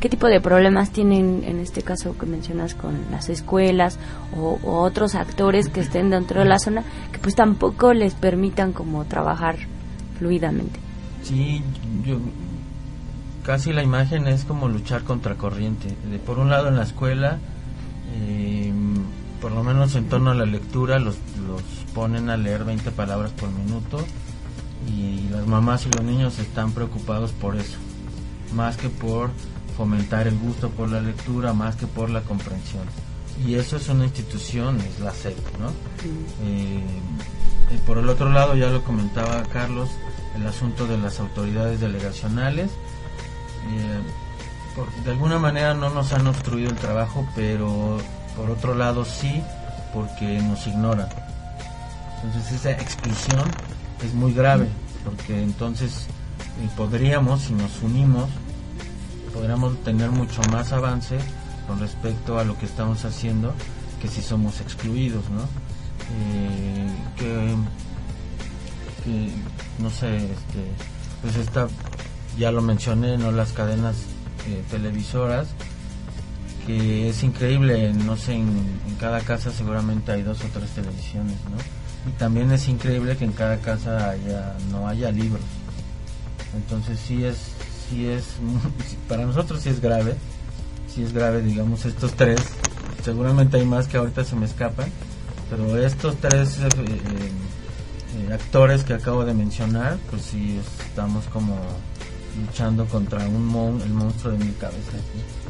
qué 0.00 0.10
tipo 0.10 0.26
de 0.26 0.42
problemas 0.42 0.90
tienen 0.90 1.44
en 1.44 1.60
este 1.60 1.80
caso 1.80 2.14
que 2.18 2.26
mencionas 2.26 2.74
con 2.74 2.94
las 3.10 3.30
escuelas 3.30 3.98
o, 4.36 4.58
o 4.62 4.82
otros 4.82 5.14
actores 5.14 5.70
que 5.70 5.80
estén 5.80 6.10
dentro 6.10 6.40
de 6.40 6.46
la 6.46 6.58
zona 6.58 6.84
que 7.10 7.18
pues 7.18 7.34
tampoco 7.34 7.94
les 7.94 8.12
permitan 8.12 8.74
como 8.74 9.06
trabajar 9.06 9.56
fluidamente. 10.18 10.78
Sí, 11.22 11.62
yo 12.04 12.18
casi 13.44 13.72
la 13.72 13.82
imagen 13.82 14.26
es 14.26 14.44
como 14.44 14.68
luchar 14.68 15.04
contra 15.04 15.36
corriente. 15.36 15.88
De, 16.10 16.18
por 16.18 16.38
un 16.38 16.50
lado 16.50 16.68
en 16.68 16.76
la 16.76 16.82
escuela, 16.82 17.38
eh, 18.14 18.70
por 19.40 19.52
lo 19.52 19.62
menos 19.62 19.94
en 19.94 20.08
torno 20.08 20.30
a 20.30 20.34
la 20.34 20.46
lectura, 20.46 20.98
los, 20.98 21.16
los 21.46 21.62
ponen 21.94 22.30
a 22.30 22.36
leer 22.36 22.64
20 22.64 22.90
palabras 22.90 23.32
por 23.32 23.50
minuto 23.50 24.04
y 24.86 25.28
las 25.30 25.46
mamás 25.46 25.86
y 25.86 25.90
los 25.90 26.04
niños 26.04 26.38
están 26.38 26.72
preocupados 26.72 27.32
por 27.32 27.56
eso, 27.56 27.76
más 28.54 28.76
que 28.76 28.88
por 28.88 29.30
fomentar 29.76 30.26
el 30.26 30.38
gusto 30.38 30.70
por 30.70 30.90
la 30.90 31.00
lectura, 31.00 31.52
más 31.52 31.76
que 31.76 31.86
por 31.86 32.10
la 32.10 32.22
comprensión. 32.22 32.84
Y 33.46 33.54
eso 33.54 33.76
es 33.76 33.88
una 33.88 34.04
institución, 34.04 34.80
es 34.80 34.98
la 34.98 35.12
SEP, 35.12 35.38
¿no? 35.60 35.70
Eh, 36.42 36.82
por 37.86 37.98
el 37.98 38.08
otro 38.08 38.30
lado, 38.30 38.56
ya 38.56 38.68
lo 38.68 38.82
comentaba 38.82 39.42
Carlos, 39.52 39.88
el 40.34 40.46
asunto 40.46 40.86
de 40.86 40.98
las 40.98 41.20
autoridades 41.20 41.80
delegacionales. 41.80 42.70
Eh, 43.70 44.00
de 45.04 45.10
alguna 45.10 45.38
manera 45.38 45.74
no 45.74 45.90
nos 45.90 46.12
han 46.12 46.26
obstruido 46.26 46.70
el 46.70 46.76
trabajo, 46.76 47.28
pero 47.34 47.98
por 48.38 48.50
otro 48.50 48.74
lado 48.74 49.04
sí, 49.04 49.42
porque 49.92 50.40
nos 50.40 50.66
ignoran. 50.66 51.08
Entonces 52.22 52.52
esa 52.52 52.70
exclusión 52.70 53.44
es 54.04 54.14
muy 54.14 54.32
grave, 54.32 54.68
porque 55.04 55.42
entonces 55.42 56.06
eh, 56.62 56.68
podríamos, 56.76 57.42
si 57.42 57.52
nos 57.52 57.82
unimos, 57.82 58.30
podríamos 59.34 59.82
tener 59.82 60.10
mucho 60.10 60.40
más 60.52 60.72
avance 60.72 61.18
con 61.66 61.80
respecto 61.80 62.38
a 62.38 62.44
lo 62.44 62.56
que 62.56 62.66
estamos 62.66 63.04
haciendo 63.04 63.52
que 64.00 64.08
si 64.08 64.22
somos 64.22 64.60
excluidos, 64.60 65.24
¿no? 65.30 65.42
Eh, 65.42 66.88
que, 67.16 67.54
que, 69.04 69.32
no 69.82 69.90
sé, 69.90 70.16
este, 70.16 70.72
pues 71.22 71.36
esta, 71.36 71.66
ya 72.38 72.52
lo 72.52 72.62
mencioné, 72.62 73.18
¿no? 73.18 73.32
Las 73.32 73.52
cadenas 73.52 73.96
eh, 74.46 74.62
televisoras, 74.70 75.48
que 76.68 77.08
es 77.08 77.22
increíble, 77.22 77.94
no 77.94 78.14
sé, 78.18 78.34
en, 78.34 78.78
cada 79.00 79.20
casa 79.20 79.50
seguramente 79.50 80.12
hay 80.12 80.22
dos 80.22 80.38
o 80.44 80.48
tres 80.52 80.68
televisiones, 80.72 81.36
¿no? 81.44 81.56
Y 82.10 82.12
también 82.18 82.52
es 82.52 82.68
increíble 82.68 83.16
que 83.16 83.24
en 83.24 83.32
cada 83.32 83.56
casa 83.56 84.10
haya, 84.10 84.54
no 84.70 84.86
haya 84.86 85.10
libros. 85.10 85.46
Entonces 86.54 87.00
sí 87.00 87.24
es, 87.24 87.38
sí 87.88 88.06
es, 88.06 88.24
para 89.08 89.24
nosotros 89.24 89.62
sí 89.62 89.70
es 89.70 89.80
grave, 89.80 90.14
sí 90.94 91.02
es 91.02 91.14
grave, 91.14 91.40
digamos, 91.40 91.86
estos 91.86 92.12
tres, 92.12 92.38
seguramente 93.02 93.56
hay 93.56 93.64
más 93.64 93.86
que 93.86 93.96
ahorita 93.96 94.22
se 94.24 94.36
me 94.36 94.44
escapan, 94.44 94.90
pero 95.48 95.74
estos 95.78 96.16
tres 96.16 96.58
eh, 96.58 96.68
eh, 96.68 98.32
actores 98.34 98.84
que 98.84 98.92
acabo 98.92 99.24
de 99.24 99.32
mencionar, 99.32 99.96
pues 100.10 100.20
sí 100.20 100.60
estamos 100.86 101.24
como 101.32 101.56
luchando 102.38 102.84
contra 102.84 103.26
un 103.26 103.46
mon 103.46 103.80
el 103.80 103.94
monstruo 103.94 104.34
de 104.34 104.44
mi 104.44 104.52
cabeza. 104.52 104.98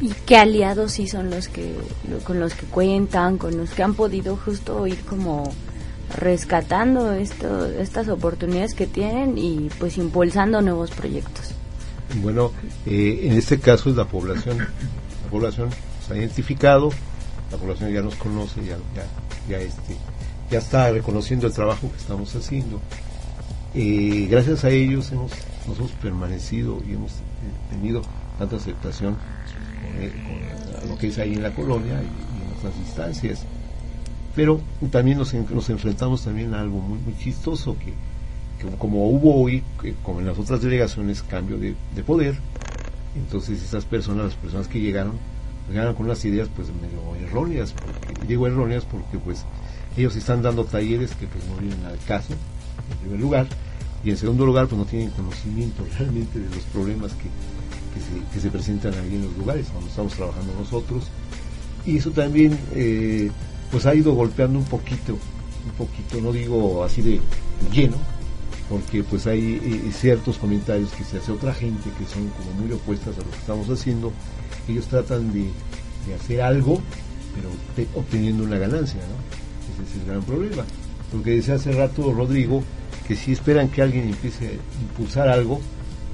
¿Y 0.01 0.09
qué 0.25 0.37
aliados 0.37 0.93
sí 0.93 1.07
son 1.07 1.29
los 1.29 1.47
que 1.47 1.75
con 2.23 2.39
los 2.39 2.53
que 2.53 2.65
cuentan, 2.65 3.37
con 3.37 3.57
los 3.57 3.71
que 3.71 3.83
han 3.83 3.93
podido 3.93 4.37
justo 4.37 4.87
ir 4.87 4.99
como 5.01 5.51
rescatando 6.17 7.13
esto, 7.13 7.65
estas 7.65 8.07
oportunidades 8.07 8.73
que 8.73 8.87
tienen 8.87 9.37
y 9.37 9.69
pues 9.77 9.97
impulsando 9.97 10.61
nuevos 10.61 10.91
proyectos? 10.91 11.53
Bueno, 12.21 12.51
eh, 12.85 13.19
en 13.23 13.33
este 13.33 13.59
caso 13.59 13.89
es 13.89 13.95
la 13.95 14.05
población. 14.05 14.57
La 14.59 15.29
población 15.29 15.69
se 16.07 16.13
ha 16.13 16.17
identificado, 16.17 16.91
la 17.51 17.57
población 17.57 17.91
ya 17.91 18.01
nos 18.01 18.15
conoce, 18.15 18.65
ya, 18.65 18.77
ya, 18.95 19.05
ya, 19.47 19.59
este, 19.59 19.95
ya 20.49 20.59
está 20.59 20.91
reconociendo 20.91 21.45
el 21.47 21.53
trabajo 21.53 21.91
que 21.91 21.97
estamos 21.97 22.35
haciendo. 22.35 22.79
Eh, 23.75 24.27
gracias 24.29 24.63
a 24.63 24.69
ellos 24.69 25.11
hemos 25.11 25.31
nosotros 25.67 25.91
permanecido 26.01 26.81
y 26.87 26.93
hemos 26.93 27.11
eh, 27.11 27.15
tenido 27.69 28.01
tanta 28.39 28.55
aceptación 28.55 29.15
con 30.81 30.89
lo 30.89 30.97
que 30.97 31.07
es 31.07 31.17
ahí 31.17 31.33
en 31.33 31.43
la 31.43 31.51
colonia 31.51 32.01
y, 32.01 32.41
en 32.41 32.49
nuestras 32.49 32.75
instancias. 32.77 33.45
Pero 34.35 34.61
también 34.91 35.17
nos, 35.17 35.33
nos 35.33 35.69
enfrentamos 35.69 36.23
también 36.23 36.53
a 36.53 36.61
algo 36.61 36.79
muy, 36.79 36.99
muy 36.99 37.17
chistoso 37.17 37.75
que, 37.77 37.93
que 38.59 38.75
como 38.77 39.09
hubo 39.09 39.41
hoy, 39.41 39.63
que 39.81 39.93
como 40.03 40.19
en 40.19 40.27
las 40.27 40.37
otras 40.37 40.61
delegaciones, 40.61 41.23
cambio 41.23 41.57
de, 41.57 41.75
de 41.95 42.03
poder, 42.03 42.37
entonces 43.15 43.61
esas 43.61 43.85
personas, 43.85 44.25
las 44.25 44.35
personas 44.35 44.67
que 44.67 44.79
llegaron, 44.79 45.13
llegaron 45.69 45.95
con 45.95 46.05
unas 46.05 46.23
ideas 46.25 46.47
pues 46.55 46.67
medio 46.69 47.15
erróneas, 47.27 47.73
porque, 47.73 48.25
digo 48.27 48.47
erróneas 48.47 48.85
porque 48.85 49.17
pues 49.17 49.45
ellos 49.97 50.15
están 50.15 50.41
dando 50.41 50.65
talleres 50.65 51.15
que 51.15 51.27
pues 51.27 51.45
no 51.47 51.57
vienen 51.57 51.85
al 51.85 51.97
caso, 52.07 52.33
en 52.33 52.97
primer 52.99 53.19
lugar, 53.19 53.47
y 54.03 54.11
en 54.11 54.17
segundo 54.17 54.45
lugar 54.45 54.67
pues 54.67 54.79
no 54.79 54.85
tienen 54.85 55.09
conocimiento 55.11 55.85
realmente 55.97 56.39
de 56.39 56.49
los 56.49 56.63
problemas 56.65 57.13
que, 57.13 57.29
que, 57.93 57.99
se, 57.99 58.33
que 58.33 58.39
se 58.39 58.49
presentan 58.51 58.93
ahí 58.93 59.15
en 59.15 59.23
los 59.25 59.37
lugares 59.37 59.71
donde 59.73 59.89
estamos 59.89 60.13
trabajando 60.13 60.53
nosotros, 60.59 61.05
y 61.85 61.97
eso 61.97 62.11
también 62.11 62.57
eh, 62.73 63.29
pues 63.71 63.85
ha 63.85 63.95
ido 63.95 64.13
golpeando 64.13 64.59
un 64.59 64.65
poquito, 64.65 65.13
un 65.13 65.71
poquito, 65.77 66.21
no 66.21 66.31
digo 66.31 66.83
así 66.83 67.01
de 67.01 67.19
lleno, 67.71 67.97
porque 68.69 69.03
pues 69.03 69.25
hay 69.27 69.59
eh, 69.63 69.91
ciertos 69.91 70.37
comentarios 70.37 70.91
que 70.91 71.03
se 71.03 71.17
hace 71.17 71.31
otra 71.31 71.53
gente 71.53 71.89
que 71.97 72.05
son 72.05 72.27
como 72.29 72.51
muy 72.61 72.71
opuestas 72.71 73.15
a 73.15 73.21
lo 73.21 73.29
que 73.31 73.37
estamos 73.37 73.67
haciendo. 73.69 74.11
Ellos 74.67 74.85
tratan 74.85 75.33
de, 75.33 75.49
de 76.05 76.13
hacer 76.13 76.41
algo, 76.41 76.79
pero 77.33 77.49
te- 77.75 77.87
obteniendo 77.99 78.43
una 78.43 78.59
ganancia, 78.59 78.99
¿no? 78.99 79.83
Ese 79.83 79.91
es 79.95 80.01
el 80.01 80.07
gran 80.07 80.21
problema. 80.21 80.63
Porque 81.11 81.31
decía 81.31 81.55
hace 81.55 81.71
rato 81.71 82.13
Rodrigo 82.13 82.63
que 83.07 83.15
si 83.15 83.31
esperan 83.31 83.69
que 83.69 83.81
alguien 83.81 84.09
empiece 84.09 84.47
a 84.47 84.81
impulsar 84.83 85.29
algo 85.29 85.59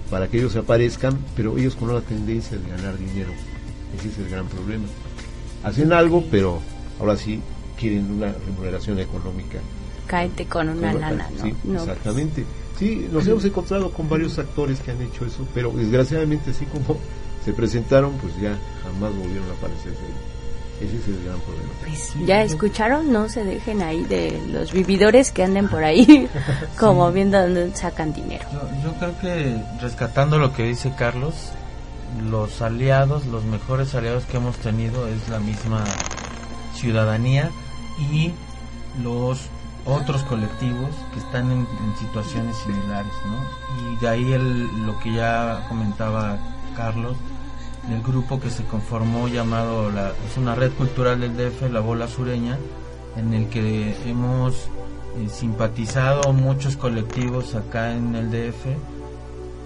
para 0.10 0.28
que 0.28 0.38
ellos 0.38 0.56
aparezcan, 0.56 1.18
pero 1.36 1.58
ellos 1.58 1.76
con 1.76 1.90
una 1.90 2.02
tendencia 2.02 2.58
de 2.58 2.70
ganar 2.70 2.98
dinero. 2.98 3.32
Ese 3.98 4.10
es 4.10 4.18
el 4.20 4.30
gran 4.30 4.48
problema. 4.48 4.86
Hacen 5.64 5.94
algo, 5.94 6.24
pero 6.30 6.62
ahora 7.00 7.18
sí 7.18 7.42
quieren 7.80 8.12
una 8.12 8.32
remuneración 8.32 9.00
económica 9.00 9.60
Cáete 10.08 10.46
con 10.46 10.70
una 10.70 10.92
con- 10.92 11.02
lana, 11.02 11.30
¿no? 11.32 11.44
sí, 11.44 11.50
No, 11.64 11.74
pues, 11.74 11.88
exactamente. 11.90 12.46
Sí, 12.78 13.08
nos 13.12 13.28
hemos 13.28 13.44
encontrado 13.46 13.92
con 13.92 14.08
varios 14.08 14.38
actores 14.38 14.80
que 14.80 14.92
han 14.92 15.02
hecho 15.02 15.26
eso, 15.26 15.48
pero 15.54 15.72
desgraciadamente 15.72 16.52
así 16.52 16.66
como 16.66 17.00
se 17.44 17.54
presentaron, 17.54 18.14
pues 18.18 18.36
ya 18.40 18.58
jamás 18.84 19.16
volvieron 19.16 19.50
a 19.50 19.54
aparecer. 19.54 19.94
Ese 20.82 20.98
es 20.98 21.08
el 21.08 21.24
gran 21.24 21.40
problema. 21.40 21.70
pues, 21.80 22.14
ya 22.26 22.44
escucharon, 22.44 23.12
no 23.12 23.30
se 23.30 23.44
dejen 23.46 23.82
ahí 23.82 24.04
de 24.04 24.42
los 24.52 24.74
vividores 24.74 25.32
que 25.32 25.44
anden 25.44 25.70
por 25.70 25.84
ahí 25.84 26.28
como 26.80 27.12
viendo 27.12 27.40
dónde 27.40 27.74
sacan 27.76 28.14
dinero. 28.14 28.46
Yo, 28.52 28.84
yo 28.84 28.94
creo 29.00 29.20
que 29.20 29.62
rescatando 29.82 30.38
lo 30.38 30.54
que 30.54 30.64
dice 30.64 30.92
Carlos, 30.98 31.52
los 32.30 32.62
aliados, 32.62 33.26
los 33.26 33.44
mejores 33.46 33.96
aliados 33.96 34.26
que 34.26 34.38
hemos 34.38 34.58
tenido 34.58 35.08
es 35.08 35.30
la 35.30 35.40
misma 35.40 35.84
ciudadanía 36.74 37.52
y 38.12 38.32
los 39.02 39.50
otros 39.86 40.24
colectivos 40.24 40.90
que 41.14 41.20
están 41.20 41.52
en, 41.52 41.60
en 41.60 41.98
situaciones 42.00 42.56
similares, 42.58 43.14
¿no? 43.26 43.94
Y 43.94 43.96
de 43.98 44.08
ahí 44.08 44.34
el, 44.34 44.86
lo 44.86 44.98
que 45.00 45.14
ya 45.14 45.66
comentaba 45.70 46.38
Carlos, 46.76 47.16
el 47.90 48.02
grupo 48.02 48.40
que 48.40 48.50
se 48.50 48.64
conformó 48.64 49.28
llamado, 49.28 49.92
la, 49.92 50.10
es 50.10 50.38
una 50.38 50.56
red 50.56 50.72
cultural 50.72 51.20
del 51.20 51.36
DF, 51.38 51.70
la 51.72 51.80
Bola 51.80 52.08
Sureña, 52.08 52.58
en 53.18 53.34
el 53.34 53.48
que 53.50 53.96
hemos 54.10 54.56
eh, 55.18 55.30
simpatizado 55.30 56.34
muchos 56.34 56.78
colectivos 56.78 57.56
acá 57.56 57.94
en 57.94 58.16
el 58.16 58.32
DF 58.32 58.66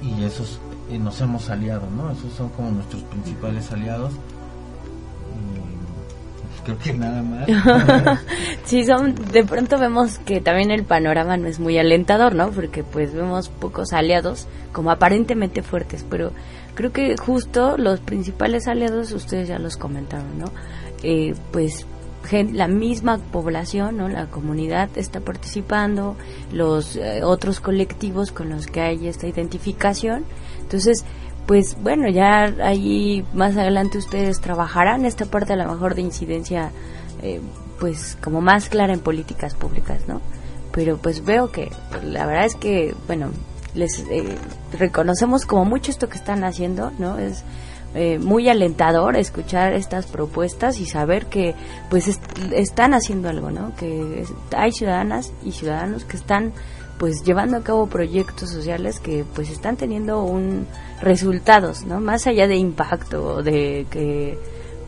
y 0.01 0.23
esos 0.23 0.59
eh, 0.91 0.97
nos 0.97 1.19
hemos 1.21 1.49
aliado, 1.49 1.87
¿no? 1.95 2.11
Esos 2.11 2.33
son 2.33 2.49
como 2.49 2.71
nuestros 2.71 3.03
principales 3.03 3.71
aliados. 3.71 4.13
Creo 6.65 6.77
que 6.77 6.93
nada 6.93 7.23
más. 7.23 7.47
sí, 8.65 8.83
son, 8.83 9.15
de 9.15 9.43
pronto 9.43 9.79
vemos 9.79 10.19
que 10.19 10.41
también 10.41 10.71
el 10.71 10.83
panorama 10.83 11.37
no 11.37 11.47
es 11.47 11.59
muy 11.59 11.77
alentador, 11.77 12.35
¿no? 12.35 12.51
Porque 12.51 12.83
pues 12.83 13.13
vemos 13.13 13.49
pocos 13.49 13.93
aliados 13.93 14.45
como 14.71 14.91
aparentemente 14.91 15.63
fuertes, 15.63 16.05
pero 16.07 16.31
creo 16.79 16.93
que 16.93 17.17
justo 17.17 17.77
los 17.77 17.99
principales 17.99 18.69
aliados 18.69 19.11
ustedes 19.11 19.49
ya 19.49 19.59
los 19.59 19.75
comentaron, 19.75 20.39
¿no? 20.39 20.45
Eh, 21.03 21.35
pues 21.51 21.85
la 22.53 22.69
misma 22.69 23.17
población, 23.17 23.97
¿no? 23.97 24.07
la 24.07 24.27
comunidad 24.27 24.89
está 24.95 25.19
participando, 25.19 26.15
los 26.53 26.95
eh, 26.95 27.21
otros 27.21 27.59
colectivos 27.59 28.31
con 28.31 28.49
los 28.49 28.67
que 28.67 28.79
hay 28.79 29.09
esta 29.09 29.27
identificación. 29.27 30.23
Entonces, 30.61 31.03
pues 31.47 31.75
bueno, 31.81 32.07
ya 32.07 32.45
ahí 32.63 33.25
más 33.33 33.57
adelante 33.57 33.97
ustedes 33.97 34.39
trabajarán 34.39 35.03
esta 35.03 35.25
parte 35.25 35.51
a 35.51 35.57
lo 35.57 35.69
mejor 35.69 35.95
de 35.95 36.01
incidencia, 36.03 36.71
eh, 37.21 37.41
pues 37.77 38.17
como 38.23 38.39
más 38.39 38.69
clara 38.69 38.93
en 38.93 39.01
políticas 39.01 39.53
públicas, 39.53 40.07
¿no? 40.07 40.21
Pero 40.71 40.95
pues 40.95 41.25
veo 41.25 41.51
que 41.51 41.73
la 42.05 42.25
verdad 42.25 42.45
es 42.45 42.55
que, 42.55 42.95
bueno, 43.05 43.31
les 43.75 43.99
eh, 44.09 44.35
reconocemos 44.77 45.45
como 45.45 45.65
mucho 45.65 45.91
esto 45.91 46.09
que 46.09 46.17
están 46.17 46.43
haciendo, 46.43 46.91
¿no? 46.99 47.17
Es 47.17 47.43
eh, 47.95 48.19
muy 48.19 48.47
alentador 48.49 49.15
escuchar 49.15 49.73
estas 49.73 50.05
propuestas 50.05 50.79
y 50.79 50.85
saber 50.85 51.25
que 51.25 51.55
pues 51.89 52.07
est- 52.07 52.23
están 52.51 52.93
haciendo 52.93 53.29
algo, 53.29 53.49
¿no? 53.51 53.73
Que 53.75 54.25
hay 54.55 54.71
ciudadanas 54.71 55.31
y 55.43 55.51
ciudadanos 55.51 56.05
que 56.05 56.17
están 56.17 56.53
pues 56.99 57.23
llevando 57.23 57.57
a 57.57 57.61
cabo 57.63 57.87
proyectos 57.87 58.49
sociales 58.51 58.99
que 58.99 59.23
pues 59.33 59.49
están 59.49 59.77
teniendo 59.77 60.21
un 60.23 60.67
resultados, 61.01 61.83
¿no? 61.85 61.99
Más 61.99 62.27
allá 62.27 62.47
de 62.47 62.57
impacto 62.57 63.41
de 63.41 63.85
que 63.89 64.37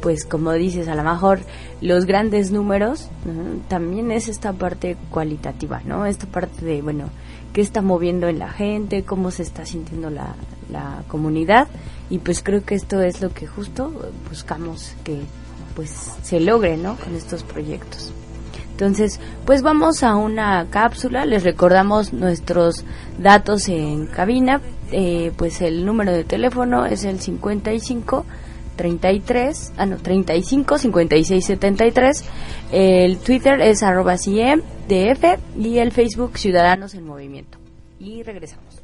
pues 0.01 0.25
como 0.25 0.51
dices, 0.53 0.87
a 0.87 0.95
lo 0.95 1.03
mejor 1.03 1.39
los 1.79 2.05
grandes 2.05 2.51
números, 2.51 3.07
también 3.67 4.11
es 4.11 4.27
esta 4.29 4.51
parte 4.51 4.97
cualitativa, 5.11 5.81
¿no? 5.85 6.05
Esta 6.07 6.25
parte 6.25 6.65
de, 6.65 6.81
bueno, 6.81 7.05
qué 7.53 7.61
está 7.61 7.81
moviendo 7.81 8.27
en 8.27 8.39
la 8.39 8.49
gente, 8.49 9.03
cómo 9.03 9.31
se 9.31 9.43
está 9.43 9.65
sintiendo 9.65 10.09
la, 10.09 10.35
la 10.69 11.03
comunidad 11.07 11.67
y 12.09 12.19
pues 12.19 12.41
creo 12.43 12.63
que 12.63 12.75
esto 12.75 13.01
es 13.01 13.21
lo 13.21 13.33
que 13.33 13.47
justo 13.47 13.91
buscamos 14.29 14.93
que 15.03 15.21
pues 15.75 15.89
se 16.21 16.39
logre, 16.39 16.77
¿no? 16.77 16.97
Con 16.97 17.15
estos 17.15 17.43
proyectos. 17.43 18.13
Entonces, 18.71 19.19
pues 19.45 19.61
vamos 19.61 20.03
a 20.03 20.15
una 20.15 20.65
cápsula, 20.69 21.25
les 21.25 21.43
recordamos 21.43 22.13
nuestros 22.13 22.83
datos 23.19 23.69
en 23.69 24.07
cabina, 24.07 24.59
eh, 24.91 25.31
pues 25.37 25.61
el 25.61 25.85
número 25.85 26.11
de 26.11 26.23
teléfono 26.23 26.85
es 26.85 27.03
el 27.03 27.19
55 27.19 28.25
33, 28.81 29.73
ah 29.77 29.85
no, 29.85 29.97
35 29.97 30.79
56 30.79 31.45
73, 31.45 32.23
el 32.71 33.19
Twitter 33.19 33.61
es 33.61 33.83
arroba 33.83 34.17
CIEM 34.17 34.63
DF 34.89 35.37
y 35.59 35.77
el 35.77 35.91
Facebook 35.91 36.39
Ciudadanos 36.39 36.95
en 36.95 37.05
Movimiento. 37.05 37.59
Y 37.99 38.23
regresamos. 38.23 38.81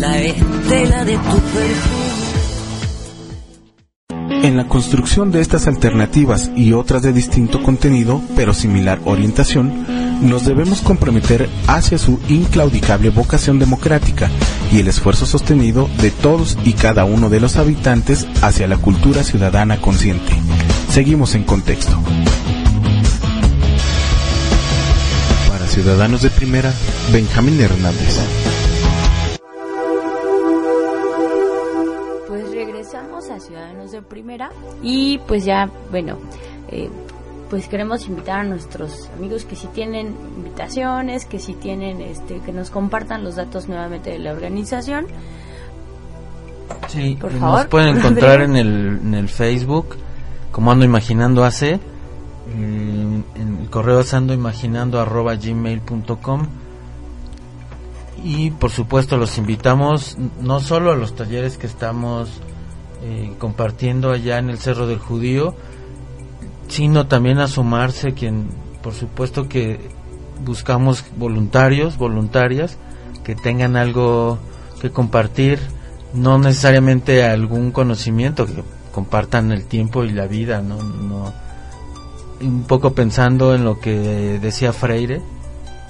La 0.00 0.18
estela 0.22 1.04
de 1.04 1.12
tu 1.12 1.38
perfume. 1.52 2.07
En 4.42 4.56
la 4.56 4.68
construcción 4.68 5.32
de 5.32 5.40
estas 5.40 5.66
alternativas 5.66 6.50
y 6.54 6.72
otras 6.72 7.02
de 7.02 7.12
distinto 7.12 7.62
contenido, 7.62 8.22
pero 8.36 8.54
similar 8.54 9.00
orientación, 9.04 9.84
nos 10.22 10.44
debemos 10.44 10.80
comprometer 10.80 11.48
hacia 11.66 11.98
su 11.98 12.20
inclaudicable 12.28 13.10
vocación 13.10 13.58
democrática 13.58 14.30
y 14.72 14.78
el 14.78 14.88
esfuerzo 14.88 15.26
sostenido 15.26 15.88
de 16.00 16.10
todos 16.12 16.56
y 16.64 16.74
cada 16.74 17.04
uno 17.04 17.28
de 17.30 17.40
los 17.40 17.56
habitantes 17.56 18.26
hacia 18.40 18.68
la 18.68 18.76
cultura 18.76 19.24
ciudadana 19.24 19.80
consciente. 19.80 20.32
Seguimos 20.90 21.34
en 21.34 21.42
contexto. 21.42 21.98
Para 25.48 25.66
Ciudadanos 25.66 26.22
de 26.22 26.30
Primera, 26.30 26.72
Benjamín 27.12 27.60
Hernández. 27.60 28.47
Primera 34.28 34.50
y 34.82 35.16
pues 35.26 35.46
ya, 35.46 35.70
bueno, 35.90 36.18
eh, 36.70 36.90
pues 37.48 37.66
queremos 37.66 38.06
invitar 38.08 38.40
a 38.40 38.44
nuestros 38.44 39.08
amigos 39.16 39.46
que 39.46 39.56
si 39.56 39.68
tienen 39.68 40.14
invitaciones, 40.36 41.24
que 41.24 41.38
si 41.38 41.54
tienen, 41.54 42.02
este, 42.02 42.40
que 42.40 42.52
nos 42.52 42.68
compartan 42.68 43.24
los 43.24 43.36
datos 43.36 43.68
nuevamente 43.68 44.10
de 44.10 44.18
la 44.18 44.32
organización. 44.32 45.06
Sí, 46.88 47.16
Por 47.18 47.32
nos 47.32 47.40
favor. 47.40 47.68
pueden 47.70 47.96
encontrar 47.96 48.42
en 48.42 48.56
el, 48.56 49.00
en 49.02 49.14
el 49.14 49.30
Facebook 49.30 49.96
como 50.52 50.72
Ando 50.72 50.84
Imaginando 50.84 51.42
AC, 51.46 51.62
eh, 51.62 51.78
en 52.54 53.58
el 53.62 53.70
correo 53.70 54.00
es 54.00 54.12
andoimaginando 54.12 55.00
arroba 55.00 55.36
gmail.com 55.36 56.48
y 58.22 58.50
por 58.50 58.72
supuesto 58.72 59.16
los 59.16 59.38
invitamos 59.38 60.18
no 60.42 60.60
solo 60.60 60.92
a 60.92 60.96
los 60.96 61.16
talleres 61.16 61.56
que 61.56 61.66
estamos 61.66 62.42
eh, 63.02 63.32
compartiendo 63.38 64.10
allá 64.10 64.38
en 64.38 64.50
el 64.50 64.58
Cerro 64.58 64.86
del 64.86 64.98
Judío, 64.98 65.54
sino 66.68 67.06
también 67.06 67.38
a 67.38 67.48
sumarse 67.48 68.12
quien, 68.12 68.48
por 68.82 68.94
supuesto 68.94 69.48
que 69.48 69.78
buscamos 70.44 71.04
voluntarios, 71.16 71.96
voluntarias 71.96 72.78
que 73.24 73.34
tengan 73.34 73.76
algo 73.76 74.38
que 74.80 74.90
compartir, 74.90 75.58
no 76.14 76.38
necesariamente 76.38 77.24
algún 77.24 77.72
conocimiento, 77.72 78.46
que 78.46 78.62
compartan 78.92 79.52
el 79.52 79.66
tiempo 79.66 80.04
y 80.04 80.10
la 80.10 80.26
vida, 80.26 80.62
no, 80.62 80.82
no 80.82 81.32
un 82.40 82.64
poco 82.64 82.92
pensando 82.94 83.54
en 83.54 83.64
lo 83.64 83.80
que 83.80 84.38
decía 84.40 84.72
Freire, 84.72 85.20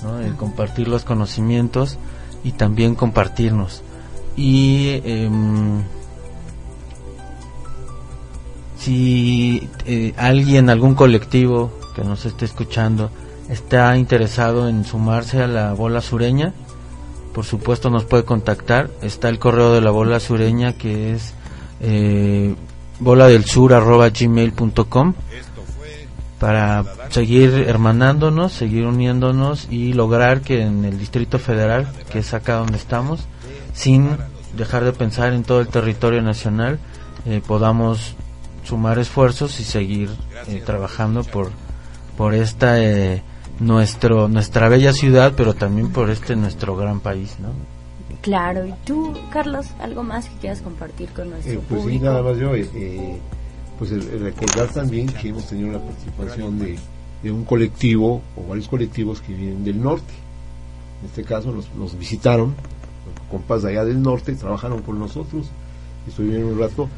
¿no? 0.03 0.19
el 0.21 0.35
compartir 0.35 0.89
los 0.89 1.05
conocimientos 1.05 1.99
y 2.45 2.53
también 2.53 2.95
compartirnos. 2.95 3.83
Y 4.37 5.01
em, 5.05 5.83
si 8.79 9.69
eh, 9.87 10.15
alguien, 10.17 10.71
algún 10.71 10.95
colectivo 10.95 11.73
que 11.95 12.03
nos 12.03 12.25
esté 12.25 12.45
escuchando, 12.45 13.11
está 13.49 13.97
interesado 13.97 14.69
en 14.69 14.85
sumarse 14.85 15.43
a 15.43 15.47
la 15.47 15.73
bola 15.73 16.01
sureña, 16.01 16.55
por 17.35 17.45
supuesto 17.45 17.91
nos 17.91 18.05
puede 18.05 18.25
contactar. 18.25 18.91
Está 19.03 19.29
el 19.29 19.39
correo 19.39 19.73
de 19.73 19.81
la 19.81 19.91
bola 19.91 20.21
sureña 20.21 20.73
que 20.73 21.13
es 21.13 21.35
eh, 21.81 22.55
bola 23.01 23.27
del 23.29 23.45
sur 23.45 23.75
arroba 23.75 24.09
gmail.com 24.11 25.15
para 26.39 26.85
seguir 27.11 27.65
hermanándonos, 27.67 28.53
seguir 28.53 28.87
uniéndonos 28.87 29.67
y 29.71 29.93
lograr 29.93 30.41
que 30.41 30.63
en 30.63 30.85
el 30.85 30.99
Distrito 30.99 31.39
Federal, 31.39 31.89
que 32.11 32.21
es 32.21 32.33
acá 32.33 32.55
donde 32.55 32.77
estamos, 32.77 33.27
sin 33.73 34.17
dejar 34.57 34.85
de 34.85 34.93
pensar 34.93 35.33
en 35.33 35.43
todo 35.43 35.61
el 35.61 35.69
territorio 35.69 36.23
nacional, 36.23 36.79
eh, 37.27 37.43
podamos 37.45 38.15
sumar 38.69 38.99
esfuerzos 38.99 39.59
y 39.61 39.65
seguir 39.65 40.11
eh, 40.47 40.63
trabajando 40.65 41.25
por 41.25 41.51
por 42.17 42.35
esta 42.35 42.83
eh, 42.83 43.23
nuestro 43.61 44.29
nuestra 44.29 44.69
bella 44.69 44.93
ciudad, 44.93 45.33
pero 45.37 45.55
también 45.55 45.91
por 45.91 46.11
este 46.11 46.37
nuestro 46.37 46.77
gran 46.77 47.01
país, 47.01 47.37
¿no? 47.41 47.49
Claro, 48.21 48.67
y 48.67 48.75
tú, 48.85 49.15
Carlos, 49.31 49.67
algo 49.81 50.03
más 50.03 50.29
que 50.29 50.37
quieras 50.41 50.61
compartir 50.61 51.09
con 51.11 51.31
nuestro 51.31 51.53
Eh, 51.53 51.61
pues 51.69 51.81
sí, 51.83 51.87
público. 51.87 52.05
nada 52.05 52.23
más 52.23 52.37
yo, 52.37 52.55
eh, 52.55 52.69
eh, 52.75 53.19
pues 53.79 53.91
recordar 54.21 54.69
también 54.69 55.07
que 55.07 55.29
hemos 55.29 55.47
tenido 55.47 55.71
la 55.73 55.79
participación 55.79 56.59
de, 56.59 56.79
de 57.23 57.31
un 57.33 57.45
colectivo 57.45 58.21
o 58.37 58.49
varios 58.49 58.69
colectivos 58.69 59.21
que 59.21 59.33
vienen 59.35 59.65
del 59.65 59.81
norte. 59.81 60.13
En 61.01 61.07
este 61.07 61.23
caso 61.23 61.53
nos, 61.53 61.73
nos 61.77 61.97
visitaron, 61.97 62.55
los 63.07 63.29
compas 63.31 63.63
de 63.63 63.71
allá 63.71 63.85
del 63.85 64.03
norte, 64.03 64.35
trabajaron 64.35 64.83
con 64.83 64.99
nosotros, 64.99 65.47
estuvieron 66.07 66.53
un 66.53 66.59
rato. 66.59 66.89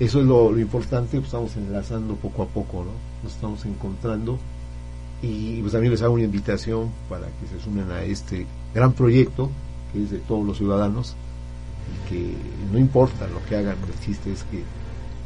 Eso 0.00 0.20
es 0.20 0.26
lo, 0.26 0.58
importante, 0.58 1.18
pues 1.18 1.26
estamos 1.26 1.54
enlazando 1.56 2.14
poco 2.16 2.42
a 2.42 2.46
poco, 2.46 2.78
¿no? 2.84 2.90
Nos 3.22 3.34
estamos 3.34 3.64
encontrando 3.66 4.38
y 5.22 5.60
pues 5.60 5.72
también 5.72 5.92
les 5.92 6.00
hago 6.02 6.14
una 6.14 6.24
invitación 6.24 6.88
para 7.08 7.26
que 7.26 7.46
se 7.46 7.62
sumen 7.62 7.90
a 7.92 8.02
este 8.02 8.46
gran 8.74 8.92
proyecto 8.94 9.50
que 9.92 10.02
es 10.02 10.10
de 10.10 10.18
todos 10.18 10.46
los 10.46 10.56
ciudadanos 10.56 11.14
y 12.06 12.08
que 12.08 12.34
no 12.72 12.78
importa 12.78 13.26
lo 13.28 13.44
que 13.46 13.56
hagan, 13.56 13.76
el 13.86 14.06
chiste 14.06 14.32
es 14.32 14.42
que 14.44 14.62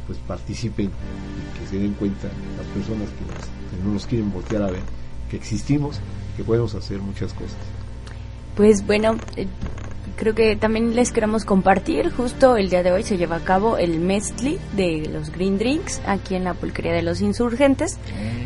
pues 0.07 0.19
participen 0.27 0.87
y 0.87 1.59
que 1.59 1.67
se 1.69 1.79
den 1.79 1.93
cuenta 1.93 2.27
las 2.57 2.67
personas 2.67 3.07
que, 3.09 3.25
nos- 3.33 3.45
que 3.71 3.83
no 3.85 3.93
nos 3.93 4.05
quieren 4.05 4.31
voltear 4.33 4.63
a 4.63 4.71
ver 4.71 4.81
que 5.31 5.37
existimos, 5.37 5.99
que 6.35 6.43
podemos 6.43 6.75
hacer 6.75 6.99
muchas 6.99 7.33
cosas. 7.33 7.55
Pues 8.57 8.85
bueno, 8.85 9.15
eh, 9.37 9.47
creo 10.15 10.33
que 10.33 10.55
también 10.55 10.95
les 10.95 11.11
queremos 11.11 11.45
compartir, 11.45 12.11
justo 12.11 12.57
el 12.57 12.69
día 12.69 12.83
de 12.83 12.91
hoy 12.91 13.03
se 13.03 13.17
lleva 13.17 13.37
a 13.37 13.43
cabo 13.43 13.77
el 13.77 13.99
Mezcli 13.99 14.57
de 14.75 15.09
los 15.11 15.31
Green 15.31 15.57
Drinks 15.57 16.01
aquí 16.05 16.35
en 16.35 16.43
la 16.43 16.53
Pulquería 16.53 16.93
de 16.93 17.01
los 17.01 17.21
Insurgentes, 17.21 17.97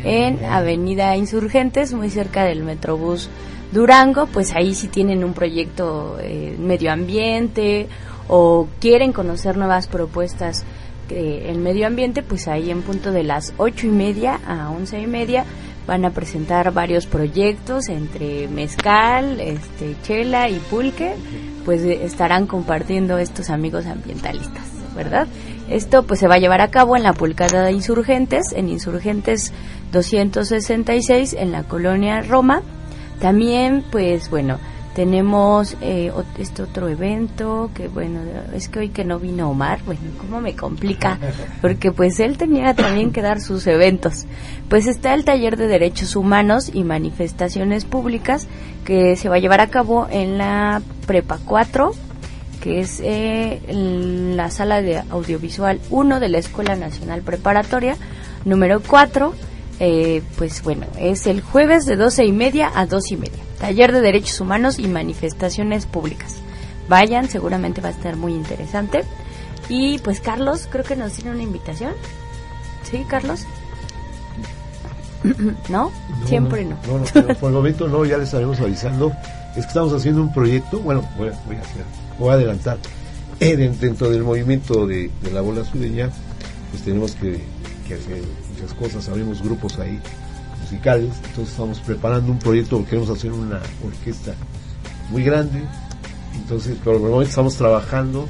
en 0.04 0.44
Avenida 0.44 1.16
Insurgentes, 1.16 1.92
muy 1.92 2.10
cerca 2.10 2.44
del 2.44 2.62
Metrobús 2.62 3.30
Durango, 3.72 4.26
pues 4.26 4.52
ahí 4.54 4.74
si 4.74 4.88
tienen 4.88 5.22
un 5.22 5.32
proyecto 5.32 6.18
eh, 6.20 6.56
medio 6.58 6.92
ambiente 6.92 7.88
o 8.26 8.68
quieren 8.80 9.12
conocer 9.12 9.56
nuevas 9.56 9.86
propuestas 9.86 10.64
eh, 11.08 11.46
en 11.48 11.62
medio 11.62 11.86
ambiente, 11.86 12.22
pues 12.22 12.48
ahí 12.48 12.70
en 12.70 12.82
punto 12.82 13.12
de 13.12 13.22
las 13.22 13.52
ocho 13.56 13.86
y 13.86 13.90
media 13.90 14.40
a 14.46 14.70
once 14.70 15.00
y 15.00 15.06
media 15.06 15.44
van 15.86 16.04
a 16.04 16.10
presentar 16.10 16.72
varios 16.72 17.06
proyectos 17.06 17.88
entre 17.88 18.46
mezcal, 18.48 19.40
este, 19.40 19.96
chela 20.02 20.48
y 20.48 20.58
pulque, 20.58 21.14
pues 21.64 21.82
eh, 21.82 22.04
estarán 22.04 22.46
compartiendo 22.46 23.18
estos 23.18 23.50
amigos 23.50 23.86
ambientalistas, 23.86 24.64
¿verdad? 24.94 25.26
Esto 25.68 26.02
pues 26.02 26.20
se 26.20 26.28
va 26.28 26.34
a 26.34 26.38
llevar 26.38 26.60
a 26.60 26.70
cabo 26.70 26.96
en 26.96 27.02
la 27.02 27.12
Pulcada 27.12 27.64
de 27.64 27.72
Insurgentes, 27.72 28.52
en 28.54 28.68
Insurgentes 28.68 29.52
266 29.92 31.34
en 31.34 31.52
la 31.52 31.62
colonia 31.64 32.22
Roma. 32.22 32.62
También 33.20 33.84
pues 33.90 34.30
bueno, 34.30 34.58
tenemos 35.00 35.78
eh, 35.80 36.12
este 36.36 36.62
otro 36.62 36.86
evento 36.86 37.70
que 37.74 37.88
bueno, 37.88 38.20
es 38.52 38.68
que 38.68 38.80
hoy 38.80 38.88
que 38.90 39.02
no 39.02 39.18
vino 39.18 39.48
Omar, 39.48 39.80
bueno, 39.86 40.02
cómo 40.18 40.42
me 40.42 40.54
complica, 40.54 41.18
porque 41.62 41.90
pues 41.90 42.20
él 42.20 42.36
tenía 42.36 42.74
también 42.74 43.10
que 43.10 43.22
dar 43.22 43.40
sus 43.40 43.66
eventos. 43.66 44.26
Pues 44.68 44.86
está 44.86 45.14
el 45.14 45.24
taller 45.24 45.56
de 45.56 45.68
derechos 45.68 46.16
humanos 46.16 46.70
y 46.74 46.84
manifestaciones 46.84 47.86
públicas 47.86 48.46
que 48.84 49.16
se 49.16 49.30
va 49.30 49.36
a 49.36 49.38
llevar 49.38 49.62
a 49.62 49.68
cabo 49.68 50.06
en 50.10 50.36
la 50.36 50.82
Prepa 51.06 51.38
4, 51.46 51.92
que 52.62 52.80
es 52.80 53.00
eh, 53.00 53.62
en 53.68 54.36
la 54.36 54.50
sala 54.50 54.82
de 54.82 54.98
audiovisual 54.98 55.80
1 55.88 56.20
de 56.20 56.28
la 56.28 56.36
Escuela 56.36 56.76
Nacional 56.76 57.22
Preparatoria, 57.22 57.96
número 58.44 58.82
4. 58.86 59.32
Eh, 59.82 60.22
pues 60.36 60.62
bueno, 60.62 60.84
es 60.98 61.26
el 61.26 61.40
jueves 61.40 61.86
de 61.86 61.96
12 61.96 62.26
y 62.26 62.32
media 62.32 62.70
a 62.74 62.84
2 62.84 63.12
y 63.12 63.16
media. 63.16 63.49
Taller 63.60 63.92
de 63.92 64.00
Derechos 64.00 64.40
Humanos 64.40 64.78
y 64.78 64.88
Manifestaciones 64.88 65.86
Públicas. 65.86 66.36
Vayan, 66.88 67.28
seguramente 67.28 67.80
va 67.80 67.88
a 67.88 67.92
estar 67.92 68.16
muy 68.16 68.32
interesante. 68.34 69.02
Y 69.68 69.98
pues 69.98 70.20
Carlos, 70.20 70.66
creo 70.70 70.84
que 70.84 70.96
nos 70.96 71.12
tiene 71.12 71.30
una 71.30 71.42
invitación. 71.42 71.92
¿Sí, 72.90 73.04
Carlos? 73.08 73.44
¿No? 75.68 75.92
Siempre 76.26 76.64
no. 76.64 76.76
No, 76.86 76.98
no, 76.98 77.04
pero 77.12 77.34
por 77.40 77.50
el 77.50 77.54
momento 77.56 77.88
no, 77.88 78.04
ya 78.04 78.16
les 78.16 78.26
estaremos 78.28 78.58
avisando. 78.60 79.12
Es 79.50 79.64
que 79.64 79.68
estamos 79.68 79.92
haciendo 79.92 80.22
un 80.22 80.32
proyecto, 80.32 80.78
bueno, 80.80 81.06
voy 81.18 81.28
a, 81.28 81.32
voy 81.46 81.56
a 81.56 81.60
hacer, 81.60 81.84
voy 82.18 82.30
a 82.30 82.32
adelantar. 82.34 82.78
Eh, 83.40 83.56
den- 83.56 83.78
dentro 83.78 84.10
del 84.10 84.22
movimiento 84.22 84.86
de, 84.86 85.10
de 85.22 85.30
la 85.32 85.40
bola 85.40 85.64
sureña, 85.64 86.08
pues 86.70 86.82
tenemos 86.84 87.12
que, 87.12 87.40
que 87.86 87.94
hacer 87.94 88.22
muchas 88.52 88.74
cosas, 88.74 89.08
abrimos 89.08 89.42
grupos 89.42 89.78
ahí 89.78 89.98
musicales, 90.70 91.10
entonces 91.28 91.50
estamos 91.50 91.80
preparando 91.80 92.30
un 92.32 92.38
proyecto, 92.38 92.84
queremos 92.84 93.10
hacer 93.10 93.32
una 93.32 93.60
orquesta 93.84 94.34
muy 95.10 95.24
grande, 95.24 95.62
entonces, 96.36 96.76
por 96.78 96.94
el 96.94 97.00
momento 97.00 97.22
estamos 97.22 97.56
trabajando, 97.56 98.28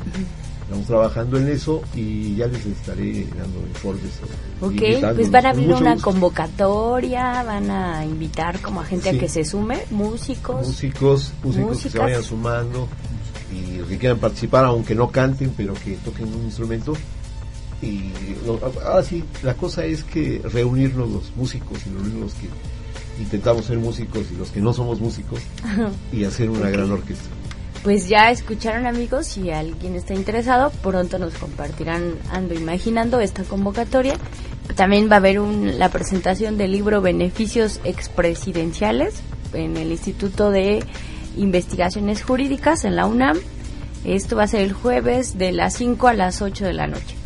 estamos 0.62 0.86
trabajando 0.86 1.38
en 1.38 1.48
eso 1.48 1.82
y 1.94 2.34
ya 2.36 2.46
les 2.46 2.64
estaré 2.64 3.26
dando 3.38 3.60
informes. 3.68 4.00
Ok, 4.60 4.72
invitándolos. 4.72 5.16
pues 5.16 5.30
van 5.30 5.46
a 5.46 5.50
abrir 5.50 5.72
una 5.72 5.92
gusto. 5.94 6.10
convocatoria, 6.10 7.42
van 7.42 7.70
a 7.70 8.04
invitar 8.04 8.60
como 8.60 8.80
a 8.80 8.84
gente 8.84 9.10
Sí. 9.10 9.16
a 9.16 9.20
que 9.20 9.28
se 9.28 9.44
sume, 9.44 9.82
músicos. 9.90 10.66
músicos, 10.66 11.32
músicos 11.42 11.82
que 11.82 11.90
se 11.90 11.98
vayan 11.98 12.22
sumando 12.22 12.88
y 13.52 13.78
que 13.88 13.98
quieran 13.98 14.18
participar, 14.18 14.64
aunque 14.64 14.94
no 14.94 15.10
canten, 15.10 15.52
pero 15.56 15.74
que 15.74 15.96
toquen 16.04 16.28
un 16.28 16.44
instrumento. 16.44 16.94
Y 17.82 18.12
lo- 18.46 18.60
ahora 18.84 19.02
sí, 19.02 19.24
la 19.42 19.54
cosa 19.54 19.84
es 19.84 20.04
que 20.04 20.40
reunirnos 20.44 21.08
los 21.10 21.36
músicos 21.36 21.78
y 21.86 21.90
reunirnos 21.90 22.20
los 22.22 22.34
que 22.34 22.48
intentamos 23.22 23.64
ser 23.66 23.78
músicos 23.78 24.24
y 24.32 24.36
los 24.36 24.50
que 24.50 24.60
no 24.60 24.72
somos 24.72 25.00
músicos 25.00 25.40
y 26.12 26.24
hacer 26.24 26.50
una 26.50 26.68
gran 26.70 26.90
orquesta. 26.90 27.24
Pues 27.82 28.08
ya 28.08 28.30
escucharon 28.30 28.84
amigos, 28.86 29.26
si 29.26 29.50
alguien 29.50 29.94
está 29.94 30.12
interesado, 30.12 30.70
pronto 30.82 31.18
nos 31.18 31.32
compartirán 31.34 32.14
Ando 32.30 32.52
Imaginando 32.54 33.20
esta 33.20 33.42
convocatoria. 33.44 34.16
También 34.76 35.08
va 35.10 35.14
a 35.14 35.18
haber 35.18 35.40
un- 35.40 35.78
la 35.78 35.88
presentación 35.88 36.58
del 36.58 36.72
libro 36.72 37.00
Beneficios 37.00 37.80
Expresidenciales 37.84 39.14
en 39.54 39.76
el 39.78 39.90
Instituto 39.90 40.50
de 40.50 40.84
Investigaciones 41.38 42.22
Jurídicas 42.22 42.84
en 42.84 42.96
la 42.96 43.06
UNAM. 43.06 43.38
Esto 44.04 44.36
va 44.36 44.44
a 44.44 44.48
ser 44.48 44.60
el 44.60 44.72
jueves 44.74 45.38
de 45.38 45.52
las 45.52 45.74
5 45.74 46.08
a 46.08 46.12
las 46.14 46.42
8 46.42 46.64
de 46.66 46.72
la 46.74 46.86
noche. 46.86 47.16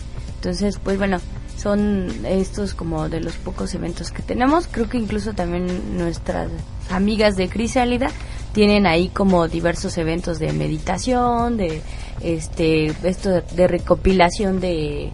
Entonces, 0.44 0.78
pues 0.78 0.98
bueno, 0.98 1.20
son 1.56 2.06
estos 2.26 2.74
como 2.74 3.08
de 3.08 3.22
los 3.22 3.32
pocos 3.36 3.72
eventos 3.74 4.10
que 4.10 4.20
tenemos. 4.20 4.68
Creo 4.70 4.90
que 4.90 4.98
incluso 4.98 5.32
también 5.32 5.96
nuestras 5.96 6.50
amigas 6.90 7.36
de 7.36 7.48
Crisálida 7.48 8.08
tienen 8.52 8.86
ahí 8.86 9.08
como 9.08 9.48
diversos 9.48 9.96
eventos 9.96 10.38
de 10.38 10.52
meditación, 10.52 11.56
de 11.56 11.80
este 12.20 12.92
esto 13.04 13.40
de, 13.40 13.66
recopilación 13.66 14.60
de, 14.60 15.12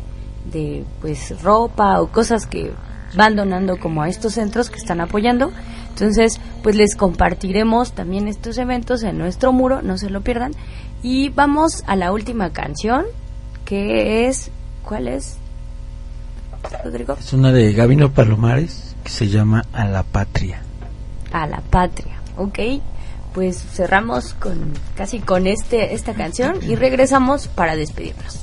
de 0.52 0.84
pues 1.00 1.40
ropa 1.44 2.00
o 2.00 2.08
cosas 2.08 2.46
que 2.46 2.72
van 3.14 3.36
donando 3.36 3.78
como 3.78 4.02
a 4.02 4.08
estos 4.08 4.34
centros 4.34 4.68
que 4.68 4.78
están 4.78 5.00
apoyando. 5.00 5.52
Entonces, 5.90 6.40
pues 6.64 6.74
les 6.74 6.96
compartiremos 6.96 7.92
también 7.92 8.26
estos 8.26 8.58
eventos 8.58 9.04
en 9.04 9.16
nuestro 9.16 9.52
muro, 9.52 9.80
no 9.80 9.96
se 9.96 10.10
lo 10.10 10.22
pierdan. 10.22 10.54
Y 11.04 11.28
vamos 11.28 11.84
a 11.86 11.94
la 11.94 12.10
última 12.10 12.50
canción, 12.50 13.04
que 13.64 14.26
es 14.26 14.50
¿cuál 14.90 15.06
es? 15.06 15.36
Rodrigo, 16.82 17.16
Es 17.16 17.32
una 17.32 17.52
de 17.52 17.72
Gabino 17.72 18.10
Palomares 18.10 18.96
que 19.04 19.10
se 19.10 19.28
llama 19.28 19.64
A 19.72 19.84
la 19.84 20.02
Patria. 20.02 20.62
a 21.32 21.46
la 21.46 21.60
patria, 21.60 22.16
¿ok? 22.36 22.58
Pues 23.32 23.56
cerramos 23.56 24.34
con 24.34 24.72
casi 24.96 25.20
con 25.20 25.46
este 25.46 25.94
esta 25.94 26.12
canción 26.14 26.56
y 26.60 26.74
regresamos 26.74 27.46
para 27.46 27.76
despedirnos. 27.76 28.40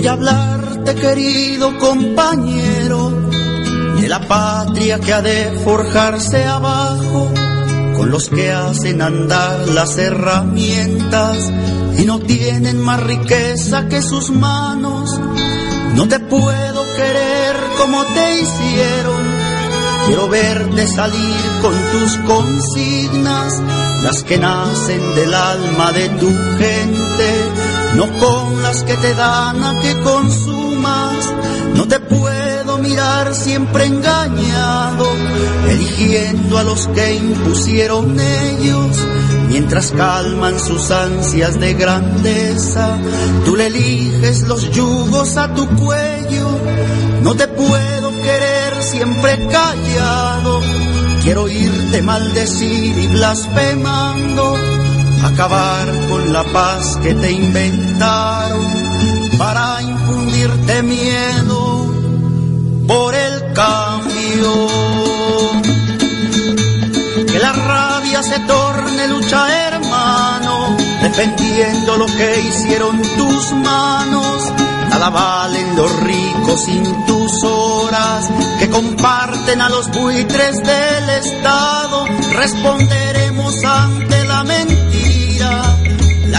Voy 0.00 0.08
a 0.08 0.12
hablarte, 0.12 0.94
querido 0.94 1.76
compañero, 1.78 3.10
de 4.00 4.08
la 4.08 4.18
patria 4.26 4.98
que 4.98 5.12
ha 5.12 5.20
de 5.20 5.60
forjarse 5.62 6.42
abajo, 6.46 7.30
con 7.98 8.10
los 8.10 8.30
que 8.30 8.50
hacen 8.50 9.02
andar 9.02 9.68
las 9.68 9.98
herramientas 9.98 11.52
y 11.98 12.06
no 12.06 12.18
tienen 12.18 12.80
más 12.80 13.02
riqueza 13.02 13.88
que 13.88 14.00
sus 14.00 14.30
manos. 14.30 15.20
No 15.94 16.08
te 16.08 16.18
puedo 16.18 16.86
querer 16.96 17.56
como 17.76 18.02
te 18.02 18.40
hicieron. 18.40 19.22
Quiero 20.06 20.28
verte 20.30 20.88
salir 20.88 21.44
con 21.60 21.74
tus 21.92 22.16
consignas, 22.26 23.52
las 24.02 24.22
que 24.22 24.38
nacen 24.38 25.14
del 25.14 25.34
alma 25.34 25.92
de 25.92 26.08
tu 26.08 26.28
gente, 26.56 27.59
no 27.94 28.06
con 28.18 28.62
las 28.62 28.82
que 28.82 28.94
te 28.96 29.14
dan 29.14 29.62
a 29.62 29.80
que 29.80 30.00
consumas. 30.00 31.34
No 31.74 31.86
te 31.86 32.00
puedo 32.00 32.78
mirar 32.78 33.34
siempre 33.34 33.86
engañado, 33.86 35.06
eligiendo 35.68 36.58
a 36.58 36.62
los 36.62 36.88
que 36.88 37.14
impusieron 37.14 38.18
ellos, 38.18 38.96
mientras 39.48 39.92
calman 39.92 40.58
sus 40.58 40.90
ansias 40.90 41.58
de 41.58 41.74
grandeza. 41.74 42.96
Tú 43.44 43.56
le 43.56 43.66
eliges 43.68 44.42
los 44.42 44.70
yugos 44.70 45.36
a 45.36 45.54
tu 45.54 45.66
cuello, 45.68 46.48
no 47.22 47.34
te 47.34 47.48
puedo 47.48 48.10
querer 48.22 48.82
siempre 48.82 49.48
callado. 49.50 50.60
Quiero 51.22 51.42
oírte 51.44 52.02
maldecir 52.02 52.98
y 52.98 53.06
blasfemando, 53.08 54.56
acabar 55.24 55.86
con 56.08 56.32
la 56.32 56.44
paz 56.44 56.98
que 57.02 57.14
te 57.14 57.32
inventaron 57.32 58.66
para 59.38 59.82
infundirte 59.82 60.82
miedo 60.82 61.86
por 62.86 63.14
el 63.14 63.52
cambio. 63.52 64.52
Que 67.32 67.38
la 67.38 67.52
rabia 67.52 68.22
se 68.22 68.38
torne 68.40 69.08
lucha, 69.08 69.68
hermano, 69.68 70.76
defendiendo 71.02 71.96
lo 71.96 72.06
que 72.06 72.40
hicieron 72.40 73.00
tus 73.00 73.52
manos. 73.52 74.52
Nada 74.90 75.10
valen 75.10 75.76
los 75.76 76.00
ricos 76.00 76.64
sin 76.64 77.06
tus 77.06 77.44
horas 77.44 78.28
que 78.58 78.68
comparten 78.68 79.60
a 79.62 79.68
los 79.68 79.88
buitres 79.92 80.56
del 80.56 81.10
Estado. 81.10 82.06
Responderemos 82.32 83.64
ante 83.64 84.24
la 84.24 84.44
mentira, 84.44 84.79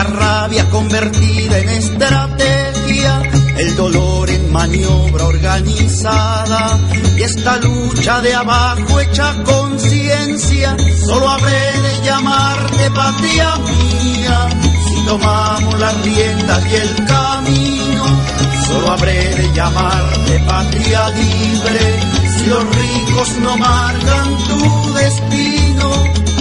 la 0.04 0.10
rabia 0.10 0.68
convertida 0.70 1.60
en 1.60 1.70
estrategia, 1.70 3.22
el 3.58 3.76
dolor 3.76 4.30
en 4.30 4.52
maniobra 4.52 5.26
organizada 5.26 6.80
y 7.18 7.22
esta 7.22 7.58
lucha 7.58 8.22
de 8.22 8.34
abajo 8.34 9.00
hecha 9.00 9.34
conciencia, 9.44 10.76
solo 11.06 11.30
habré 11.30 11.82
de 11.82 12.06
llamarte 12.06 12.92
patria 12.92 13.56
mía 13.58 14.50
si 14.88 15.06
tomamos 15.06 15.80
las 15.80 16.02
riendas 16.04 16.66
y 16.72 16.76
el 16.76 16.96
camino, 17.06 18.06
solo 18.68 18.92
habré 18.92 19.36
de 19.36 19.54
llamarte 19.54 20.40
patria 20.48 21.10
libre 21.10 22.00
si 22.38 22.46
los 22.48 22.64
ricos 22.64 23.38
no 23.40 23.58
marcan 23.58 24.38
tu 24.48 24.94
destino. 24.94 26.41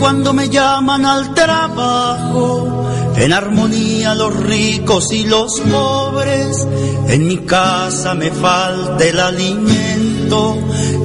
Cuando 0.00 0.32
me 0.32 0.48
llaman 0.48 1.04
al 1.04 1.34
trabajo, 1.34 2.86
en 3.16 3.32
armonía 3.32 4.14
los 4.14 4.34
ricos 4.34 5.12
y 5.12 5.24
los 5.24 5.60
pobres, 5.60 6.66
en 7.08 7.28
mi 7.28 7.36
casa 7.38 8.14
me 8.14 8.30
falta 8.30 9.04
el 9.04 9.20
alimento 9.20 10.56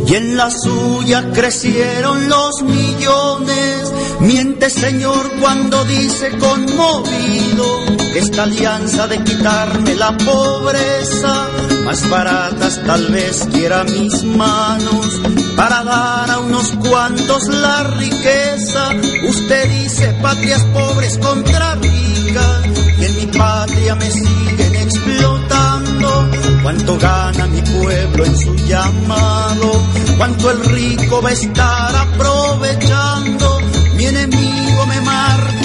y 0.08 0.16
en 0.16 0.38
la 0.38 0.50
suya 0.50 1.32
crecieron 1.34 2.30
los 2.30 2.64
millones. 2.64 3.92
Miente 4.22 4.70
Señor 4.70 5.30
cuando 5.42 5.84
dice 5.84 6.32
conmovido 6.38 7.95
esta 8.16 8.44
alianza 8.44 9.08
de 9.08 9.22
quitarme 9.24 9.94
la 9.96 10.16
pobreza, 10.16 11.50
más 11.84 12.10
baratas 12.10 12.82
tal 12.86 13.08
vez 13.08 13.46
quiera 13.52 13.84
mis 13.84 14.24
manos 14.24 15.22
para 15.58 15.84
dar 15.84 16.32
a 16.32 16.40
unos 16.40 16.72
cuantos 16.88 17.48
la 17.48 17.84
riqueza. 17.84 18.90
Usted 19.30 19.70
dice 19.70 20.14
patrias 20.22 20.64
pobres 20.74 21.18
contra 21.18 21.76
ricas 21.76 22.62
y 23.00 23.06
en 23.06 23.16
mi 23.18 23.26
patria 23.38 23.96
me 23.96 24.10
siguen 24.10 24.76
explotando. 24.76 26.30
Cuánto 26.64 26.98
gana 26.98 27.48
mi 27.48 27.62
pueblo 27.62 28.26
en 28.26 28.38
su 28.38 28.56
llamado, 28.66 29.84
cuánto 30.18 30.52
el 30.52 30.64
rico 30.64 31.22
va 31.22 31.30
a 31.30 31.34
estar 31.34 31.96
aprovechando. 31.96 33.60
Mi 33.96 34.06
enemigo 34.06 34.86
me 34.86 35.02
marca 35.02 35.65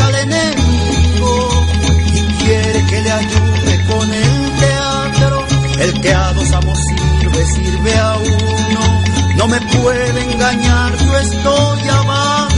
le 3.02 3.10
ayude 3.12 3.84
con 3.86 4.12
el 4.12 4.58
teatro. 4.58 5.46
El 5.80 6.00
que 6.00 6.14
a 6.14 6.32
dos 6.32 6.52
amos 6.52 6.78
sirve, 6.78 7.46
sirve 7.46 7.98
a 7.98 8.16
uno. 8.16 9.02
No 9.36 9.48
me 9.48 9.60
puede 9.60 10.32
engañar, 10.32 10.96
yo 10.98 11.18
estoy 11.18 11.88
abajo. 11.88 12.48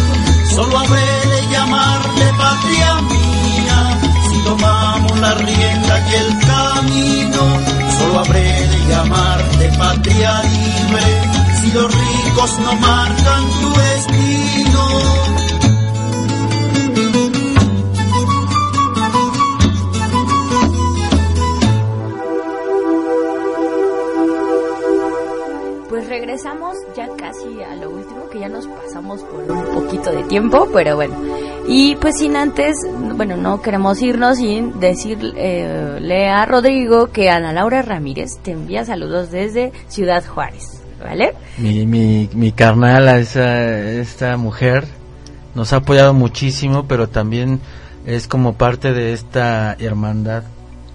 Solo 0.54 0.78
habré 0.78 1.28
de 1.34 1.48
llamarle 1.50 2.26
patria 2.36 2.94
mía 3.02 3.98
si 4.28 4.44
tomamos 4.44 5.18
la 5.20 5.34
rienda 5.34 5.94
y 6.10 6.14
el 6.14 6.38
camino. 6.46 7.42
Solo 7.98 8.18
habré 8.20 8.42
de 8.42 8.88
llamarte 8.88 9.68
patria 9.78 10.42
libre 10.42 11.32
si 11.60 11.72
los 11.72 11.94
ricos 11.94 12.58
no 12.58 12.74
marcan 12.74 13.44
tu 13.60 13.72
destino. 13.72 15.51
Regresamos 26.36 26.76
ya 26.96 27.08
casi 27.18 27.62
a 27.62 27.76
lo 27.76 27.90
último, 27.90 28.26
que 28.32 28.40
ya 28.40 28.48
nos 28.48 28.66
pasamos 28.66 29.20
por 29.20 29.42
un 29.52 29.64
poquito 29.74 30.10
de 30.12 30.22
tiempo, 30.24 30.66
pero 30.72 30.96
bueno. 30.96 31.14
Y 31.68 31.94
pues 31.96 32.16
sin 32.18 32.36
antes, 32.36 32.74
bueno, 33.16 33.36
no 33.36 33.60
queremos 33.60 34.00
irnos 34.00 34.38
sin 34.38 34.80
decirle 34.80 36.30
a 36.30 36.46
Rodrigo 36.46 37.08
que 37.10 37.28
Ana 37.28 37.52
Laura 37.52 37.82
Ramírez 37.82 38.38
te 38.42 38.52
envía 38.52 38.84
saludos 38.86 39.30
desde 39.30 39.72
Ciudad 39.88 40.24
Juárez, 40.24 40.80
¿vale? 41.04 41.34
Mi, 41.58 41.84
mi, 41.86 42.30
mi 42.32 42.50
carnal, 42.52 43.08
a 43.08 43.18
esa, 43.18 43.78
esta 43.90 44.38
mujer, 44.38 44.86
nos 45.54 45.74
ha 45.74 45.76
apoyado 45.76 46.14
muchísimo, 46.14 46.86
pero 46.88 47.10
también 47.10 47.60
es 48.06 48.26
como 48.26 48.54
parte 48.54 48.94
de 48.94 49.12
esta 49.12 49.74
hermandad 49.78 50.44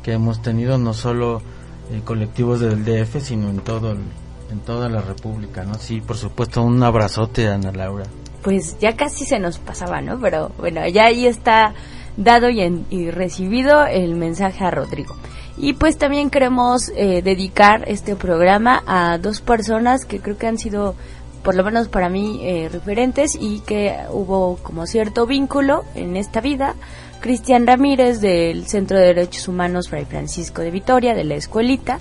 que 0.01 0.13
hemos 0.13 0.41
tenido, 0.41 0.79
no 0.79 0.95
solo 0.95 1.43
eh, 1.91 2.01
colectivos 2.03 2.59
del 2.59 2.83
DF, 2.83 3.21
sino 3.21 3.51
en 3.51 3.59
todo 3.59 3.91
el- 3.91 3.99
en 4.51 4.59
toda 4.59 4.89
la 4.89 5.01
República, 5.01 5.63
¿no? 5.63 5.75
Sí, 5.75 6.01
por 6.01 6.17
supuesto, 6.17 6.61
un 6.63 6.81
abrazote 6.83 7.47
Ana 7.47 7.71
Laura. 7.71 8.05
Pues 8.43 8.77
ya 8.79 8.95
casi 8.95 9.25
se 9.25 9.39
nos 9.39 9.57
pasaba, 9.59 10.01
¿no? 10.01 10.19
Pero 10.19 10.51
bueno, 10.57 10.87
ya 10.87 11.05
ahí 11.05 11.25
está 11.25 11.73
dado 12.15 12.49
y, 12.49 12.61
en- 12.61 12.85
y 12.89 13.11
recibido 13.11 13.85
el 13.85 14.15
mensaje 14.15 14.63
a 14.63 14.71
Rodrigo. 14.71 15.15
Y 15.57 15.73
pues 15.73 15.97
también 15.97 16.29
queremos 16.29 16.89
eh, 16.95 17.21
dedicar 17.23 17.83
este 17.87 18.15
programa 18.15 18.83
a 18.85 19.17
dos 19.17 19.41
personas 19.41 20.05
que 20.05 20.19
creo 20.19 20.37
que 20.37 20.47
han 20.47 20.57
sido, 20.59 20.93
por 21.43 21.55
lo 21.55 21.63
menos 21.63 21.87
para 21.89 22.09
mí, 22.09 22.39
eh, 22.43 22.69
referentes 22.71 23.35
y 23.39 23.59
que 23.61 23.95
hubo 24.11 24.57
como 24.63 24.85
cierto 24.85 25.25
vínculo 25.25 25.83
en 25.95 26.15
esta 26.15 26.41
vida. 26.41 26.75
Cristian 27.19 27.65
Ramírez 27.65 28.21
del 28.21 28.67
Centro 28.67 28.97
de 28.99 29.07
Derechos 29.07 29.47
Humanos 29.47 29.89
Fray 29.89 30.05
Francisco 30.05 30.61
de 30.61 30.69
Vitoria, 30.69 31.15
de 31.15 31.23
la 31.23 31.33
Escuelita 31.33 31.99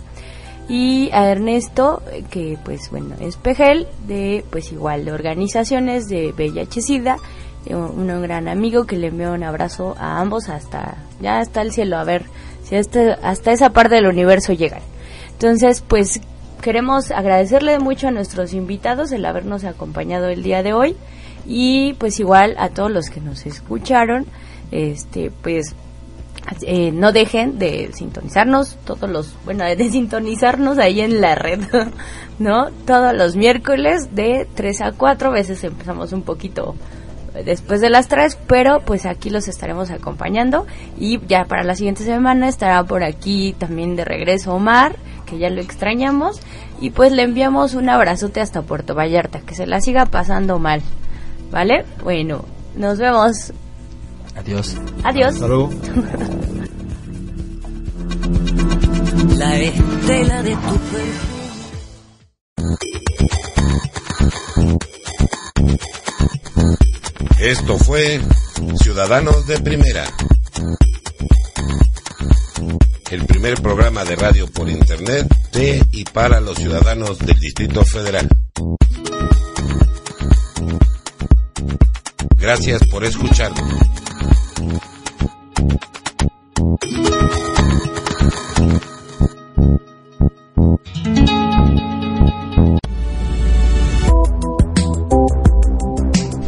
y 0.68 1.10
a 1.12 1.30
Ernesto 1.30 2.02
que 2.30 2.58
pues 2.64 2.90
bueno 2.90 3.14
es 3.20 3.36
Pejel 3.36 3.86
de 4.06 4.44
pues 4.50 4.72
igual 4.72 5.04
de 5.04 5.12
organizaciones 5.12 6.08
de 6.08 6.32
VIH 6.32 6.82
SIDA 6.82 7.18
un, 7.74 8.10
un 8.10 8.22
gran 8.22 8.48
amigo 8.48 8.84
que 8.84 8.96
le 8.96 9.08
envío 9.08 9.32
un 9.32 9.42
abrazo 9.42 9.96
a 9.98 10.20
ambos 10.20 10.48
hasta 10.48 10.96
ya 11.20 11.38
hasta 11.38 11.62
el 11.62 11.72
cielo. 11.72 11.96
A 11.96 12.04
ver 12.04 12.24
si 12.62 12.76
hasta, 12.76 13.14
hasta 13.22 13.52
esa 13.52 13.70
parte 13.70 13.96
del 13.96 14.06
universo 14.06 14.52
llegan. 14.52 14.82
Entonces 15.32 15.82
pues 15.86 16.20
queremos 16.62 17.10
agradecerle 17.10 17.78
mucho 17.78 18.08
a 18.08 18.10
nuestros 18.10 18.52
invitados 18.52 19.12
el 19.12 19.24
habernos 19.24 19.64
acompañado 19.64 20.28
el 20.28 20.42
día 20.42 20.62
de 20.62 20.72
hoy. 20.72 20.96
Y 21.46 21.94
pues 21.94 22.18
igual 22.20 22.56
a 22.58 22.70
todos 22.70 22.90
los 22.90 23.08
que 23.08 23.20
nos 23.20 23.46
escucharon 23.46 24.26
este 24.72 25.30
pues 25.42 25.74
eh, 26.62 26.92
no 26.92 27.12
dejen 27.12 27.58
de 27.58 27.90
sintonizarnos 27.92 28.76
todos 28.84 29.10
los 29.10 29.34
bueno 29.44 29.64
de 29.64 29.90
sintonizarnos 29.90 30.78
ahí 30.78 31.00
en 31.00 31.20
la 31.20 31.34
red 31.34 31.60
no 32.38 32.70
todos 32.86 33.14
los 33.14 33.36
miércoles 33.36 34.14
de 34.14 34.46
3 34.54 34.80
a 34.82 34.92
4 34.92 35.30
veces 35.32 35.62
empezamos 35.64 36.12
un 36.12 36.22
poquito 36.22 36.74
después 37.44 37.80
de 37.80 37.90
las 37.90 38.08
3 38.08 38.38
pero 38.46 38.80
pues 38.80 39.06
aquí 39.06 39.30
los 39.30 39.48
estaremos 39.48 39.90
acompañando. 39.90 40.66
Y 40.98 41.20
ya 41.26 41.44
para 41.44 41.64
la 41.64 41.74
siguiente 41.74 42.04
semana 42.04 42.48
estará 42.48 42.82
por 42.84 43.04
aquí 43.04 43.54
también 43.58 43.96
de 43.96 44.04
regreso 44.04 44.54
Omar 44.54 44.96
que 45.26 45.38
ya 45.38 45.50
lo 45.50 45.60
extrañamos. 45.60 46.40
Y 46.80 46.90
pues 46.90 47.12
le 47.12 47.22
enviamos 47.22 47.74
un 47.74 47.88
abrazote 47.88 48.40
hasta 48.40 48.62
Puerto 48.62 48.94
Vallarta 48.94 49.40
que 49.40 49.54
se 49.54 49.66
la 49.66 49.80
siga 49.80 50.06
pasando 50.06 50.58
mal 50.58 50.82
vale 51.50 51.84
bueno 52.02 52.44
nos 52.74 52.98
vemos 52.98 53.52
Adiós. 54.36 54.76
Adiós. 55.02 55.34
Hasta 55.34 55.48
luego. 55.48 55.70
La 59.36 59.56
estela 59.58 60.42
de 60.42 60.56
tu. 60.56 60.80
Esto 67.40 67.78
fue 67.78 68.20
Ciudadanos 68.82 69.46
de 69.46 69.60
Primera. 69.60 70.04
El 73.10 73.24
primer 73.26 73.60
programa 73.62 74.04
de 74.04 74.16
radio 74.16 74.50
por 74.50 74.68
internet 74.68 75.28
de 75.52 75.80
y 75.92 76.04
para 76.04 76.40
los 76.40 76.56
ciudadanos 76.56 77.18
del 77.18 77.38
Distrito 77.38 77.84
Federal. 77.84 78.28
Gracias 82.46 82.86
por 82.86 83.04
escucharnos. 83.04 83.60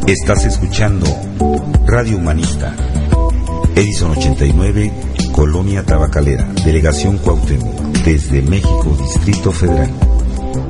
Estás 0.07 0.45
escuchando 0.45 1.05
Radio 1.85 2.15
Humanista. 2.15 2.73
Edison 3.75 4.11
89, 4.11 4.93
Colonia 5.33 5.83
Tabacalera, 5.83 6.47
Delegación 6.63 7.17
Cuauhtémoc, 7.17 7.77
desde 8.05 8.41
México, 8.41 8.95
Distrito 9.01 9.51
Federal. 9.51 9.89